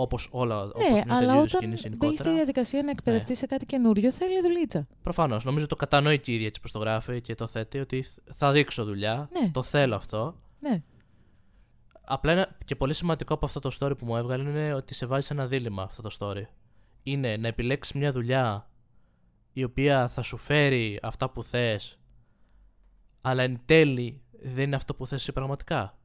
[0.00, 0.62] Όπως όλα.
[0.62, 2.34] όπως ναι, μια αλλά τέτοιου είδους όταν κίνηση μπεις στη γενικότερα.
[2.34, 4.86] διαδικασία να εκπαιδευτείς σε κάτι καινούριο, θέλει δουλίτσα.
[5.02, 5.44] Προφανώς.
[5.44, 8.52] Νομίζω το κατανοεί και η ίδια έτσι πώ το γράφει και το θέτει ότι θα
[8.52, 9.28] δείξω δουλειά.
[9.32, 9.50] Ναι.
[9.50, 10.34] Το θέλω αυτό.
[10.60, 10.82] Ναι.
[12.00, 15.06] Απλά ένα και πολύ σημαντικό από αυτό το story που μου έβγαλε είναι ότι σε
[15.06, 16.42] βάζει σε ένα δίλημα αυτό το story.
[17.02, 18.70] Είναι να επιλέξεις μια δουλειά
[19.52, 21.98] η οποία θα σου φέρει αυτά που θες
[23.20, 25.98] αλλά εν τέλει δεν είναι αυτό που θες εσύ πραγματικά.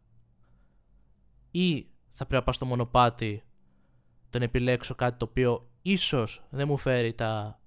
[1.51, 3.43] Ή θα πρέπει να πας στο μονοπάτι
[4.33, 7.59] το να επιλέξω κάτι το οποίο ίσως δεν μου φέρει τα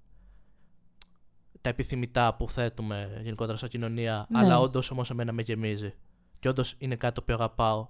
[1.61, 4.39] τα επιθυμητά που θέτουμε γενικότερα σαν κοινωνία, Ναι.
[4.39, 5.93] αλλά όντως όμως εμένα με γεμίζει.
[6.39, 7.87] Και όντως είναι κάτι το οποίο αγαπάω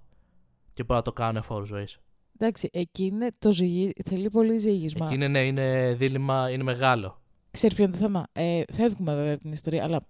[0.74, 2.00] και μπορώ να το κάνω εφόρου ζωής.
[2.40, 3.94] Εντάξει, εκεί είναι το ζυγί...
[4.06, 5.06] θέλει πολύ ζύγισμα.
[5.06, 7.22] Εκεί είναι, ναι, είναι δίλημα, είναι μεγάλο.
[7.52, 10.02] Ξέρεις ποιο είναι το θέμα; Ε, φεύγουμε βέβαια από την ιστορία, αλλά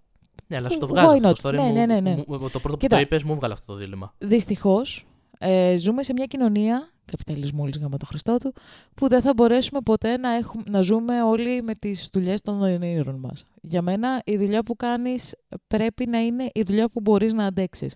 [0.46, 1.34] Ναι, αλλά σου το Why βγάζει αυτό not?
[1.42, 2.14] το story Ναι, μου, ναι, ναι, ναι.
[2.16, 2.94] μου- Το πρώτο που Κοίτα.
[2.96, 4.14] το είπες μου έβγαλε αυτό το δίλημα.
[4.18, 5.06] δυστυχώς
[5.38, 8.54] ε, ζούμε σε μια κοινωνία, καπιταλισμού όλη γάμα το Χριστό του,
[8.94, 13.14] που δεν θα μπορέσουμε ποτέ να, έχουμε, να ζούμε όλοι με τις δουλειές των ονείρων
[13.14, 13.44] μας.
[13.62, 15.34] Για μένα η δουλειά που κάνεις
[15.66, 17.94] πρέπει να είναι η δουλειά που μπορείς να αντέξεις.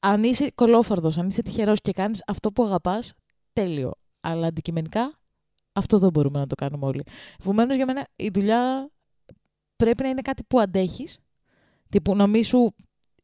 [0.00, 3.12] Αν είσαι κολόφαρδος, αν είσαι τυχερός και κάνεις αυτό που αγαπάς,
[3.52, 3.92] τέλειο.
[4.20, 5.18] Αλλά αντικειμενικά
[5.72, 7.02] αυτό δεν μπορούμε να το κάνουμε όλοι.
[7.40, 8.90] Επομένως, για μένα η δουλειά
[9.76, 11.18] πρέπει να είναι κάτι που αντέχεις,
[11.88, 12.74] τύπου να μην σου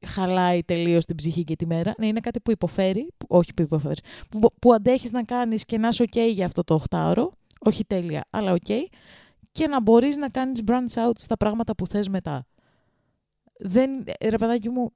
[0.07, 3.62] χαλάει τελείως την ψυχή και τη μέρα, να είναι κάτι που υποφέρει, που- όχι που
[3.62, 7.26] υποφέρει, που, που αντέχεις να κάνεις και να είσαι ok για αυτό το 8ωρο,
[7.59, 8.70] όχι τέλεια, αλλά ok,
[9.52, 12.46] και να μπορείς να κάνεις branch out στα πράγματα που θες μετά.
[13.59, 14.92] Δεν, ε, ρε παιδάκι μου,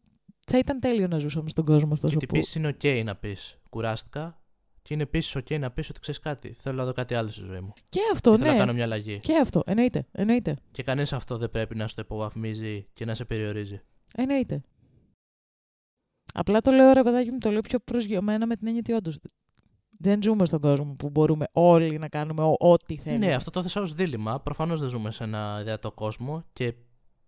[0.46, 2.36] θα ήταν τέλειο να ζούσαμε στον κόσμο Και τόσο ότι που...
[2.36, 4.34] επίση είναι OK να πεις κουράστηκα,
[4.82, 6.52] και είναι επίσης OK να πεις ότι ξέρεις κάτι.
[6.52, 7.72] Θέλω να δω κάτι άλλο στη ζωή μου.
[7.88, 8.50] Και αυτό, Θέλω ναι.
[8.50, 9.18] να κάνω μια αλλαγή.
[9.18, 10.56] Και αυτό, εννοείται, εννοείται.
[10.72, 13.80] Και κανείς αυτό δεν πρέπει να στο υποβαθμίζει και να σε περιορίζει.
[14.14, 14.62] Εννοείται.
[16.33, 19.18] Απλά το λέω ρε παιδάκι μου, το λέω πιο προσγειωμένα με την έννοια ότι όντως
[19.99, 23.26] δεν ζούμε στον κόσμο που μπορούμε όλοι να κάνουμε ό- ό,τι θέλουμε.
[23.26, 24.41] Ναι, αυτό το θέσα ως δίλημα.
[24.41, 26.74] Προφανώς δεν ζούμε σε ένα ιδεατό κόσμο και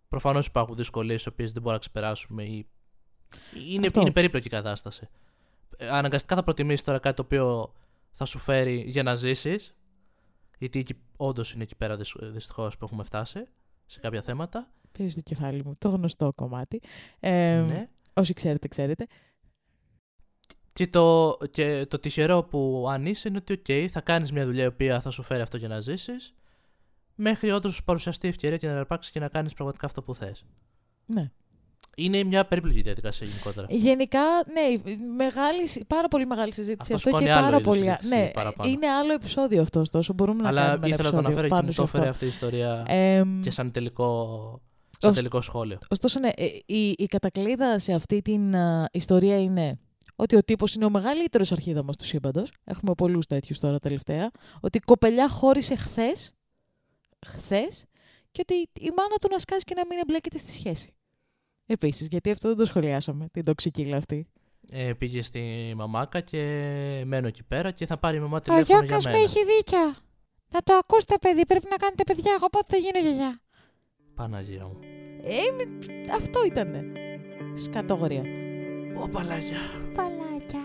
[0.08, 2.42] προφανώς υπάρχουν δυσκολίες τι οποίες δεν μπορούμε να ξεπεράσουμε.
[2.42, 2.66] Ή...
[3.70, 4.00] Είναι, Αυτό.
[4.00, 5.08] είναι περίπλοκη η κατάσταση.
[5.76, 7.72] Ε, Αναγκαστικά θα προτιμήσεις τώρα κάτι το οποίο
[8.12, 9.74] θα σου φέρει για να ζήσεις.
[10.58, 10.86] Γιατί
[11.16, 11.96] όντως είναι εκεί πέρα
[12.32, 13.44] δυστυχώς που έχουμε φτάσει
[13.86, 14.70] σε κάποια θέματα.
[14.92, 16.80] Πήρε το κεφάλι μου, το γνωστό κομμάτι.
[17.20, 17.88] Ε, ναι.
[18.14, 19.06] Όσοι ξέρετε, ξέρετε.
[20.72, 24.64] Και το, και το τυχερό που αν είσαι είναι ότι, OK, θα κάνεις μια δουλειά
[24.64, 26.34] η οποία θα σου φέρει αυτό για να ζήσεις,
[27.14, 30.14] μέχρι όντως σου παρουσιαστεί η ευκαιρία και να αρπάξεις και να κάνεις πραγματικά αυτό που
[30.14, 30.44] θες.
[31.06, 31.30] Ναι.
[31.96, 33.66] Είναι μια περίπλοκη διαδικασία γενικότερα.
[33.70, 34.20] Γενικά,
[34.52, 37.82] ναι, μεγάλη, πάρα πολύ μεγάλη συζήτηση Αυτό αυτό, και σηκώνει άλλο πάρα είδους πολύ.
[37.82, 38.70] συζήτηση Ναι, παραπάνω.
[38.70, 40.12] είναι άλλο επεισόδιο αυτό, ωστόσο.
[40.12, 41.82] Μπορούμε να Αλλά κάνουμε ένα ήθελα να το επεισόδιο αναφέρω πάνω γιατί μου σε το
[41.82, 41.96] αυτό.
[41.96, 44.60] έφερε αυτή η ιστορία Εμ, και σαν τελικό,
[44.98, 45.78] σαν Ως- τελικό σχόλιο.
[45.90, 49.78] Ωστόσο, ναι, ε, η, η κατακλείδα σε αυτή την α, ιστορία είναι
[50.16, 52.52] ότι ο τύπος είναι ο μεγαλύτερος αρχίδαμος του σύμπαντος.
[52.64, 54.30] Έχουμε πολλούς τέτοιους τώρα τελευταία.
[54.60, 56.32] Ότι η κοπελιά χώρισε χθες,
[57.26, 57.84] χθες
[58.30, 58.54] και ότι
[58.86, 60.94] η μάνα του να σκάσει και να μην εμπλέκεται στη σχέση.
[61.66, 64.26] Επίσης, γιατί αυτό δεν το σχολιάσαμε, την τοξικίλα αυτή.
[64.70, 66.38] Ε, πήγε στη μαμάκα και
[67.06, 69.16] μένω εκεί πέρα και θα πάρει η μαμά Ο τηλέφωνο για Γιώκας μένα.
[69.18, 69.94] με έχει δίκιο.
[70.52, 71.46] Να το ακούσετε, παιδί.
[71.46, 72.32] Πρέπει να κάνετε παιδιά.
[72.36, 73.40] Εγώ πότε θα γίνω γιαγιά.
[74.14, 74.78] Παναγία μου.
[75.22, 76.82] Ε, αυτό ήτανε.
[77.54, 78.22] Σκατόγορια.
[79.02, 79.58] Ω Παλαγιά.
[79.94, 80.60] Παλάκια.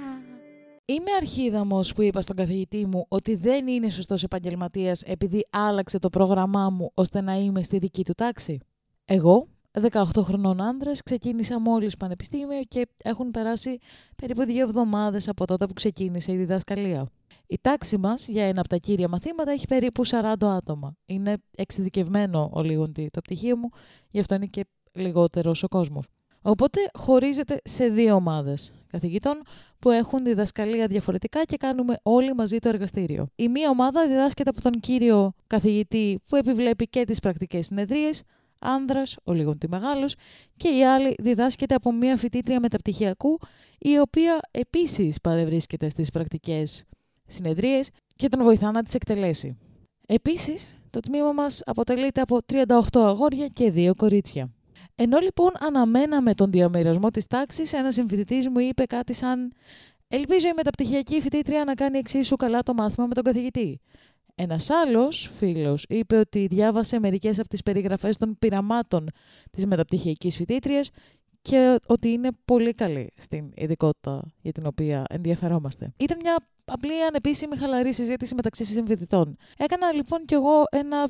[0.85, 6.09] Είμαι αρχίδαμος που είπα στον καθηγητή μου ότι δεν είναι σωστός επαγγελματίας επειδή άλλαξε το
[6.09, 8.59] πρόγραμμά μου ώστε να είμαι στη δική του τάξη.
[9.05, 9.47] Εγώ,
[9.81, 13.77] 18 χρονών άντρας, ξεκίνησα μόλις πανεπιστήμιο και έχουν περάσει
[14.15, 17.09] περίπου δύο εβδομάδες από τότε που ξεκίνησε η διδασκαλία.
[17.47, 20.95] Η τάξη μας για ένα από τα κύρια μαθήματα έχει περίπου 40 άτομα.
[21.05, 23.69] Είναι εξειδικευμένο ο λίγοντι το πτυχίο μου,
[24.09, 26.05] γι' αυτό είναι και λιγότερος ο κόσμος.
[26.41, 29.41] Οπότε χωρίζεται σε δύο ομάδες καθηγητών
[29.79, 33.27] που έχουν διδασκαλία διαφορετικά και κάνουμε όλοι μαζί το εργαστήριο.
[33.35, 38.23] Η μία ομάδα διδάσκεται από τον κύριο καθηγητή που επιβλέπει και τις πρακτικές συνεδρίες,
[38.59, 40.15] άνδρας, ο λίγον τη μεγάλος,
[40.55, 43.39] και η άλλη διδάσκεται από μία φοιτήτρια μεταπτυχιακού,
[43.77, 46.83] η οποία επίσης παρευρίσκεται στις πρακτικές
[47.27, 49.57] συνεδρίες και τον βοηθά να τις εκτελέσει.
[50.07, 54.51] Επίσης, το τμήμα μας αποτελείται από 38 αγόρια και 2 κορίτσια.
[54.95, 59.51] Ενώ λοιπόν αναμέναμε τον διαμοιρασμό της τάξης, ένας συμφοιτητής μου είπε κάτι σαν
[60.07, 63.81] «Ελπίζω η μεταπτυχιακή φοιτήτρια να κάνει εξίσου καλά το μάθημα με τον καθηγητή».
[64.39, 69.09] Ένας άλλος φίλος είπε ότι διάβασε μερικές από τις περιγραφές των πειραμάτων
[69.51, 70.89] της μεταπτυχιακής φοιτήτριας
[71.41, 75.93] και ότι είναι πολύ καλή στην ειδικότητα για την οποία ενδιαφερόμαστε.
[75.97, 79.35] Ήταν μια απλή ανεπίσημη χαλαρή συζήτηση μεταξύ συμφοιτητών.
[79.57, 81.09] Έκανα λοιπόν κι εγώ ένα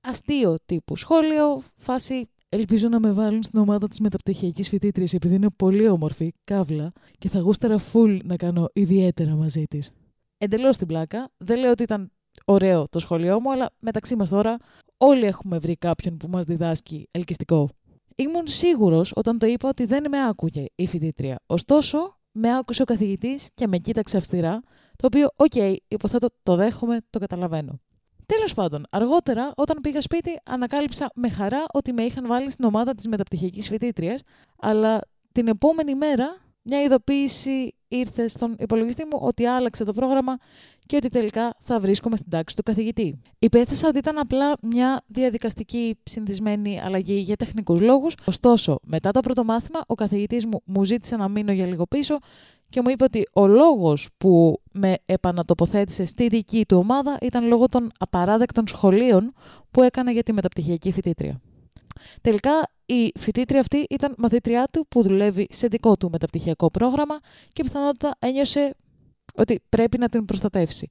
[0.00, 5.50] αστείο τύπου σχόλιο, φάση Ελπίζω να με βάλουν στην ομάδα της μεταπτυχιακής φοιτήτριας επειδή είναι
[5.56, 9.92] πολύ όμορφη, καύλα, και θα γούσταρα full να κάνω ιδιαίτερα μαζί της.
[10.38, 11.30] Εντελώς την πλάκα.
[11.36, 12.12] Δεν λέω ότι ήταν
[12.44, 14.56] ωραίο το σχόλιό μου, αλλά μεταξύ μας τώρα
[14.96, 17.68] όλοι έχουμε βρει κάποιον που μας διδάσκει ελκυστικό.
[18.16, 21.38] Ήμουν σίγουρος όταν το είπα ότι δεν με άκουγε η φοιτήτρια.
[21.46, 24.60] Ωστόσο, με άκουσε ο καθηγητής και με κοίταξε αυστηρά,
[24.96, 25.54] το οποίο, οκ,
[25.88, 27.80] υποθέτω το δέχομαι, το καταλαβαίνω.
[28.26, 32.94] Τέλος πάντων, αργότερα, όταν πήγα σπίτι, ανακάλυψα με χαρά ότι με είχαν βάλει στην ομάδα
[32.94, 34.20] της μεταπτυχιακής φοιτήτριας,
[34.58, 35.00] αλλά
[35.32, 40.36] την επόμενη μέρα μια ειδοποίηση ήρθε στον υπολογιστή μου ότι άλλαξε το πρόγραμμα
[40.92, 43.20] και ότι τελικά θα βρίσκομαι στην τάξη του καθηγητή.
[43.38, 48.14] Υπέθεσα ότι ήταν απλά μια διαδικαστική συνηθισμένη αλλαγή για τεχνικούς λόγους.
[48.24, 52.18] Ωστόσο, μετά το πρώτο μάθημα, ο καθηγητής μου μου ζήτησε να μείνω για λίγο πίσω
[52.68, 57.68] και μου είπε ότι ο λόγος που με επανατοποθέτησε στη δική του ομάδα ήταν λόγω
[57.68, 59.32] των απαράδεκτων σχολείων
[59.70, 61.40] που έκανα για τη μεταπτυχιακή φοιτήτρια.
[62.20, 62.50] Τελικά
[62.86, 67.18] η φοιτήτρια αυτή ήταν μαθήτριά του που δουλεύει σε δικό του μεταπτυχιακό πρόγραμμα
[67.52, 68.74] και πιθανότατα ένιωσε
[69.32, 70.90] ότι πρέπει να την προστατεύσει.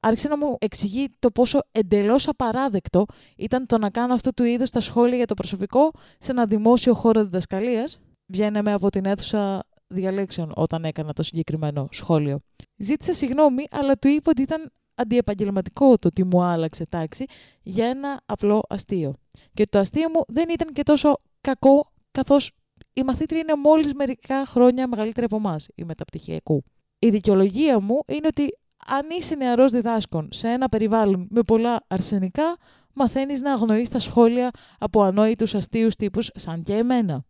[0.00, 3.06] Άρχισε να μου εξηγεί το πόσο εντελώς απαράδεκτο
[3.36, 6.94] ήταν το να κάνω αυτού του είδους τα σχόλια για το προσωπικό σε ένα δημόσιο
[6.94, 8.00] χώρο διδασκαλίας.
[8.26, 12.40] Βγαίναμε από την αίθουσα διαλέξεων όταν έκανα το συγκεκριμένο σχόλιο.
[12.76, 17.24] Ζήτησα συγγνώμη, αλλά του είπα ότι ήταν αντιεπαγγελματικό το ότι μου άλλαξε τάξη
[17.62, 19.14] για ένα απλό αστείο.
[19.54, 22.52] Και το αστείο μου δεν ήταν και τόσο κακό, καθώς
[22.92, 26.64] η μαθήτρια είναι μόλις μερικά χρόνια μεγαλύτερη από εμάς, η μεταπτυχιακού.
[27.04, 32.56] Η δικαιολογία μου είναι ότι αν είσαι νεαρός διδάσκων σε ένα περιβάλλον με πολλά αρσενικά,
[32.92, 37.24] μαθαίνεις να αγνοείς τα σχόλια από ανόητους αστείους τύπους σαν και εμένα.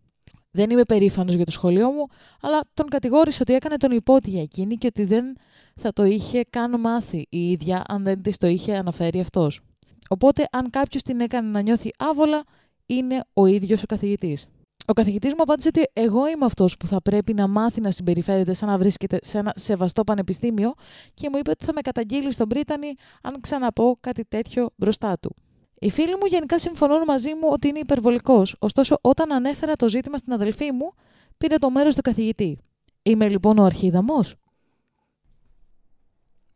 [0.51, 2.07] Δεν είμαι περήφανος για το σχολείο μου,
[2.41, 5.37] αλλά τον κατηγόρησε ότι έκανε τον υπότι για εκείνη και ότι δεν
[5.75, 9.61] θα το είχε καν μάθει η ίδια αν δεν της το είχε αναφέρει αυτός.
[10.09, 12.45] Οπότε, αν κάποιος την έκανε να νιώθει άβολα,
[12.87, 14.47] είναι ο ίδιος ο καθηγητής.
[14.87, 18.55] Ο καθηγητής μου απάντησε ότι εγώ είμαι αυτός που θα πρέπει να μάθει να συμπεριφέρεται
[18.55, 20.75] σαν να βρίσκεται σε ένα σεβαστό πανεπιστήμιο
[21.15, 25.35] και μου είπε ότι θα με καταγγείλει στον Πρίτανη αν ξαναπώ κάτι τέτοιο μπροστά του.
[25.79, 30.17] Οι φίλοι μου γενικά συμφωνούν μαζί μου ότι είναι υπερβολικός, ωστόσο όταν ανέφερα το ζήτημα
[30.17, 30.93] στην αδελφή μου,
[31.39, 32.59] πήρε το μέρος του καθηγητή.
[33.03, 34.35] Είμαι λοιπόν ο αρχίδαμος.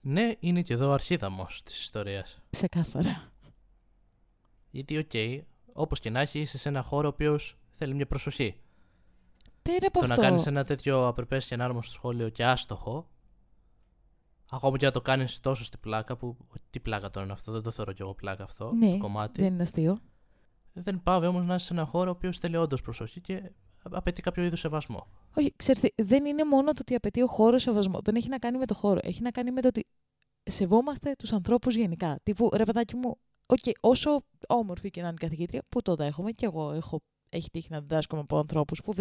[0.01, 2.39] Ναι, είναι και εδώ ο αρχίδαμος της ιστορίας.
[2.51, 3.33] Ξεκάθαρα.
[4.71, 5.41] Γιατί, οκ, okay,
[5.73, 8.61] όπως και να έχει, είσαι σε ένα χώρο ο οποίος θέλει μια προσοχή.
[9.63, 13.09] Πέρα από το αυτό; να κάνεις ένα τέτοιο απρεπέ και στο σχόλιο και άστοχο,
[14.51, 16.37] ακόμα και να το κάνεις τόσο στην πλάκα, που.
[16.71, 18.73] Τι πλάκα τώρα είναι αυτό, δεν το θεωρώ κι εγώ πλάκα αυτό.
[18.73, 19.43] Ναι, το κομμάτι.
[19.43, 19.99] δεν είναι αστείο.
[20.73, 23.53] Δεν πάβει όμως να είσαι σε ένα χώρο ο οποίος θέλει όντως προσοχή και
[23.91, 25.07] απαιτεί κάποιο είδους σεβασμό.
[25.35, 28.01] Όχι, ξέρετε, δεν είναι μόνο το ότι απαιτεί ο χώρος σεβασμό.
[28.05, 29.01] Δεν έχει να κάνει με το χώρο.
[29.03, 29.87] Έχει να κάνει με το ότι
[30.43, 32.19] σεβόμαστε τους ανθρώπους γενικά.
[32.23, 36.31] Τύπου, ρε παιδάκι μου, okay, όσο όμορφη και να είναι η καθηγήτρια, που το δέχομαι
[36.31, 38.95] και εγώ έχω, έχει τύχει να διδάσκομαι από ανθρώπους που,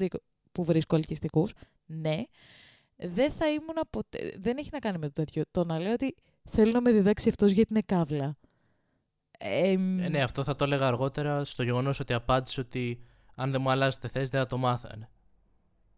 [0.51, 1.53] που βρίσκω ελκυστικούς,
[1.86, 2.23] ναι,
[2.95, 4.34] δεν θα ήμουν ποτέ.
[4.39, 5.43] Δεν έχει να κάνει με το τέτοιο.
[5.51, 6.15] Το να λέω ότι
[6.49, 8.38] θέλω να με διδάξει αυτός γιατί είναι καύλα.
[9.39, 13.01] Ε, ε, ναι, αυτό θα το έλεγα αργότερα στο γεγονός ότι απάντησε ότι
[13.36, 15.09] αν δεν μου αλλάζετε θέση δεν θα το μάθανε.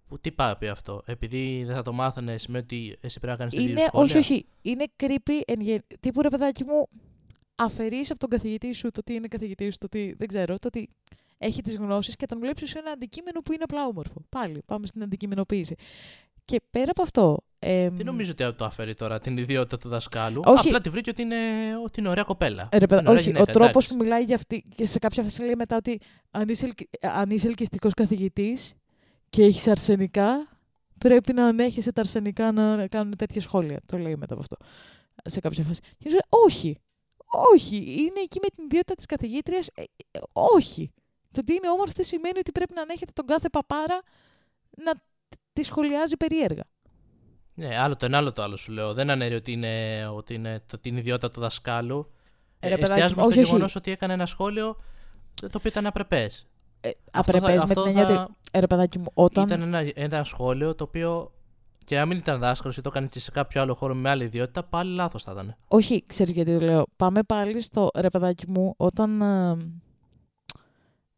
[0.08, 3.38] Που τι πάει πει αυτό; Επειδή δεν θα το μάθανε, σημαίνει ότι εσύ πρέπει να
[3.38, 4.46] κάνεις την ίδια Όχι, όχι.
[4.62, 5.42] Είναι creepy.
[5.46, 6.88] Εν, τύπου ρε παιδάκι μου,
[7.56, 10.68] αφαιρείς από τον καθηγητή σου το τι είναι καθηγητής σου, το ότι δεν ξέρω, το
[10.68, 10.90] ότι
[11.38, 14.26] έχει τις γνώσεις και τον βλέπει σε ένα αντικείμενο που είναι απλά όμορφο.
[14.30, 15.76] Πάλι, πάμε στην αντικειμενοποίηση.
[16.46, 17.38] Και πέρα από αυτό.
[17.60, 20.68] Ε, δεν νομίζω ότι το αφαιρεί τώρα την ιδιότητα του δασκάλου; Όχι.
[20.68, 21.36] Απλά τη βρήκε ότι είναι,
[21.84, 22.70] ότι είναι ωραία κοπέλα.
[22.72, 25.42] Ε, ρε, ωραία όχι, γυναίκα, ο τρόπο που μιλάει για αυτή και σε κάποια φάση
[25.42, 26.00] λέει μετά ότι
[26.32, 26.70] αν είσαι,
[27.02, 28.74] αν είσαι ελκυστικός καθηγητής
[29.30, 30.48] και έχεις αρσενικά,
[30.98, 33.80] πρέπει να ανέχεσαι τα αρσενικά να κάνουν τέτοια σχόλια.
[33.86, 34.58] Το λέει μετά από αυτό.
[35.24, 35.82] Σε κάποια φάση.
[35.98, 36.78] Και λέει, όχι.
[37.54, 37.76] Όχι.
[37.76, 39.68] Είναι εκεί με την ιδιότητα της καθηγήτριας.
[39.74, 40.92] Ε, ε, όχι.
[41.38, 44.02] Το ότι είναι όμορφη σημαίνει ότι πρέπει να ανέχεται τον κάθε παπάρα
[44.84, 44.94] να
[45.54, 46.64] τη σχολιάζει περίεργα.
[47.54, 48.94] Ναι, άλλο το ένα, άλλο το άλλο σου λέω.
[48.94, 52.12] Δεν ανέρει ότι είναι, ότι είναι το, την ιδιότητα του δασκάλου.
[52.60, 54.76] Ε, εστιάζουμε στο γεγονός ότι έκανε ένα σχόλιο
[55.34, 56.48] το οποίο ήταν απρεπές.
[56.82, 58.34] Ε, απρεπές με την έννοια ότι.
[58.52, 59.44] Ε, ρε παιδάκι μου, όταν.
[59.44, 61.32] Ήταν ένα, ένα σχόλιο το οποίο
[61.84, 64.64] και αν μην ήταν δάσκαλος ή το έκανε σε κάποιο άλλο χώρο με άλλη ιδιότητα,
[64.64, 65.56] πάλι λάθος θα ήταν.
[65.68, 66.86] Όχι, ξέρεις γιατί το λέω.
[66.96, 69.22] Πάμε πάλι στο ρε παιδάκι μου, όταν.
[69.22, 69.58] Ε,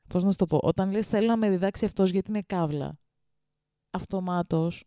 [0.09, 2.97] Πώς να σου το πω, όταν λες θέλω να με διδάξει αυτός γιατί είναι καύλα
[3.91, 4.83] αυτομάτως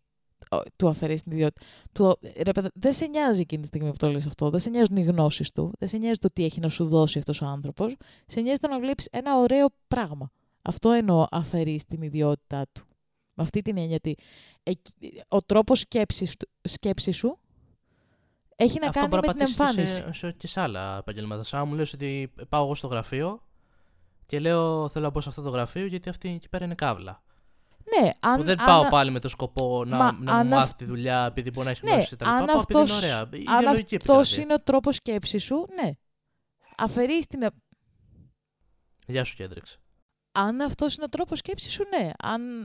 [0.76, 1.66] του αφαιρεί την ιδιότητα.
[1.92, 4.50] Του, ρε, δεν σε νοιάζει εκείνη τη στιγμή που το λες αυτό.
[4.50, 5.72] Δεν σε νοιάζουν οι γνώσεις του.
[5.78, 7.96] Δεν σε νοιάζει το τι έχει να σου δώσει αυτός ο άνθρωπος.
[8.26, 10.30] Σε νοιάζει το να βλέπεις ένα ωραίο πράγμα.
[10.62, 12.86] Αυτό εννοώ αφαιρείς την ιδιότητά του.
[13.34, 14.16] Με αυτή την έννοια ότι
[15.28, 15.84] ο τρόπος
[16.62, 17.38] σκέψης σου
[18.56, 19.94] έχει να κάνει με την εμφάνιση.
[19.94, 21.42] Σε, σε, και σε άλλα επαγγελμάτα.
[21.42, 23.42] Σαν μου λες ότι πάω εγώ στο γραφείο
[24.32, 27.22] και λέω θέλω να μπω σε αυτό το γραφείο γιατί αυτή εκεί πέρα είναι καύλα.
[27.84, 30.74] Ναι, αν, που δεν αν, πάω πάλι με το σκοπό να, μα, να μου μάθει
[30.74, 32.62] τη δουλειά επειδή μπορεί να έχει ναι, γνώσει τα λοιπά.
[32.68, 33.28] Πάω είναι ωραία.
[33.46, 35.92] Αν αυτός είναι ο τρόπος σκέψης σου, ναι.
[36.76, 37.48] Αφαιρεί την.
[39.06, 39.78] Γεια σου, Κέντριξ.
[40.32, 42.10] Αν αυτός είναι ο τρόπος σκέψης σου, ναι.
[42.18, 42.64] Αν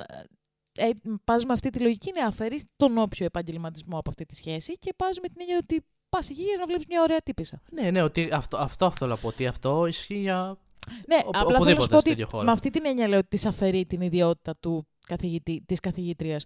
[0.72, 0.90] ε,
[1.24, 4.94] πας με αυτή τη λογική, ναι, αφαιρείς τον όποιο επαγγελματισμό από αυτή τη σχέση και
[4.96, 7.62] πας με την έννοια ότι πας εκεί για να βλέπεις μια ωραία τύπησα.
[7.72, 9.28] Ναι, ναι, ότι αυτό, αυτό, αυτό θέλω να πω.
[9.28, 10.58] Ότι αυτό ισχύει για.
[11.08, 13.46] Ναι, ο, απλά θέλω να σου πω ότι με αυτή την έννοια λέω ότι της
[13.46, 16.46] αφαιρεί την ιδιότητα του καθηγητή, της καθηγήτριας.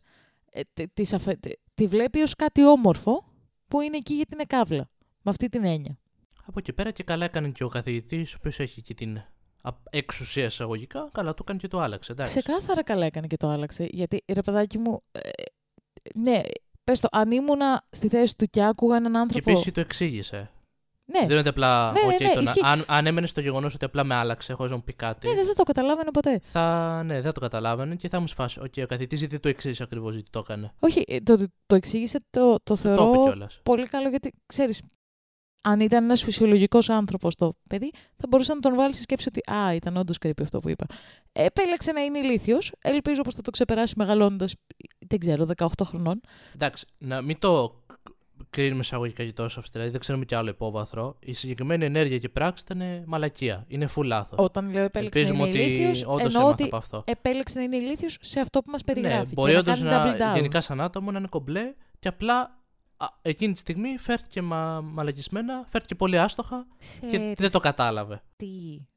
[0.51, 0.61] Ε,
[0.93, 1.39] της, αφαι...
[1.73, 3.23] τη βλέπει ως κάτι όμορφο
[3.67, 4.89] που είναι εκεί γιατί είναι καύλα.
[5.21, 5.97] Με αυτή την έννοια.
[6.45, 9.17] Από εκεί πέρα και καλά έκανε και ο καθηγητής, ο οποίος έχει και την
[9.61, 12.11] α- εξουσία εισαγωγικά, καλά το έκανε και το άλλαξε.
[12.11, 12.39] Εντάξει.
[12.39, 13.87] Ξεκάθαρα καλά έκανε και το άλλαξε.
[13.91, 15.01] Γιατί ρε παιδάκι μου.
[15.11, 15.19] ε,
[16.15, 16.41] ναι,
[16.83, 19.51] πες το, αν ήμουνα στη θέση του και άκουγα έναν Και άνθρωπο.
[19.51, 20.51] επίσης το εξήγησε.
[21.11, 21.91] Ναι, Δεν είναι ότι απλά.
[21.91, 22.59] Ναι, ναι, οκ, ναι, το να- ισχύει.
[22.63, 25.27] αν, αν έμενε στο γεγονός ότι απλά με άλλαξε, χωρί να μου πει κάτι.
[25.27, 26.39] ναι, δεν θα το καταλάβαινε ποτέ.
[26.43, 28.59] θα, ναι, δεν θα το καταλάβαινε και θα μου σφάσει.
[28.59, 31.75] Οκ, ο καθηγητής γιατί το εξήγησε ακριβώς γιατί το έκανε; Όχι, ε, το, το, το
[31.75, 33.59] εξήγησε, το, το Το θεωρώ είπε κιόλας.
[33.63, 34.81] πολύ καλό γιατί ξέρεις.
[35.63, 39.51] Αν ήταν ένας φυσιολογικός άνθρωπος το παιδί, θα μπορούσε να τον βάλει στη σκέψη ότι
[39.51, 40.85] Α, ήταν όντως creepy αυτό που είπα.
[41.31, 42.71] Επέλεξε να είναι ηλίθιος.
[42.81, 44.53] Ελπίζω πως θα το ξεπεράσει μεγαλώνοντας,
[45.07, 46.21] δεν ξέρω, 18 χρονών.
[46.55, 47.80] Εντάξει, να μην το
[48.51, 51.15] κρίνουμε εισαγωγικά και τόσο αυστηρά, γιατί δεν ξέρουμε κι άλλο υπόβαθρο.
[51.19, 53.65] Η συγκεκριμένη ενέργεια και πράξη ήταν μαλακία.
[53.67, 54.39] Είναι full λάθος.
[54.39, 57.03] Όταν λέω επέλεξε να Ελπίζουμε είναι ότι ηλίθιος, όντως εννοώ έμαθα ότι από αυτό.
[57.05, 59.25] επέλεξε να είναι ηλίθιος σε αυτό που μας περιγράφει.
[59.25, 60.35] Ναι, μπορεί και όντως να, να, κάνει double down.
[60.35, 62.59] γενικά σαν άτομο να είναι κομπλέ και απλά
[62.97, 66.65] α, εκείνη τη στιγμή φέρθηκε μα, μαλακισμένα, φέρθηκε πολύ άστοχα
[66.99, 68.21] και Ξέρεις δεν το κατάλαβε.
[68.35, 68.47] τι,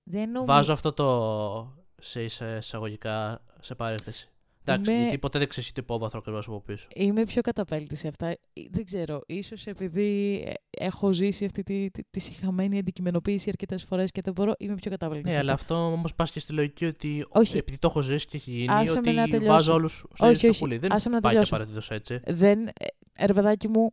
[0.03, 0.53] δεν νομίζω...
[0.53, 4.29] Βάζω αυτό το σε εισα- εισαγωγικά σε παρένθεση.
[4.67, 6.87] Εντάξει, Είμαι- γιατί ποτέ δεν ξέρεις το υπόβαθρο ακριβώς από πίσω.
[6.95, 8.27] Είμαι πιο καταπέλτης σε αυτά.
[8.27, 8.37] Ε,
[8.71, 10.53] Δεν ξέρω, ίσως επειδή ε,
[10.85, 14.91] έχω ζήσει αυτή τη, τη, τη συχαμένη αντικειμενοποίηση αρκετές φορές και δεν μπορώ, είμαι πιο
[14.91, 15.25] καταπέλτης.
[15.27, 15.75] Ναι, σε αλλά αυτά.
[15.75, 17.57] αυτό όμως πας και στη λογική ότι Όχι.
[17.57, 19.47] επειδή το έχω ζήσει και έχει γίνει, Άσε με ότι να τελειώσω.
[19.53, 20.59] βάζω όλους στο Όχι, ίδιο όχι.
[20.59, 20.79] πουλί.
[20.79, 21.65] Δεν Άσε με να πάει και τελειώσω.
[21.73, 22.21] απαραίτητο έτσι.
[22.35, 23.93] Δεν, ε, ρε παιδάκι μου,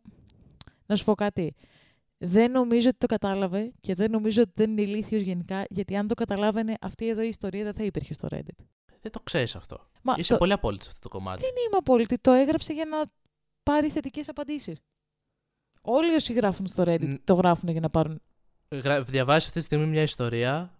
[0.86, 1.54] να σου πω κάτι.
[2.18, 6.06] Δεν νομίζω ότι το κατάλαβε και δεν νομίζω ότι δεν είναι ηλίθιος γενικά, γιατί αν
[6.06, 8.64] το καταλάβαινε, αυτή εδώ η ιστορία δεν θα υπήρχε στο Reddit.
[9.02, 9.86] Δεν το ξέρεις αυτό.
[10.02, 11.40] Μα Είσαι το- πολύ απόλυτος σε αυτό το κομμάτι.
[11.40, 12.16] Δεν είμαι απόλυτη.
[12.18, 12.96] Το έγραψε για να
[13.62, 14.78] πάρει θετικές απαντήσεις.
[15.82, 18.20] Όλοι όσοι γράφουν στο Reddit Ν- το γράφουν για να πάρουν.
[19.04, 20.72] Διαβάζεις αυτή τη στιγμή μια ιστορία,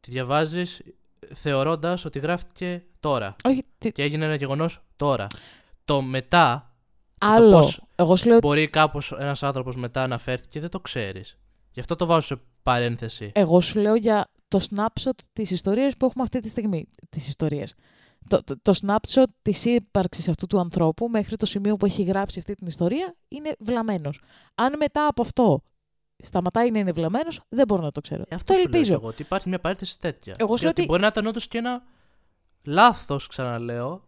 [0.00, 0.82] τη διαβάζεις
[1.34, 3.36] θεωρώντας ότι γράφτηκε τώρα.
[3.44, 5.26] Όχι, τι- Και έγινε ένα γεγονός τώρα.
[5.84, 6.74] Το μετά,
[7.20, 7.50] άλλο.
[7.58, 11.38] πώς Εγώ σου λέω μπορεί κάπως ένας άνθρωπος μετά να φέρθηκε, δεν το ξέρεις.
[11.70, 13.30] Γι' αυτό το βάζω σε παρένθεση.
[13.34, 16.88] Εγώ σου λέω για το snapshot της ιστορίας που έχουμε αυτή τη στιγμή.
[17.10, 17.74] Της ιστορίας.
[18.28, 22.38] Το, το, το snapshot της ύπαρξης αυτού του ανθρώπου μέχρι το σημείο που έχει γράψει
[22.38, 24.20] αυτή την ιστορία είναι βλαμμένος.
[24.54, 25.62] Αν μετά από αυτό
[26.16, 28.22] σταματάει να είναι βλαμμένος, δεν μπορώ να το ξέρω.
[28.28, 28.92] Ε, Αυτό το σου λέω ελπίζω.
[28.94, 30.34] κι εγώ, ότι υπάρχει μια παρένθεση τέτοια.
[30.38, 31.82] Εγώ σου Και λέω ότι ότι- μπορεί να ήταν όντως και ένα
[32.62, 34.02] λάθος, ξαναλέω.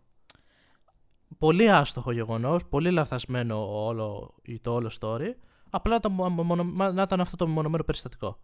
[1.39, 5.35] Πολύ άστοχο γεγονός, πολύ λαθασμένο όλο, το όλο story.
[5.71, 8.39] Απλά το, μονο- μονο- να ήταν αυτό το μονομένο περιστατικό.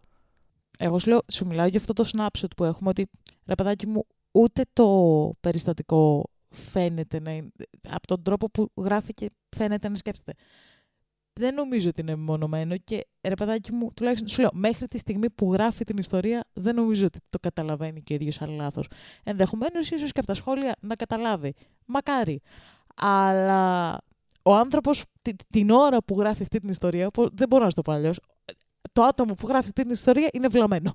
[0.79, 3.07] Εγώ σου λέω, σου μιλάω για αυτό το snapshot που έχουμε ότι,
[3.47, 7.51] ρε παιδάκι μου, ούτε το περιστατικό φαίνεται να είναι,
[7.91, 10.33] από τον τρόπο που γράφει και φαίνεται να σκέφτεται.
[11.33, 15.31] Δεν νομίζω ότι είναι μεμονωμένο και ρε παιδάκι μου, τουλάχιστον σου λέω, μέχρι τη στιγμή
[15.31, 18.89] που γράφει την ιστορία, δεν νομίζω ότι το καταλαβαίνει και ο ίδιος αν λάθος.
[19.23, 21.55] Ενδεχομένως ίσως και από τα σχόλια να καταλάβει.
[21.85, 22.41] Μακάρι.
[22.97, 23.99] Αλλά
[24.43, 25.05] ο άνθρωπος
[25.51, 28.21] την ώρα που γράφει αυτή την ιστορία, που δεν μπορώ να στο πω αλλιώς,
[28.93, 30.95] το άτομο που γράφει αυτή την ιστορία είναι βλαμμένο.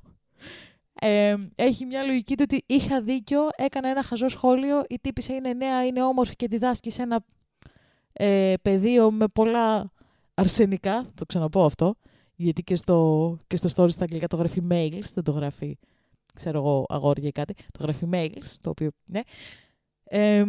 [1.03, 5.53] Ε, έχει μια λογική του ότι είχα δίκιο, έκανα ένα χαζό σχόλιο, η τύπησα είναι
[5.53, 7.25] νέα, είναι όμορφη και διδάσκει σε ένα
[8.13, 9.91] ε, πεδίο με πολλά
[10.33, 11.95] αρσενικά, θα το ξαναπώ αυτό,
[12.35, 15.77] γιατί και στο, και στο story στα αγγλικά το γράφει mails, δεν το γράφει,
[16.33, 19.21] ξέρω εγώ, αγόρια ή κάτι, το γράφει mails, το οποίο, ναι.
[20.03, 20.45] Ε,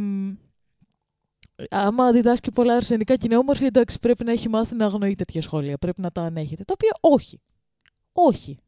[1.70, 5.42] άμα διδάσκει πολλά αρσενικά και είναι όμορφη, εντάξει, πρέπει να έχει μάθει να αγνοεί τέτοια
[5.42, 6.64] σχόλια, πρέπει να τα ανέχεται.
[6.64, 7.40] Το οποίο όχι.
[8.12, 8.58] Όχι.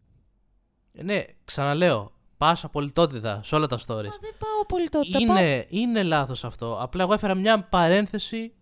[0.92, 2.12] Ε, ναι, ξαναλέω.
[2.36, 3.86] Πας απολυτότητα σε όλα τα stories.
[3.86, 5.08] Μα δεν πάω πολύ τότε.
[5.26, 5.36] Πάω...
[5.36, 6.78] Είναι, είναι λάθος αυτό.
[6.80, 8.52] Απλά εγώ έφερα μια παρένθεση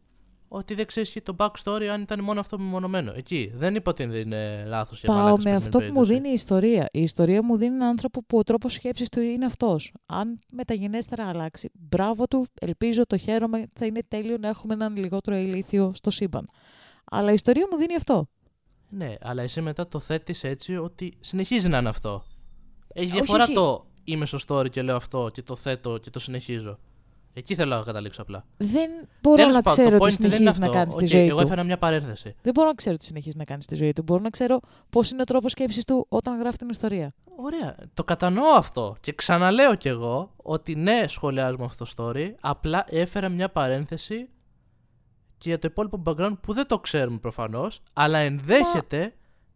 [0.54, 3.12] ότι δεν ξέρεις το backstory αν ήταν μόνο αυτό μεμονωμένο.
[3.16, 3.52] Εκεί.
[3.54, 6.12] Δεν είπα ότι είναι λάθος για Πάω μαλάκες με στην αυτό που μου περίπτωση.
[6.14, 6.88] δίνει η ιστορία.
[6.92, 9.92] Η ιστορία μου δίνει έναν άνθρωπο που ο τρόπος σκέψης του είναι αυτός.
[10.06, 15.36] Αν μεταγενέστερα αλλάξει, μπράβο του, ελπίζω, το χαίρομαι, θα είναι τέλειο να έχουμε έναν λιγότερο
[15.36, 16.48] ηλίθιο στο σύμπαν.
[17.04, 18.26] Αλλά η ιστορία μου δίνει αυτό.
[18.88, 22.24] Ναι, αλλά εσύ μετά το θέτεις έτσι ότι συνεχίζει να είναι αυτό.
[22.94, 23.54] Έχει Όχι, διαφορά όχι.
[23.54, 26.78] το είμαι στο story και λέω αυτό και το θέτω και το συνεχίζω.
[27.34, 28.44] Εκεί θέλω να καταλήξω απλά.
[28.56, 28.90] Δεν
[29.22, 30.78] μπορώ Τέλος να πάντων, ξέρω το τι point δεν είναι συνεχίζεις να αυτό.
[30.78, 31.42] κάνεις στη Οκ, ζωή εγώ του.
[31.46, 32.34] έφερα μια παρένθεση.
[32.42, 34.02] Δεν μπορώ να ξέρω τι συνεχίζεις να κάνεις στη ζωή του.
[34.02, 34.60] Μπορώ να ξέρω
[34.90, 37.14] πώς είναι ο τρόπος σκέψης του όταν γράφει την ιστορία.
[37.36, 37.76] Ωραία.
[37.94, 38.96] Το κατανοώ αυτό.
[39.00, 42.30] Και ξαναλέω κι εγώ ότι ναι, σχολιάζουμε αυτό το story.
[42.40, 44.28] Απλά έφερα μια παρένθεση
[45.38, 49.12] και για το υπόλοιπο background που δεν το ξέρουμε προφανώς, αλλά ενδέχεται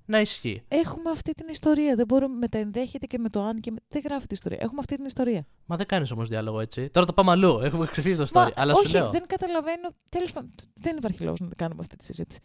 [0.07, 0.63] να ισχύει.
[0.69, 1.95] Έχουμε αυτή την ιστορία.
[1.95, 3.77] Δεν μπορώ με τα ενδέχεται και με το αν και με...
[3.89, 4.59] Δεν γράφει την ιστορία.
[4.61, 5.47] Έχουμε αυτή την ιστορία.
[5.67, 6.91] Μα δεν κάνεις όμως διάλογο έτσι.
[6.91, 7.59] Τώρα το πάμε αλλού.
[7.59, 8.33] Έχουμε ξεφύγει το story.
[8.33, 9.11] Μα, αλλά όχι, σου λέω.
[9.11, 9.89] δεν καταλαβαίνω.
[10.09, 12.41] Τέλος πάντων, δεν υπάρχει λόγος να κάνουμε αυτή τη συζήτηση.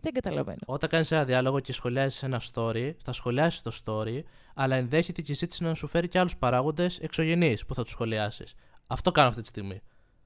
[0.00, 0.58] Δεν καταλαβαίνω.
[0.66, 4.20] Όταν κάνεις ένα διάλογο και σχολιάζεις ένα story, θα σχολιάσεις το story,
[4.54, 7.90] αλλά ενδέχεται και η συζήτηση να σου φέρει και άλλους παράγοντες εξωγενείς που θα τους
[7.90, 8.54] σχολιάσεις.
[8.86, 9.80] Αυτό κάνω αυτή τη στιγμή.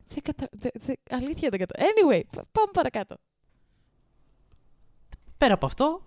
[0.09, 0.49] Δεν κατα...
[0.53, 1.75] δε, δε, αλήθεια δεν κατα...
[1.79, 3.17] Anyway, πα- πάμε παρακάτω.
[5.39, 6.03] Πέρα από αυτό,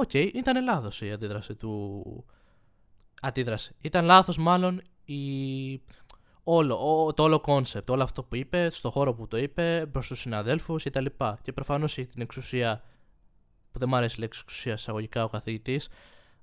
[0.00, 2.24] Οκ, ήταν λάθος η αντίδραση του.
[3.20, 3.74] Αντίδραση.
[3.80, 5.82] Ήταν λάθος μάλλον η...
[6.42, 10.06] όλο, ο, το όλο concept, όλο αυτό που είπε, στο χώρο που το είπε, προς
[10.06, 11.06] τους συναδέλφους κτλ.
[11.42, 12.82] Και προφανώς έχει την εξουσία,
[13.72, 15.88] που δεν μου αρέσει η λέξη εξουσία εισαγωγικά ο καθηγητής,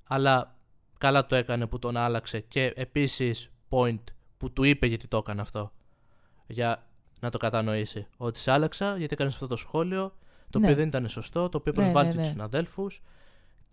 [0.08, 0.56] αλλά
[0.98, 4.04] καλά το έκανε που τον άλλαξε και επίσης point
[4.38, 5.72] που του είπε γιατί το έκανε αυτό.
[6.48, 6.88] Για
[7.22, 8.08] να το κατανοήσει.
[8.18, 10.16] Ότι σε άλλαξα γιατί έκανες αυτό το σχόλιο,
[10.50, 10.66] το Ναι.
[10.66, 12.30] οποίο δεν ήταν σωστό, το οποίο Ναι, προσβάλλει ναι, τους ναι.
[12.32, 13.02] συναδέλφους.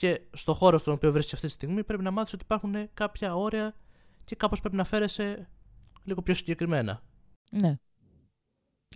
[0.03, 3.35] Και στο χώρο στον οποίο βρίσκεσαι αυτή τη στιγμή πρέπει να μάθεις ότι υπάρχουν κάποια
[3.35, 3.75] όρια
[4.25, 5.49] και κάπως πρέπει να φέρεσαι
[6.05, 7.03] λίγο πιο συγκεκριμένα.
[7.51, 7.77] Ναι.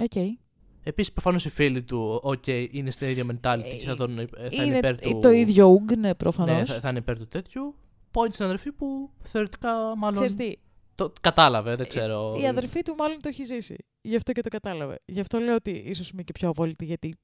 [0.00, 0.36] Οκ.
[0.82, 4.48] Επίσης, προφανώς οι φίλοι του, OK, είναι στην ίδια mentality και θα, τον, ε, θα
[4.50, 5.18] είναι, Είναι υπέρ του.
[5.18, 6.56] το ίδιο ουγγ, ναι, προφανώς.
[6.56, 7.74] Ναι, θα, θα είναι υπέρ του τέτοιου.
[8.12, 10.14] Point στην αδερφή που θεωρητικά μάλλον.
[10.14, 10.54] Ξέρεις τι,
[10.94, 12.34] Το κατάλαβε, δεν ξέρω.
[12.40, 13.76] η αδερφή του μάλλον το έχει ζήσει.
[14.00, 14.98] Γι' αυτό και το κατάλαβε.
[15.04, 17.14] Γι' αυτό λέω ότι ίσως είμαι και πιο απόλυτη, γιατί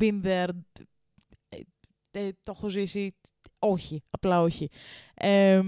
[0.00, 0.82] been there, ε,
[2.16, 3.14] ε, το έχω ζήσει,
[3.58, 4.68] όχι, απλά όχι.
[5.14, 5.62] Ε,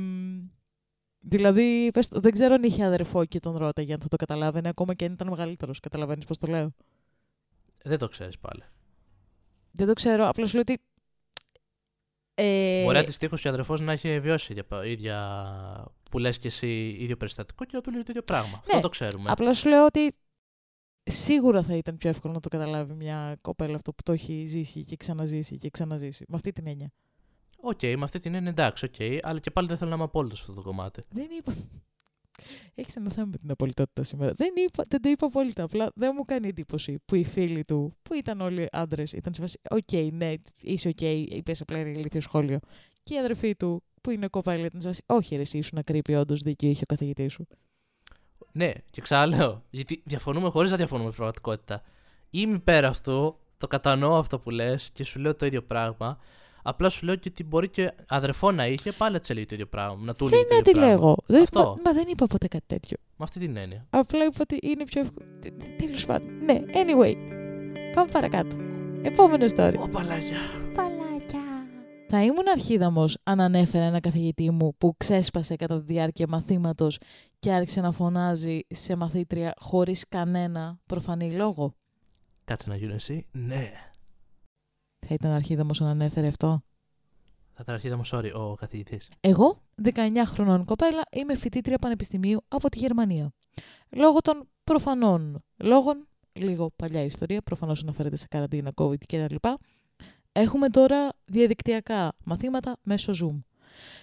[1.18, 4.68] δηλαδή, πες το, δεν ξέρω αν είχε αδερφό και τον ρώταγε αν θα το καταλάβαινε,
[4.68, 5.80] ακόμα και αν ήταν μεγαλύτερος.
[5.80, 6.74] Καταλαβαίνεις πώς το λέω;
[7.82, 8.62] Δεν το ξέρεις πάλι.
[9.70, 10.82] Δεν το ξέρω, απλά σου λέω ότι.
[12.34, 17.16] Ε, Μπορεί αντιστοίχως ο αδερφός να έχει βιώσει ίδια, ίδια που λες και εσύ ίδιο
[17.16, 18.58] περιστατικό και να του λέει το ίδιο πράγμα.
[18.58, 19.30] Αυτό το ξέρουμε.
[19.30, 20.14] Απλά σου λέω ότι
[21.10, 24.84] σίγουρα θα ήταν πιο εύκολο να το καταλάβει μια κοπέλα αυτό που το έχει ζήσει
[24.84, 26.24] και ξαναζήσει και ξαναζήσει.
[26.28, 26.92] Με αυτή την έννοια.
[27.60, 30.38] Οκ, με αυτή την έννοια εντάξει, οκ, αλλά και πάλι δεν θέλω να είμαι απόλυτος
[30.38, 31.02] σε αυτό το κομμάτι.
[31.10, 31.54] Δεν είπα.
[32.74, 34.32] Έχεις ένα θέμα με την απολυτότητα σήμερα.
[34.32, 35.62] Δεν, είπα, δεν το είπα απόλυτα.
[35.62, 39.40] Απλά δεν μου κάνει εντύπωση που οι φίλοι του, που ήταν όλοι άντρες, ήταν σε
[39.40, 39.58] βάση.
[39.70, 42.58] Οκ, ναι, είσαι οκ, είπες απλά ένα ηλίθιο σχόλιο.
[43.02, 45.02] Και η αδερφή του, που είναι κοπέλα, ήταν σε βάση.
[45.06, 47.46] Όχι, ρε, εσύ ήσουν creepy, όντως δίκιο είχε ο καθηγητής σου.
[48.58, 51.82] Ναι, και ξαναλέω, γιατί διαφωνούμε χωρίς να διαφωνούμε στην πραγματικότητα.
[52.30, 56.18] Είμαι υπέρ αυτού, το κατανοώ αυτό που λες και σου λέω το ίδιο πράγμα.
[56.62, 59.54] Απλά σου λέω και ότι μπορεί και αδερφό να είχε, πάλι να της έλεγε το
[59.54, 59.96] ίδιο πράγμα.
[60.04, 60.92] Να του έλεγε Δεν το ίδιο πράγμα.
[60.92, 61.16] αντιλέγω.
[61.26, 61.60] Δεν, Αυτό.
[61.60, 62.96] μα, μα δεν είπα ποτέ κάτι τέτοιο.
[63.16, 63.86] Με αυτή την έννοια.
[63.90, 65.26] Απλά είπα ότι είναι πιο εύκολο.
[65.78, 66.28] Τέλος πάντων.
[66.44, 67.14] Ναι, anyway.
[67.94, 68.56] Πάμε παρακάτω.
[69.02, 69.74] Επόμενο story.
[69.78, 70.38] Ω παλάκια.
[70.74, 71.40] Παλάκια.
[72.10, 76.98] Θα ήμουν αρχίδαμος αν ανέφερα ένα καθηγητή μου που ξέσπασε κατά τη διάρκεια μαθήματος
[77.38, 81.74] και άρχισε να φωνάζει σε μαθήτρια χωρίς κανένα προφανή λόγο.
[82.44, 83.26] Κάτσε να γίνω εσύ.
[83.32, 83.72] Ναι.
[85.06, 86.62] Θα ήταν αρχίδαμος αν ανέφερε αυτό.
[87.52, 89.08] Θα ήταν αρχίδα μου, sorry, ο καθηγητής.
[89.20, 89.90] Εγώ, 19
[90.26, 93.32] χρονών κοπέλα, είμαι φοιτήτρια πανεπιστημίου από τη Γερμανία.
[93.90, 99.34] Λόγω των προφανών λόγων, λίγο παλιά ιστορία, προφανώς αναφέρεται σε καραντίνα, COVID κτλ.
[100.40, 103.42] Έχουμε τώρα διαδικτυακά μαθήματα μέσω Zoom.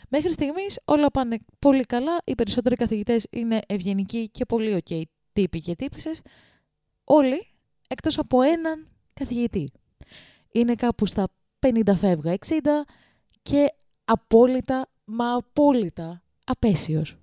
[0.10, 5.02] Μέχρι στιγμής όλα πάνε πολύ καλά, οι περισσότεροι καθηγητές είναι ευγενικοί και πολύ ok
[5.34, 6.22] τύποι και τύπησες.
[7.04, 7.48] Όλοι,
[7.88, 9.72] εκτός από έναν καθηγητή.
[10.52, 11.28] Είναι κάπου στα
[11.60, 12.56] 50 φεύγα 60
[13.42, 13.74] και
[14.06, 17.18] απόλυτα, μα απόλυτα απέσιος.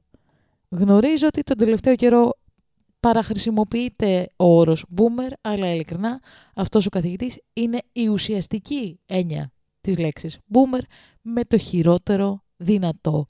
[0.69, 2.39] Γνωρίζω ότι τον τελευταίο καιρό
[3.03, 6.21] παραχρησιμοποιείται ο όρος boomer, αλλά ειλικρινά
[6.55, 10.83] αυτός ο καθηγητής είναι η ουσιαστική έννοια της λέξης boomer
[11.23, 13.27] με το χειρότερο δυνατό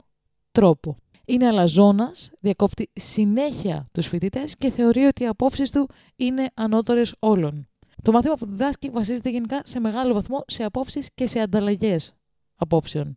[0.51, 0.97] τρόπο.
[1.25, 7.67] Είναι αλαζόνας, διακόπτει συνέχεια τους φοιτητές και θεωρεί ότι οι απόψεις του είναι ανώτερες όλων.
[8.01, 12.13] Το μάθημα που διδάσκει βασίζεται γενικά σε μεγάλο βαθμό σε απόψεις και σε ανταλλαγές
[12.55, 13.15] απόψεων.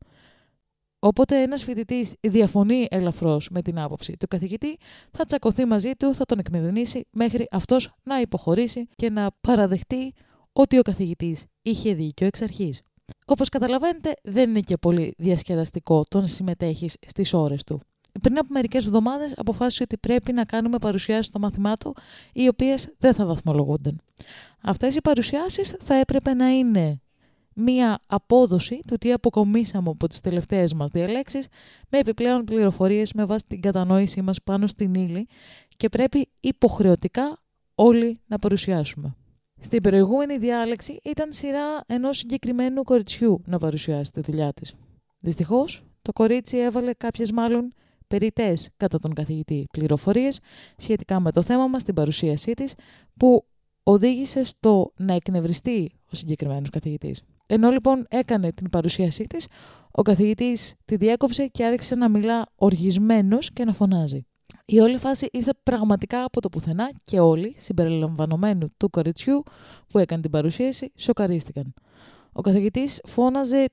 [0.98, 4.76] Όποτε ένας φοιτητής διαφωνεί ελαφρώς με την άποψη του καθηγητή,
[5.10, 10.14] θα τσακωθεί μαζί του, θα τον εκμεδονήσει μέχρι αυτός να υποχωρήσει και να παραδεχτεί
[10.52, 12.80] ότι ο καθηγητής είχε δίκιο εξ αρχής.
[13.26, 17.80] Όπως καταλαβαίνετε, δεν είναι και πολύ διασκεδαστικό το να συμμετέχεις στις ώρες του.
[18.22, 21.96] Πριν από μερικές εβδομάδες αποφάσισε ότι πρέπει να κάνουμε παρουσιάσεις στο μάθημά του,
[22.32, 24.00] οι οποίες δεν θα βαθμολογούνταν.
[24.62, 27.00] Αυτές οι παρουσιάσεις θα έπρεπε να είναι
[27.58, 31.46] μία απόδοση του τι αποκομίσαμε από τις τελευταίες μας διαλέξεις
[31.88, 35.26] με επιπλέον πληροφορίες με βάση την κατανόησή μας πάνω στην ύλη
[35.76, 37.38] και πρέπει υποχρεωτικά
[37.74, 39.16] όλοι να παρουσιάσουμε.
[39.60, 44.74] Στην προηγούμενη διάλεξη ήταν σειρά ενός συγκεκριμένου κοριτσιού να παρουσιάσει τη δουλειά της.
[45.18, 47.72] Δυστυχώς, το κορίτσι έβαλε κάποιες μάλλον
[48.08, 50.40] περιτές κατά τον καθηγητή πληροφορίες
[50.76, 52.74] σχετικά με το θέμα μας στην παρουσίασή της
[53.16, 53.46] που
[53.82, 57.22] οδήγησε στο να εκνευριστεί ο συγκεκριμένος καθηγητής.
[57.46, 59.46] Ενώ λοιπόν έκανε την παρουσίασή της,
[59.90, 64.26] ο καθηγητής τη διέκοψε και άρχισε να μιλά οργισμένος και να φωνάζει.
[64.64, 69.42] Η όλη φάση ήρθε πραγματικά από το πουθενά και όλοι, συμπεριλαμβανομένου του κοριτσιού
[69.88, 71.74] που έκανε την παρουσίαση, σοκαρίστηκαν.
[72.32, 73.66] Ο καθηγητής φώναζε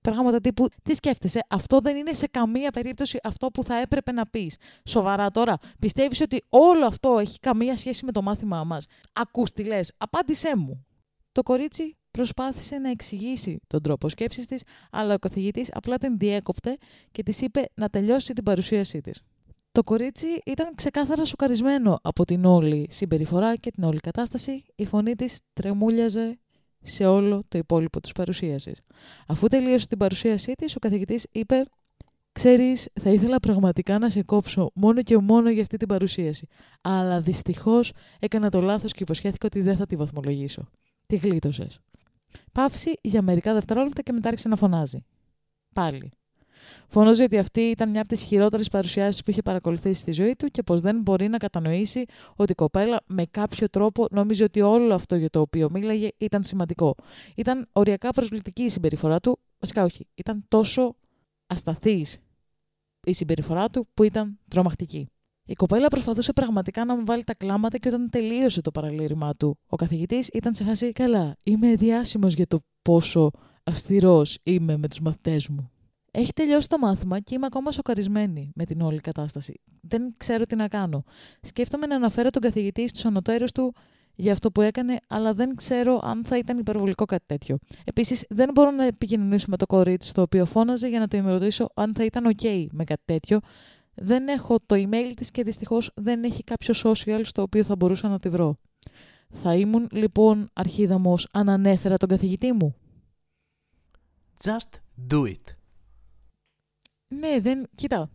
[0.00, 4.26] πράγματα τύπου «Τι σκέφτεσαι, αυτό δεν είναι σε καμία περίπτωση αυτό που θα έπρεπε να
[4.26, 4.56] πεις.
[4.84, 8.86] Σοβαρά τώρα, πιστεύεις ότι όλο αυτό έχει καμία σχέση με το μάθημά μας.
[9.12, 10.86] Ακούς τι λες, απάντησέ μου».
[11.32, 16.76] Το κορίτσι προσπάθησε να εξηγήσει τον τρόπο σκέψης της, αλλά ο καθηγητής απλά την διέκοπτε
[17.10, 19.20] και της είπε να τελειώσει την παρουσίασή της.
[19.72, 24.64] Το κορίτσι ήταν ξεκάθαρα σοκαρισμένο από την όλη συμπεριφορά και την όλη κατάσταση.
[24.74, 26.38] Η φωνή της τρεμούλιαζε
[26.80, 28.80] σε όλο το υπόλοιπο της παρουσίασης.
[29.26, 31.64] Αφού τελείωσε την παρουσίασή της, ο καθηγητής είπε
[32.32, 36.46] «Ξέρεις, θα ήθελα πραγματικά να σε κόψω μόνο και μόνο για αυτή την παρουσίαση.
[36.80, 40.66] Αλλά δυστυχώς έκανα το λάθος και υποσχέθηκα ότι δεν θα τη βαθμολογήσω.
[41.06, 41.80] Τη γλίτωσες».
[42.52, 45.04] Παύση για μερικά δευτερόλεπτα και μετά άρχισε να φωνάζει.
[45.74, 46.10] Πάλι.
[46.88, 50.46] Φώναζε ότι αυτή ήταν μια από τις χειρότερες παρουσιάσεις που είχε παρακολουθήσει στη ζωή του
[50.46, 52.04] και πως δεν μπορεί να κατανοήσει
[52.36, 56.44] ότι η κοπέλα με κάποιο τρόπο νόμιζε ότι όλο αυτό για το οποίο μίλαγε ήταν
[56.44, 56.94] σημαντικό.
[57.36, 59.38] Ήταν οριακά προσβλητική η συμπεριφορά του.
[59.58, 60.06] Βασικά, όχι.
[60.14, 60.96] Ήταν τόσο
[61.46, 62.18] ασταθής
[63.06, 65.08] η συμπεριφορά του που ήταν τρομακτική.
[65.46, 69.58] Η κοπέλα προσπαθούσε πραγματικά να μου βάλει τα κλάματα και όταν τελείωσε το παραλήρημά του,
[69.66, 73.30] ο καθηγητής ήταν σε φάση Καλά, είμαι διάσημος για το πόσο
[73.64, 75.70] αυστηρός είμαι με τους μαθητές μου.
[76.10, 79.60] Έχει τελειώσει το μάθημα και είμαι ακόμα σοκαρισμένη με την όλη κατάσταση.
[79.80, 81.04] Δεν ξέρω τι να κάνω.
[81.40, 83.74] Σκέφτομαι να αναφέρω τον καθηγητή στους ανωτέρους του
[84.14, 87.58] για αυτό που έκανε, αλλά δεν ξέρω αν θα ήταν υπερβολικό κάτι τέτοιο.
[87.84, 91.68] Επίσης, δεν μπορώ να επικοινωνήσω με το κορίτσι το οποίο φώναζε για να την ρωτήσω
[91.74, 93.40] αν θα ήταν OK με κάτι τέτοιο.
[93.94, 98.08] Δεν έχω το email της και δυστυχώς δεν έχει κάποιο social στο οποίο θα μπορούσα
[98.08, 98.58] να τη βρω.
[99.28, 102.76] Θα ήμουν λοιπόν αρχίδαμος αν ανέφερα τον καθηγητή μου.
[104.42, 104.78] Just
[105.10, 105.54] do it.
[107.08, 107.68] Ναι, δεν.
[107.74, 108.10] Κοίτα.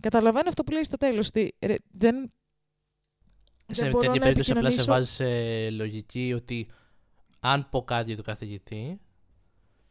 [0.00, 1.30] Καταλαβαίνω αυτό που λέει στο τέλος.
[1.90, 2.30] Δεν.
[3.66, 6.68] Σε τέτοια περίπτωση απλά σε βάζεις σε λογική ότι
[7.40, 9.00] αν πω κάτι για τον καθηγητή,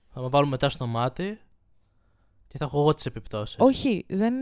[0.08, 1.40] θα με βάλουν μετά στο μάτι
[2.52, 3.56] και θα έχω εγώ τις επιπτώσεις.
[3.60, 4.34] Όχι, δεν,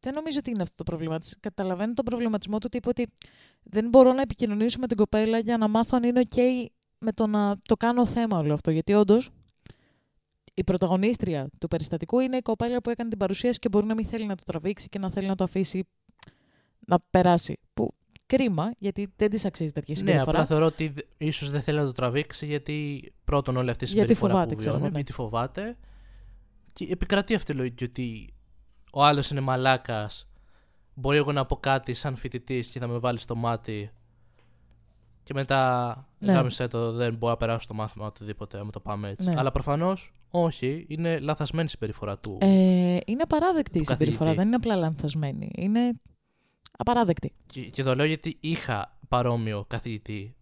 [0.00, 1.36] δεν νομίζω ότι είναι αυτό το πρόβλημα της.
[1.40, 3.12] Καταλαβαίνω τον προβληματισμό του τύπου ότι
[3.62, 6.66] δεν μπορώ να επικοινωνήσω με την κοπέλα για να μάθω αν είναι OK
[6.98, 8.70] με το να το κάνω θέμα όλο αυτό.
[8.70, 9.30] Γιατί όντως
[10.54, 14.06] η πρωταγωνίστρια του περιστατικού είναι η κοπέλα που έκανε την παρουσίαση και μπορεί να μην
[14.06, 15.84] θέλει να το τραβήξει και να θέλει να το αφήσει
[16.86, 17.58] να περάσει.
[17.74, 17.94] Που
[18.26, 20.32] κρίμα, γιατί δεν της αξίζει τέτοια ναι, συμπεριφορά.
[20.32, 23.86] Ναι, απλά θεωρώ ότι ίσως δεν θέλει να το τραβήξει γιατί πρώτον όλη αυτή η
[23.86, 24.94] συμπεριφορά γιατί φοβάται, που βιώνει, ναι.
[24.94, 25.76] γιατί φοβάται.
[26.76, 28.34] Και επικρατεί αυτή η λογική ότι
[28.92, 30.28] ο άλλος είναι μαλάκας.
[30.94, 33.90] Μπορεί εγώ να πω κάτι σαν φοιτητής και θα με βάλει στο μάτι
[35.22, 36.32] και μετά ναι.
[36.32, 39.28] γάμισε το, δεν μπορώ να περάσω το μάθημα οτιδήποτε, με το πάμε έτσι.
[39.28, 39.34] Ναι.
[39.36, 42.38] Αλλά προφανώς όχι, είναι λαθασμένη συμπεριφορά του.
[42.40, 45.50] Ε, είναι απαράδεκτη η συμπεριφορά, δεν είναι απλά λανθασμένη.
[45.54, 45.92] Είναι
[46.78, 47.32] απαράδεκτη.
[47.46, 50.34] Και, και το λέω γιατί είχα παρόμοιο καθηγητή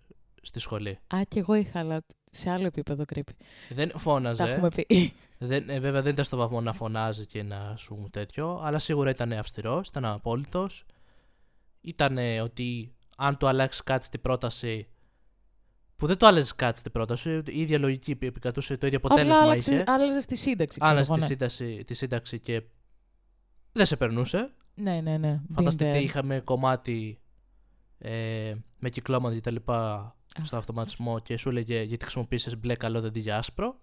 [0.44, 0.98] στη σχολή.
[1.14, 3.36] Α, και εγώ είχα, αλλά σε άλλο επίπεδο κρύπη.
[3.68, 4.44] Δεν φώναζε.
[4.44, 4.86] Τα έχουμε πει.
[5.38, 9.10] Δεν, ε, βέβαια δεν ήταν στο βαθμό να φωνάζει και να σου τέτοιο, αλλά σίγουρα
[9.10, 10.84] ήταν αυστηρός, ήταν απόλυτος.
[11.80, 14.88] Ήταν ότι αν του αλλάξεις κάτι στην πρόταση.
[15.96, 19.56] Που δεν το άλλαζες κάτι στην πρόταση, η ίδια λογική επικρατούσε, το ίδιο αποτέλεσμα Απλά
[19.56, 19.84] είχε.
[19.86, 20.78] Άλλαζες τη σύνταξη.
[20.82, 21.26] Άλλαζες τη, ναι.
[21.26, 22.62] σύνταξη, τη σύνταξη και
[23.72, 24.52] δεν σε περνούσε.
[24.74, 25.40] Ναι, ναι, ναι.
[25.54, 27.20] Φανταστείτε, είχαμε κομμάτι
[27.98, 33.00] ε, με κυκλώματα και τα λοιπά στο αυτοματισμό και σου έλεγε γιατί χρησιμοποίησες μπλε καλό
[33.00, 33.80] δεν για άσπρο.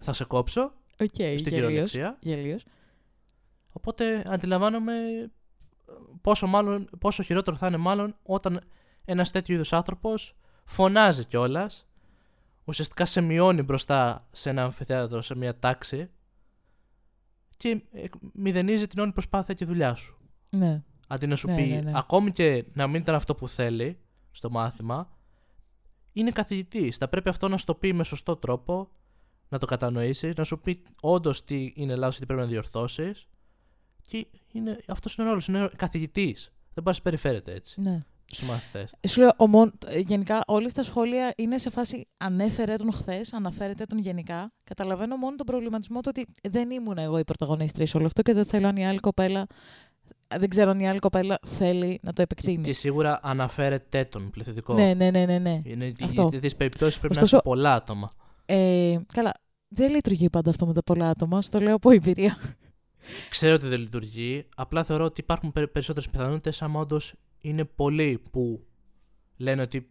[0.00, 0.72] θα σε κόψω.
[0.98, 2.18] Okay, στην κυριολεξία.
[2.20, 2.64] Γελίος.
[3.72, 4.94] Οπότε αντιλαμβάνομαι
[6.20, 8.60] πόσο, μάλλον, πόσο χειρότερο θα είναι μάλλον όταν
[9.04, 11.88] ένας τέτοιο είδους άνθρωπος φωνάζει κιόλας,
[12.64, 16.10] ουσιαστικά σε μειώνει μπροστά σε ένα αμφιθέατρο, σε μια τάξη
[17.56, 17.82] και
[18.32, 20.18] μηδενίζει την όλη προσπάθεια και δουλειά σου.
[20.50, 20.82] Ναι.
[21.06, 21.92] Αντί να σου ναι, πει, ναι, ναι.
[21.94, 23.98] ακόμη και να μην ήταν αυτό που θέλει
[24.30, 25.13] στο μάθημα,
[26.14, 26.96] είναι καθηγητής.
[26.96, 28.90] Θα πρέπει αυτό να σου το πει με σωστό τρόπο,
[29.48, 33.26] να το κατανοήσεις, να σου πει όντως τι είναι λάθος και τι πρέπει να διορθώσεις
[34.06, 36.52] και είναι, αυτός είναι ο ρόλος, είναι καθηγητής.
[36.74, 37.80] Δεν μπορεί να περιφέρεται έτσι.
[37.80, 38.04] Ναι.
[38.26, 38.88] Στου μαθητέ.
[39.08, 39.70] Σου λέω,
[40.06, 44.52] γενικά όλοι στα σχόλια είναι σε φάση ανέφερε τον χθες, αναφέρεται τον γενικά.
[44.64, 48.32] Καταλαβαίνω μόνο τον προβληματισμό του ότι δεν ήμουν εγώ η πρωταγωνίστρια σε όλο αυτό και
[48.32, 49.46] δεν θέλω αν η άλλη κοπέλα.
[50.38, 52.56] Δεν ξέρω αν η άλλη κοπέλα θέλει να το επεκτείνει.
[52.56, 54.74] Και, και σίγουρα αναφέρεται τον πληθυντικό.
[54.74, 55.24] Ναι, ναι, ναι.
[55.24, 55.60] ναι, ναι.
[55.64, 56.28] Είναι, αυτό.
[56.32, 58.08] Για περιπτώσεις πρέπει Ωστόσο, να είναι πολλά άτομα.
[58.46, 59.32] Ε, καλά.
[59.68, 61.42] Δεν λειτουργεί πάντα αυτό με τα πολλά άτομα.
[61.42, 62.36] Στο λέω από εμπειρία.
[63.30, 64.48] Ξέρω ότι δεν λειτουργεί.
[64.56, 68.64] Απλά θεωρώ ότι υπάρχουν περισσότερες πιθανότητες άμα όντως είναι πολλοί που
[69.36, 69.88] λένε ότι.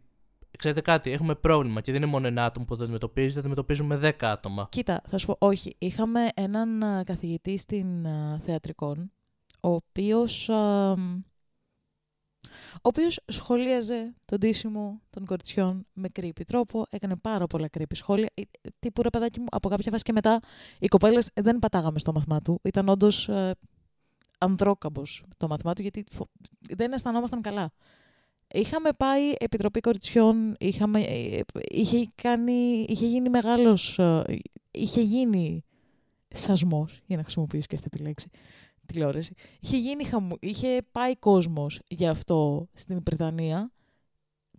[0.58, 3.98] Ξέρετε κάτι, έχουμε πρόβλημα και δεν είναι μόνο ένα άτομο που το αντιμετωπίζει, το αντιμετωπίζουμε
[3.98, 4.68] δέκα άτομα.
[4.72, 5.76] Κοίτα, θα σου πω, όχι.
[5.78, 8.08] Είχαμε έναν καθηγητή στην
[8.46, 9.12] θεατρικών,
[9.64, 10.50] ο οποίος
[12.76, 18.30] ο οποίος σχολίαζε τον τίσιμο των κοριτσιών με κρύπη τρόπο, έκανε πάρα πολλά κρύπη σχόλια.
[18.34, 18.42] Ε,
[18.80, 20.40] τύπου ρε παιδάκι μου, από κάποια φάση και μετά,
[20.80, 22.60] οι κοπέλες δεν πατάγαμε στο μαθημά του.
[22.64, 23.56] Ήταν όντως ε,
[24.38, 26.04] ανδρόκαμπος το μαθημά του, γιατί
[26.60, 27.72] δεν αισθανόμασταν καλά.
[28.48, 34.24] Είχαμε πάει Επιτροπή Κοριτσιών, είχαμε, ε, είχε, κάνει, είχε γίνει μεγάλος, ε,
[34.72, 35.64] είχε γίνει
[36.28, 38.30] σασμός, για να χρησιμοποιήσω και αυτή τη λέξη,
[38.94, 39.34] τηλεόραση.
[39.60, 43.72] Είχε, γίνει, χαμου- είχε πάει κόσμος για αυτό στην Βρετανία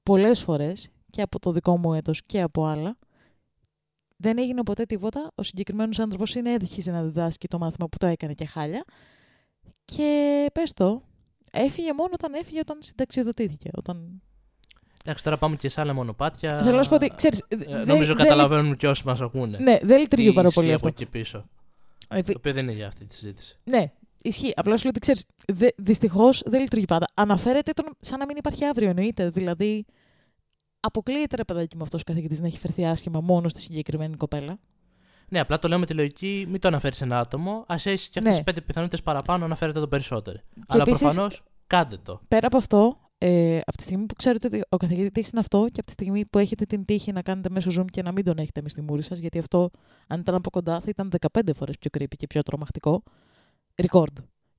[0.03, 2.97] πολλές φορές και από το δικό μου έτος και από άλλα.
[4.17, 5.31] Δεν έγινε ποτέ τίποτα.
[5.35, 8.85] Ο συγκεκριμένος άνθρωπος συνέχισε να διδάσκει το μάθημα που το έκανε και χάλια.
[9.85, 11.03] Και πες το,
[11.53, 13.71] έφυγε μόνο όταν έφυγε όταν συνταξιοδοτήθηκε.
[13.75, 14.23] Όταν...
[15.05, 16.63] Εντάξει, τώρα πάμε και σε άλλα μονοπάτια.
[16.63, 19.59] Θέλω να σου πω ότι, ξέρεις, Ε, δεν- νομίζω δεν- καταλαβαίνουν και όσοι μας ακούνε.
[19.59, 21.03] Ναι, δεν λειτουργεί Τι πάρα ισχύει πολύ από αυτό.
[21.03, 21.45] εκεί πίσω.
[22.09, 23.59] Επί- Το οποίο δεν είναι για αυτή τη συζήτηση.
[23.65, 23.93] Ναι,
[24.29, 24.53] ισχύει.
[24.57, 25.25] Απλά σου λέω ότι ξέρεις,
[25.77, 27.07] δυστυχώς δεν λειτουργεί πάντα.
[27.15, 29.31] Αναφέρεται τον, σαν να μην υπάρχει αύριο, εννοείται.
[29.31, 29.85] Δηλαδή,
[30.81, 34.59] αποκλείεται ρε παιδάκι μου αυτός ο καθηγητής να έχει φερθεί άσχημα μόνο στη συγκεκριμένη κοπέλα.
[35.29, 37.65] Ναι, απλά το λέω με τη λογική, μην το αναφέρεις ένα άτομο.
[37.69, 38.31] Α έχει και αυτές Ναι.
[38.31, 40.39] τις πέντε πιθανότητες παραπάνω, αναφέρετε το περισσότερο.
[40.67, 42.21] Αλλά επίσης- προφανώς κάντε το.
[42.29, 45.81] Πέρα από αυτό, ε, από τη στιγμή που ξέρετε ότι ο καθηγητής είναι αυτό και
[45.81, 48.39] από τη στιγμή που έχετε την τύχη να κάνετε μέσω Zoom και να μην τον
[48.39, 49.71] έχετε με στη μούρη σας, γιατί αυτό,
[50.07, 53.03] αν ήταν από κοντά, θα ήταν 15 φορές πιο creepy και πιο τρομακτικό.
[53.83, 54.15] Record.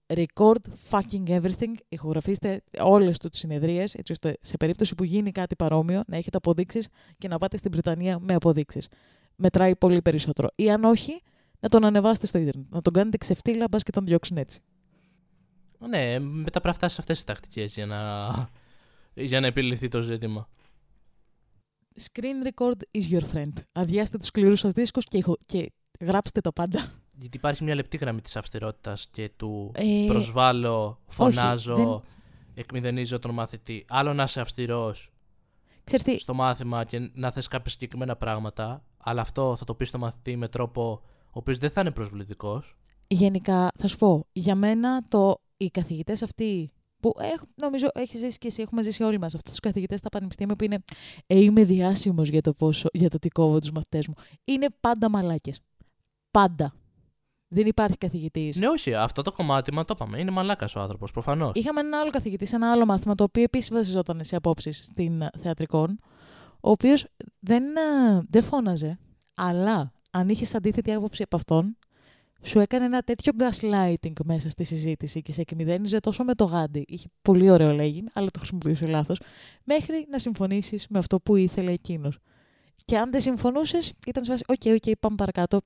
[0.08, 0.60] Record
[0.90, 1.74] fucking everything.
[1.90, 6.38] Ηχογραφήστε όλες τους τι συνεδρίες, έτσι ώστε σε περίπτωση που γίνει κάτι παρόμοιο να έχετε
[6.38, 6.88] αποδείξεις
[7.18, 8.88] και να πάτε στην Βρετανία με αποδείξεις.
[9.36, 10.48] Μετράει πολύ περισσότερο.
[10.56, 11.22] Ή αν όχι,
[11.60, 12.66] να τον ανεβάσετε στο Ιντερνετ.
[12.70, 14.60] Να τον κάνετε ξεφτύλα, μπας και τον διώξουν έτσι.
[15.90, 18.30] Ναι, μετά πρέπει να φτάσει σε αυτές τι τακτικές για να...
[19.14, 20.50] για να επιληθεί το ζήτημα.
[22.02, 23.54] Screen record is your friend.
[23.72, 26.92] Αδειάστε τους σκληρούς σας δίσκους και, ηχο- και γράψτε τα πάντα.
[27.18, 32.02] Γιατί υπάρχει μια λεπτή γραμμή της αυστηρότητας και του Ε, προσβάλλω, φωνάζω, δεν-
[32.54, 33.86] εκμηδενίζω τον μαθητή.
[33.90, 35.10] Άλλο να είσαι αυστηρός
[35.84, 39.88] Ξέρεις τι, στο μάθημα και να θες κάποια συγκεκριμένα πράγματα, αλλά αυτό θα το πεις
[39.88, 42.76] στο μαθητή με τρόπο ο οποίος δεν θα είναι προσβλητικός.
[43.08, 48.38] γενικά θα σου πω, για μένα το, οι καθηγητές αυτοί που έχ, νομίζω έχεις ζήσει
[48.38, 50.84] και εσύ, έχουμε ζήσει όλοι μας αυτούς τους καθηγητές στα πανεπιστήμια που είναι
[51.28, 54.14] ε, είμαι διάσημος για το, πόσο, για το τι κόβω τους μαθητές μου.
[54.44, 55.60] Είναι πάντα μαλάκες.
[56.32, 56.74] Πάντα.
[57.48, 58.58] Δεν υπάρχει καθηγητής.
[58.58, 60.20] Ναι, όχι, αυτό το κομμάτι, μα το είπαμε.
[60.20, 61.52] Είναι μαλάκας ο άνθρωπος, προφανώς.
[61.56, 65.22] Είχαμε έναν άλλο καθηγητή σε ένα άλλο μάθημα, το οποίο επίσης βασιζόταν σε απόψεις στην
[65.22, 66.00] ε, θεατρικών,
[66.60, 67.06] ο οποίος
[67.40, 69.00] δεν, ε, δεν φώναζε,
[69.34, 71.78] αλλά αν είχες αντίθετη άποψη από αυτόν,
[72.42, 76.86] σου έκανε ένα τέτοιο gaslighting μέσα στη συζήτηση και σε εκμυδένιζε τόσο με το γάντι.
[76.88, 79.20] Είχε πολύ ωραίο λέγειν, αλλά το χρησιμοποιούσε λάθος,
[79.64, 82.20] μέχρι να συμφωνήσεις με αυτό που ήθελε εκείνος.
[82.86, 85.62] Και αν δεν συμφωνούσες, ήταν σε φάση, οκ, οκ, πάμε παρακάτω.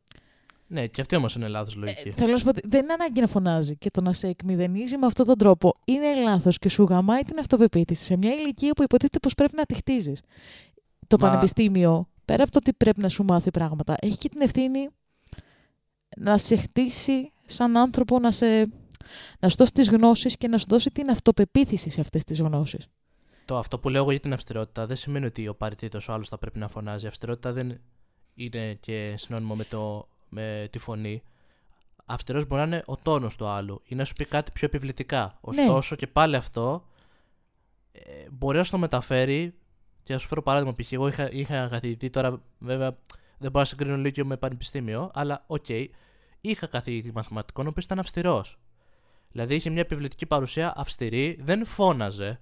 [0.72, 2.08] Ναι, και αυτή όμως είναι λάθος λογική.
[2.08, 4.28] Ε, θέλω να σου πω ότι δεν είναι ανάγκη να φωνάζει και το να σε
[4.28, 8.74] εκμηδενίζει με αυτόν τον τρόπο είναι λάθος και σου γαμάει την αυτοπεποίθηση σε μια ηλικία
[8.74, 10.22] που υποτίθεται πως πρέπει να τη χτίζεις.
[11.08, 14.42] Το Μα- πανεπιστήμιο, πέρα από το ότι πρέπει να σου μάθει πράγματα, έχει και την
[14.42, 14.90] ευθύνη
[16.18, 18.46] να σε χτίσει σαν άνθρωπο, να, σε,
[19.40, 22.88] να σου δώσει τις γνώσεις και να σου δώσει την αυτοπεποίθηση σε αυτές τις γνώσεις.
[23.46, 26.38] Το αυτό που λέω εγώ για την αυστηρότητα δεν σημαίνει ότι απαραιτήτως ο άλλος θα
[26.38, 27.06] πρέπει να φωνάζει.
[27.06, 27.80] Η αυστηρότητα δεν
[28.36, 31.24] είναι και συνώνυμο με, το, με τη φωνή.
[32.06, 35.38] Αυστηρός μπορεί να είναι ο τόνος του άλλου ή να σου πει κάτι πιο επιβλητικά.
[35.42, 36.86] Ωστόσο και πάλι αυτό
[37.92, 38.02] ε,
[38.32, 39.54] μπορεί να σου το μεταφέρει.
[40.04, 40.92] Και να σου φέρω παράδειγμα, π.χ.
[40.92, 42.90] Εγώ είχα, είχα ένα καθηγητή, τώρα βέβαια
[43.38, 45.66] δεν μπορώ να συγκρίνω Λύκειο με πανεπιστήμιο, αλλά οκ,
[46.42, 48.60] είχα καθηγητή μαθηματικών ο οποίος ήταν αυστηρός.
[49.32, 52.40] Δηλαδή είχε μια επιβλητική παρουσία αυστηρή, δεν φώναζε,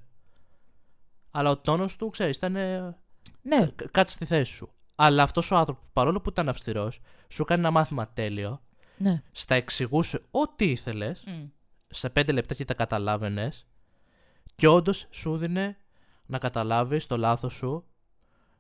[1.32, 2.56] αλλά ο τόνος του, ξέρεις, ήταν.
[2.56, 2.98] ε,
[3.42, 4.70] Ναι, κα- Κάτσε στη θέση σου.
[5.00, 8.62] Αλλά αυτός ο άνθρωπος, παρόλο που ήταν αυστηρός, σου έκανε ένα μάθημα τέλειο,
[8.98, 9.22] ναι.
[9.32, 11.24] στα εξηγούσε ό,τι ήθελες,
[11.88, 13.68] σε πέντε λεπτά και τα καταλάβαινες,
[14.56, 15.78] και όντως σου δίνε
[16.26, 17.86] να καταλάβεις το λάθος σου,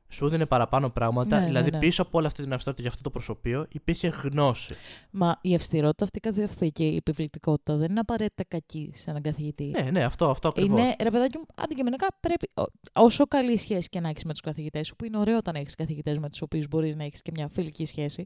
[0.09, 1.35] σου δίνε παραπάνω πράγματα.
[1.35, 1.79] Ναι, ναι, δηλαδή ναι.
[1.79, 4.75] πίσω από όλη αυτή την αυστηρότητα και αυτό το προσωπείο υπήρχε γνώση.
[5.11, 9.21] Μα η αυστηρότητα αυτή καθ' αυτή και η επιβλητικότητα δεν είναι απαραίτητα κακή σε έναν
[9.21, 9.63] καθηγητή.
[9.63, 10.79] Ναι, ναι, αυτό, αυτό ακριβώς.
[10.79, 12.49] Είναι, ρε παιδάκι μου, αντικειμενικά πρέπει.
[12.53, 15.55] ό- Όσο καλή σχέση και να έχεις με τους καθηγητές σου, που είναι ωραίο όταν
[15.55, 18.25] έχεις καθηγητές με τους οποίους μπορείς να έχεις και μια φιλική σχέση,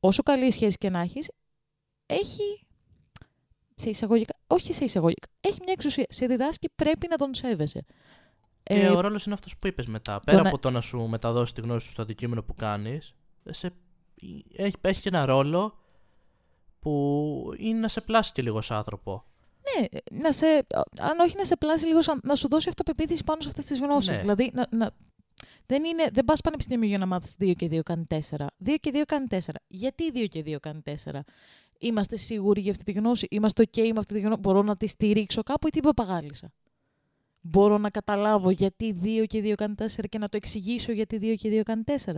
[0.00, 1.30] όσο καλή σχέση και να έχεις,
[2.06, 2.62] έχει.
[3.74, 6.06] Σε εισαγωγικά, όχι σε εισαγωγικά, έχει μια εξουσία.
[6.08, 7.84] Σε διδάσκει, πρέπει να τον σέβεσαι.
[8.68, 10.20] Και Ε, ο ρόλος είναι αυτός που είπες μετά.
[10.26, 13.14] Πέρα να- από το να σου μεταδώσει τη γνώση σου στο αντικείμενο που κάνεις,
[13.44, 15.78] έχει, έχει και ένα ρόλο
[16.80, 19.24] που είναι να σε πλάσει και λίγος σαν άνθρωπο.
[19.80, 19.86] Ναι,
[20.20, 20.46] να σε,
[21.00, 23.80] αν όχι να σε πλάσει λίγος, σαν- να σου δώσει αυτοπεποίθηση πάνω σε αυτές τις
[23.80, 24.10] γνώσεις.
[24.10, 24.18] Ναι.
[24.20, 24.90] Δηλαδή, να, να,
[25.66, 28.46] δεν, είναι, δεν πας πανεπιστήμιο για να μάθεις 2 και 2 κάνει 4.
[28.64, 29.36] 2 και 2 κάνει 4.
[29.68, 31.20] Γιατί 2 και 2 κάνει 4.
[31.78, 34.86] Είμαστε σίγουροι για αυτή τη γνώση; Είμαστε OK με αυτή τη γνώση; Μπορώ να τη
[34.86, 36.52] στηρίξω κάπου ή την παπαγάλισα;
[37.50, 41.34] Μπορώ να καταλάβω γιατί 2 και 2 κάνει 4 και να το εξηγήσω γιατί 2
[41.36, 42.12] και 2 κάνει 4.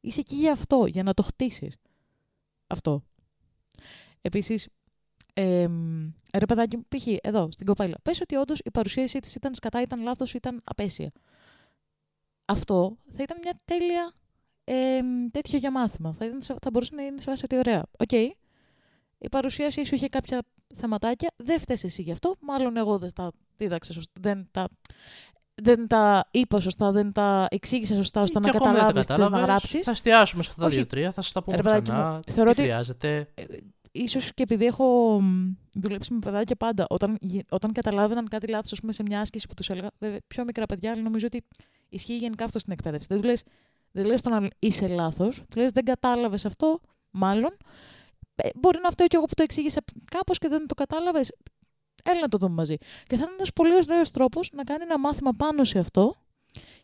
[0.00, 1.76] Είσαι εκεί για αυτό, για να το χτίσεις.
[2.66, 3.02] Αυτό.
[4.20, 4.68] Επίσης,
[5.38, 5.68] Ε,
[6.38, 7.06] ρε παιδάκι μου, π.χ.
[7.20, 7.94] εδώ στην κοπέλα.
[8.02, 11.12] Πες ότι όντως η παρουσίασή της ήταν σκατά, ήταν λάθος, ήταν απαίσια.
[12.44, 14.12] Αυτό θα ήταν μια τέλεια
[14.64, 15.00] ε,
[15.30, 16.12] τέτοιο για μάθημα.
[16.12, 17.86] Θα, ήταν, θα μπορούσε να είναι σε βάση ότι ωραία.
[17.98, 18.28] OK, okay.
[19.18, 20.42] η παρουσίασή σου είχε κάποια
[20.74, 22.34] θεματάκια, δεν φταις εσύ γι' αυτό.
[22.40, 24.12] Μάλλον εγώ δεν τα δίδαξα σωστά.
[24.20, 24.68] Δεν τα,
[25.54, 29.84] δεν τα είπα σωστά, δεν τα εξήγησα σωστά ώστε να καταλάβεις τι να γράψεις.
[29.84, 32.20] Θα εστιάσουμε σε αυτά τα δύο-τρία, θα σας τα πούμε ξανά.
[32.26, 33.28] Θεωρώ τι χρειάζεται.
[33.34, 33.44] Ε,
[33.92, 35.20] ίσως και επειδή έχω
[35.72, 39.90] δουλέψει με παιδάκια πάντα, όταν, όταν καταλάβαιναν κάτι λάθος σε μια άσκηση που τους έλεγα.
[39.98, 41.44] Βέβαια, πιο μικρά παιδιά, αλλά νομίζω ότι
[41.88, 43.06] ισχύει γενικά αυτό στην εκπαίδευση.
[43.10, 43.42] Δεν του λες
[43.96, 46.80] δεν λες το να είσαι λάθος, του λες δεν κατάλαβες αυτό,
[47.10, 47.56] μάλλον.
[48.34, 49.80] Ε, μπορεί να φταίει και εγώ που το εξήγησα
[50.10, 51.32] κάπως και δεν το κατάλαβες.
[52.06, 52.76] Έλα να το δούμε μαζί.
[52.76, 56.14] Και θα είναι ένας πολύ ωραίος τρόπος να κάνει ένα μάθημα πάνω σε αυτό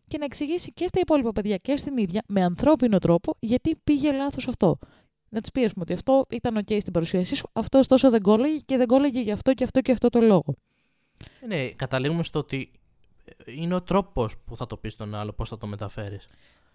[0.08, 4.12] και να εξηγήσει και στα υπόλοιπα παιδιά και στην ίδια με ανθρώπινο τρόπο γιατί πήγε
[4.12, 4.78] λάθος αυτό.
[5.28, 8.76] Να της πεις, ότι αυτό ήταν OK στην παρουσίασή σου, αυτός ωστόσο δεν κόλλαγε και
[8.76, 10.54] δεν κόλλαγε γι' αυτό και αυτό και αυτό το λόγο.
[11.46, 12.70] Ναι, καταλήγουμε στο ότι
[13.44, 16.24] είναι ο τρόπος που θα το πεις στον άλλο, πώς θα το μεταφέρεις.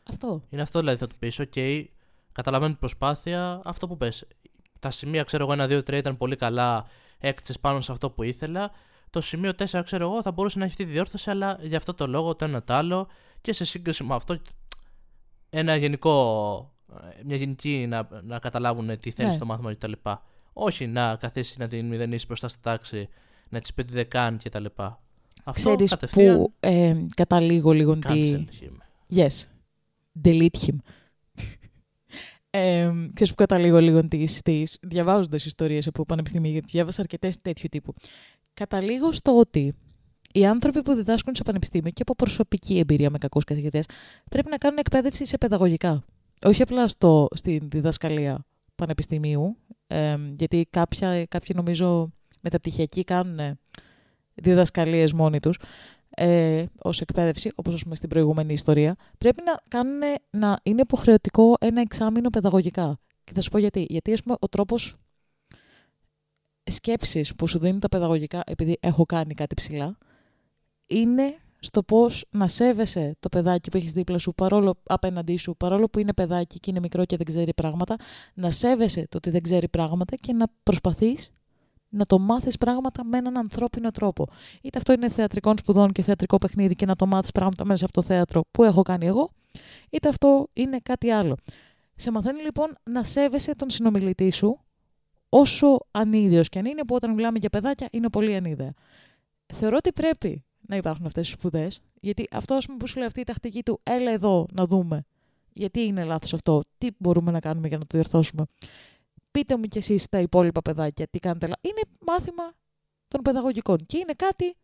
[0.03, 0.43] Αυτό.
[0.49, 1.85] Είναι αυτό δηλαδή, θα του πεις: OK,
[2.31, 4.27] καταλαβαίνω την προσπάθεια, αυτό που πες.
[4.79, 6.85] Τα σημεία, ξέρω εγώ, 1, 2, 3 ήταν πολύ καλά,
[7.19, 8.71] έκτισε πάνω σε αυτό που ήθελα.
[9.09, 11.93] Το σημείο 4, ξέρω εγώ, θα μπορούσε να έχει αυτή τη διόρθωση, αλλά για αυτό
[11.93, 13.07] το λόγο το ένα το άλλο
[13.41, 14.37] και σε σύγκριση με αυτό.
[15.49, 16.73] Ένα γενικό,
[17.25, 19.33] μια γενική να, να καταλάβουν τι θέλει ναι.
[19.33, 19.91] στο μάθημα κτλ.
[20.53, 23.09] Όχι να καθίσει να την μηδενίσει μπροστά στη τάξη,
[23.49, 24.65] να της πει τι δεν κάνει κτλ.
[25.51, 28.45] Ξέρεις που ε, καταλήγω λίγο τι...
[29.15, 29.43] Yes.
[30.23, 30.75] Delete him.
[32.49, 37.67] Ε, ξέρεις που καταλήγω λίγο τις, τις διαβάζοντας ιστορίες από πανεπιστήμια, γιατί διάβασα αρκετές τέτοιου
[37.71, 37.93] τύπου.
[38.53, 39.73] Καταλήγω στο ότι
[40.33, 43.85] οι άνθρωποι που διδάσκουν σε πανεπιστήμια και από προσωπική εμπειρία με κακούς καθηγητές
[44.29, 46.03] πρέπει να κάνουν εκπαίδευση σε παιδαγωγικά.
[46.45, 48.45] Όχι απλά στο, στην διδασκαλία
[48.75, 53.57] πανεπιστημίου, ε, γιατί κάποια, κάποιοι νομίζω μεταπτυχιακοί κάνουν
[54.33, 55.57] διδασκαλίες μόνοι τους
[56.19, 61.55] ε, ως εκπαίδευση, όπως ας πούμε στην προηγούμενη ιστορία, πρέπει να, κάνουν, να είναι υποχρεωτικό
[61.59, 62.99] ένα εξάμεινο παιδαγωγικά.
[63.23, 63.85] Και θα σου πω γιατί.
[63.89, 64.95] Γιατί ας πούμε, ο τρόπος
[66.63, 69.97] σκέψης που σου δίνουν τα παιδαγωγικά, επειδή έχω κάνει κάτι ψηλά,
[70.87, 75.89] είναι στο πώς να σέβεσαι το παιδάκι που έχεις δίπλα σου, παρόλο απέναντί σου, παρόλο
[75.89, 77.95] που είναι παιδάκι και είναι μικρό και δεν ξέρει πράγματα,
[78.33, 81.31] να σέβεσαι το ότι δεν ξέρει πράγματα και να προσπαθείς
[81.97, 84.27] να το μάθεις πράγματα με έναν ανθρώπινο τρόπο.
[84.61, 87.93] Είτε αυτό είναι θεατρικών σπουδών και θεατρικό παιχνίδι και να το μάθεις πράγματα μέσα από
[87.93, 89.29] το θέατρο που έχω κάνει εγώ,
[89.89, 91.37] είτε αυτό είναι κάτι άλλο.
[91.95, 94.59] Σε μαθαίνει λοιπόν να σέβεσαι τον συνομιλητή σου
[95.29, 98.73] όσο ανίδειο και αν είναι, που όταν μιλάμε για παιδάκια είναι πολύ ανίδεα.
[99.53, 103.23] Θεωρώ ότι πρέπει να υπάρχουν αυτές οι σπουδές, γιατί αυτό που σου λέει αυτή η
[103.23, 105.05] τακτική του, έλα εδώ να δούμε
[105.57, 108.45] γιατί είναι λάθος αυτό, τι μπορούμε να κάνουμε για να το διορθώσουμε
[109.31, 111.45] πείτε μου κι εσείς τα υπόλοιπα παιδάκια τι κάνετε.
[111.45, 112.53] Είναι μάθημα
[113.07, 114.55] των παιδαγωγικών και είναι κάτι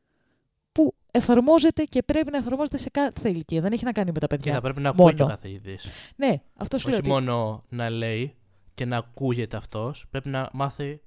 [0.72, 3.62] που εφαρμόζεται και πρέπει να εφαρμόζεται σε κάθε ηλικία.
[3.62, 4.52] Δεν έχει να κάνει με τα παιδιά.
[4.52, 5.78] Και θα πρέπει να ακούει και ο καθηγητή.
[6.16, 8.36] Ναι, αυτός σου Όχι μόνο να λέει
[8.74, 11.02] και να ακούγεται αυτός, πρέπει να μάθει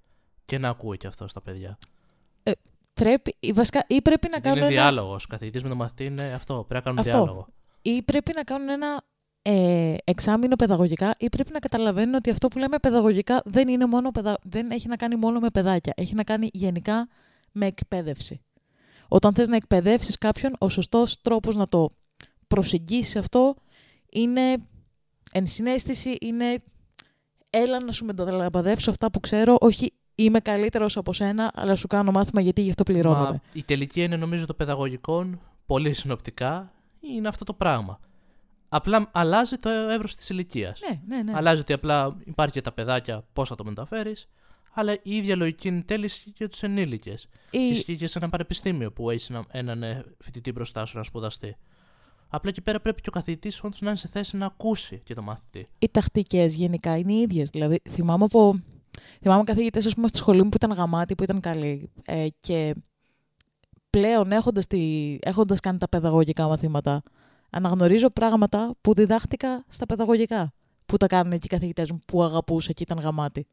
[0.44, 1.78] και να ακούει και αυτός τα παιδιά.
[2.42, 2.50] Ε,
[2.94, 4.58] πρέπει, ή, βασικά, ή πρέπει να κάνουν.
[4.58, 4.74] Είναι ένα...
[4.74, 5.26] διάλογος.
[5.26, 6.54] Καθηγητής με το μαθητή είναι αυτό.
[6.68, 7.12] Πρέπει να κάνουν αυτό.
[7.12, 7.48] διάλογο.
[7.82, 9.04] Ή πρέπει να κάνουν ένα
[9.48, 14.10] ε, εξάμεινο παιδαγωγικά ή πρέπει να καταλαβαίνουν ότι αυτό που λέμε παιδαγωγικά δεν, είναι μόνο
[14.10, 14.38] παιδα...
[14.42, 15.92] δεν έχει να κάνει μόνο με παιδάκια.
[15.96, 17.08] Έχει να κάνει γενικά
[17.52, 18.40] με εκπαίδευση.
[19.08, 21.88] Όταν θες να εκπαιδεύσεις κάποιον, ο σωστός τρόπος να το
[22.48, 23.54] προσεγγίσεις αυτό
[24.10, 24.56] είναι
[25.32, 26.56] ενσυναίσθηση, είναι
[27.50, 32.10] έλα να σου μεταλαμπαδεύσω αυτά που ξέρω, όχι είμαι καλύτερος από σένα, αλλά σου κάνω
[32.10, 33.40] μάθημα γιατί γι' αυτό πληρώνομαι.
[33.52, 35.30] η τελική είναι νομίζω το παιδαγωγικό,
[35.66, 38.00] πολύ συνοπτικά, είναι αυτό το πράγμα.
[38.68, 40.80] Απλά αλλάζει το εύρος της ηλικίας.
[40.80, 41.32] Ναι, ναι, ναι.
[41.36, 44.28] Αλλάζει ότι απλά υπάρχει για τα παιδάκια πώς θα το μεταφέρεις,
[44.72, 47.28] αλλά η ίδια λογική είναι τέλει και για τους ενήλικες.
[47.50, 47.58] Η...
[47.58, 51.56] Ισχύει και σε ένα πανεπιστήμιο που έχει έναν ε, φοιτητή μπροστά σου να σπουδαστεί.
[52.28, 55.14] Απλά εκεί πέρα πρέπει και ο καθηγητής όντως να είναι σε θέση να ακούσει και
[55.14, 55.68] το μαθητή.
[55.78, 57.50] Οι τακτικές γενικά είναι οι ίδιες.
[57.50, 58.60] Δηλαδή, θυμάμαι από.
[59.20, 61.90] Θυμάμαι καθηγητές, ας πούμε, στη σχολή μου που ήταν γαμάτοι, που ήταν καλοί.
[62.04, 62.74] Ε, και
[63.90, 64.64] πλέον έχοντας
[65.20, 67.02] έχοντας κάνει τα παιδαγωγικά μαθήματα,
[67.50, 70.52] αναγνωρίζω πράγματα που διδάχτηκα στα παιδαγωγικά.
[70.86, 73.46] Που τα κάνουν εκεί οι καθηγητές μου που αγαπούσα και ήταν γαμάτι.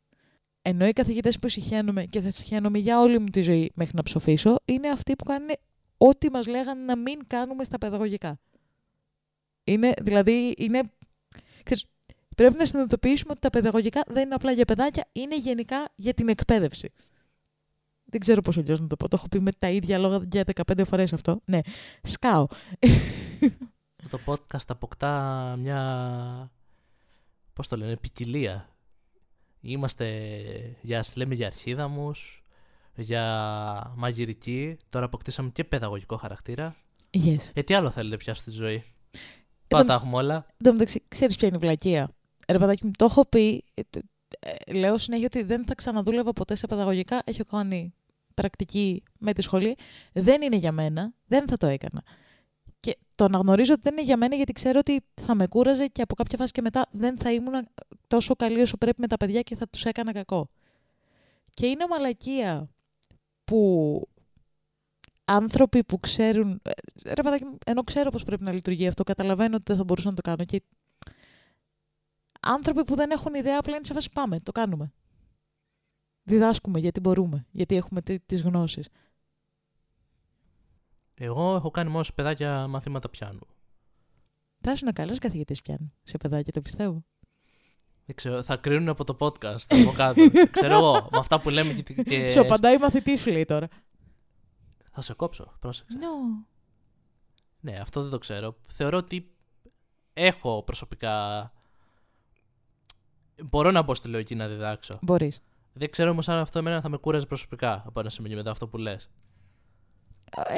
[0.61, 4.03] Ενώ οι καθηγητές που συχαίνομαι και θα συχαίνομαι για όλη μου τη ζωή μέχρι να
[4.03, 5.49] ψοφήσω, είναι αυτοί που κάνουν
[5.97, 8.39] ό,τι μας λέγανε να μην κάνουμε στα παιδαγωγικά.
[9.63, 10.81] Είναι, δηλαδή, είναι.
[11.63, 11.85] Ξέρεις,
[12.35, 16.27] πρέπει να συνειδητοποιήσουμε ότι τα παιδαγωγικά δεν είναι απλά για παιδάκια, είναι γενικά για την
[16.27, 16.91] εκπαίδευση.
[18.05, 19.07] Δεν ξέρω πώς αλλιώς να το πω.
[19.07, 20.43] Το έχω πει με τα ίδια λόγια για
[20.73, 21.41] 15 φορές αυτό.
[21.45, 21.59] Ναι,
[22.01, 22.47] σκάω
[24.13, 26.51] το podcast αποκτά μια,
[27.53, 28.69] πώς το λένε, ποικιλία.
[29.61, 30.07] Είμαστε,
[30.81, 32.43] για, λέμε για αρχίδαμους,
[32.95, 34.77] για μαγειρική.
[34.89, 36.75] Τώρα αποκτήσαμε και παιδαγωγικό χαρακτήρα.
[37.11, 37.35] Yes.
[37.53, 38.83] Ε, τι άλλο θέλετε πια στη ζωή; Ε,
[39.67, 40.35] Πάντα τα έχουμε όλα.
[40.35, 42.09] Εν τω μεταξύ, ξέρεις ποια είναι η βλακεία;
[42.47, 43.63] Ρε παιδάκι μου, το έχω πει.
[43.73, 44.03] ε, τε-
[44.39, 47.21] ε, λέω συνέχεια ότι δεν θα ξαναδούλευα ποτέ σε παιδαγωγικά.
[47.25, 47.93] Έχω κάνει
[48.33, 49.75] πρακτική με τη σχολή.
[50.13, 51.13] Δεν είναι για μένα.
[51.27, 52.03] Δεν θα το έκανα.
[52.83, 56.01] Και το αναγνωρίζω ότι δεν είναι για μένα γιατί ξέρω ότι θα με κούραζε και
[56.01, 57.67] από κάποια φάση και μετά δεν θα ήμουν
[58.07, 60.49] τόσο καλή όσο πρέπει με τα παιδιά και θα τους έκανα κακό.
[61.49, 62.69] Και είναι μαλακία
[63.43, 64.01] που
[65.25, 66.61] άνθρωποι που ξέρουν.
[66.63, 69.83] ε, Ρε παιδάκι μου, ενώ ξέρω πώς πρέπει να λειτουργεί αυτό, καταλαβαίνω ότι δεν θα
[69.83, 70.45] μπορούσα να το κάνω.
[70.45, 70.61] Και
[72.39, 74.91] άνθρωποι που δεν έχουν ιδέα, απλά είναι σε φάση πάμε, το κάνουμε.
[76.23, 78.87] Διδάσκουμε γιατί μπορούμε, γιατί έχουμε τις γνώσεις.
[81.13, 83.47] Εγώ έχω κάνει μόνο σε παιδάκια μαθήματα πιάνου.
[84.61, 87.05] Θα ήσουν καλός καθηγητής πιάνου σε παιδάκια, το πιστεύω.
[88.05, 90.21] Δεν ξέρω, θα κρίνουν από το podcast από κάτω.
[90.51, 91.93] ξέρω εγώ, με αυτά που λέμε και.
[91.93, 92.29] και...
[92.29, 93.67] Σου απαντάει η μαθητής σου, λέει τώρα.
[94.91, 95.97] Θα σε κόψω, πρόσεξε.
[95.99, 96.45] No.
[97.59, 98.55] Ναι, αυτό δεν το ξέρω.
[98.67, 99.31] Θεωρώ ότι
[100.13, 101.51] έχω προσωπικά.
[103.43, 104.99] Μπορώ να μπω στη λογική να διδάξω.
[105.01, 105.41] Μπορείς.
[105.73, 108.51] Δεν ξέρω όμως αν αυτό εμένα θα με κούραζε προσωπικά από ένα σημείο και μετά
[108.51, 109.09] αυτό που λες.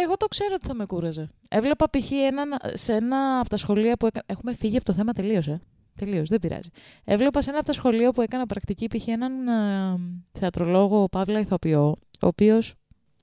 [0.03, 1.27] Εγώ το ξέρω ότι θα με κούραζε.
[1.49, 2.11] Έβλεπα π.χ.
[2.11, 4.25] έναν- σε ένα από τα σχολεία που έκανα.
[4.27, 5.59] Έχουμε φύγει από το θέμα τελείως, ε.
[5.95, 6.69] Τελείως, δεν πειράζει.
[7.03, 9.07] Έβλεπα σε ένα από τα σχολεία που έκανα πρακτική π.χ.
[9.07, 9.99] έναν ε,
[10.31, 11.85] θεατρολόγο παύλα ηθοποιό,
[12.21, 12.73] ο οποίος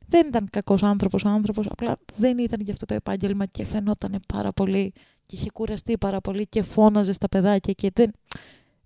[0.06, 4.52] δεν ήταν κακός άνθρωπος άνθρωπος, απλά δεν ήταν για αυτό το επάγγελμα και φαινόταν πάρα
[4.52, 4.92] πολύ
[5.26, 8.10] και είχε κουραστεί πάρα πολύ και φώναζε στα παιδάκια και δεν.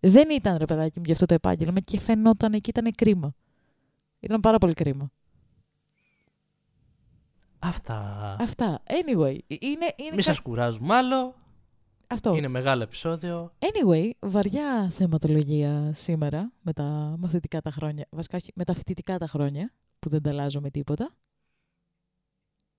[0.00, 3.34] Δεν ήταν ρε παιδάκι μου για αυτό το επάγγελμα και φαινόταν και ήταν κρίμα.
[4.20, 5.10] Ήταν πάρα πολύ κρίμα.
[7.66, 8.36] Αυτά.
[8.40, 8.82] Αυτά.
[8.86, 11.34] Anyway, είναι, είναι Μη κα- σας κουράζουμε άλλο.
[12.06, 12.34] αυτό.
[12.36, 13.52] Είναι μεγάλο επεισόδιο.
[13.58, 18.06] Anyway, βαριά θεματολογία σήμερα με τα μαθητικά τα χρόνια.
[18.10, 21.14] Βασικά, όχι, με τα φοιτητικά τα χρόνια που δεν τα αλλάζω με τίποτα.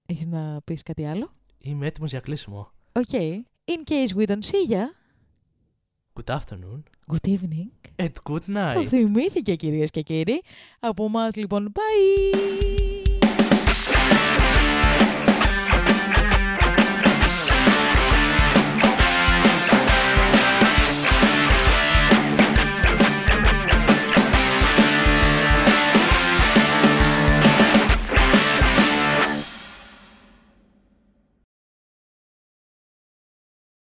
[0.05, 1.29] Έχεις να πεις κάτι άλλο;
[1.61, 2.71] Είμαι έτοιμος για κλείσιμο.
[2.91, 3.09] OK.
[3.71, 4.83] In case we don't see ya,
[6.13, 7.69] Good afternoon good evening.
[7.95, 8.73] and good night.
[8.73, 10.41] Το θυμήθηκε κυρίες και κύριοι.
[10.79, 12.96] Από εμάς λοιπόν, bye!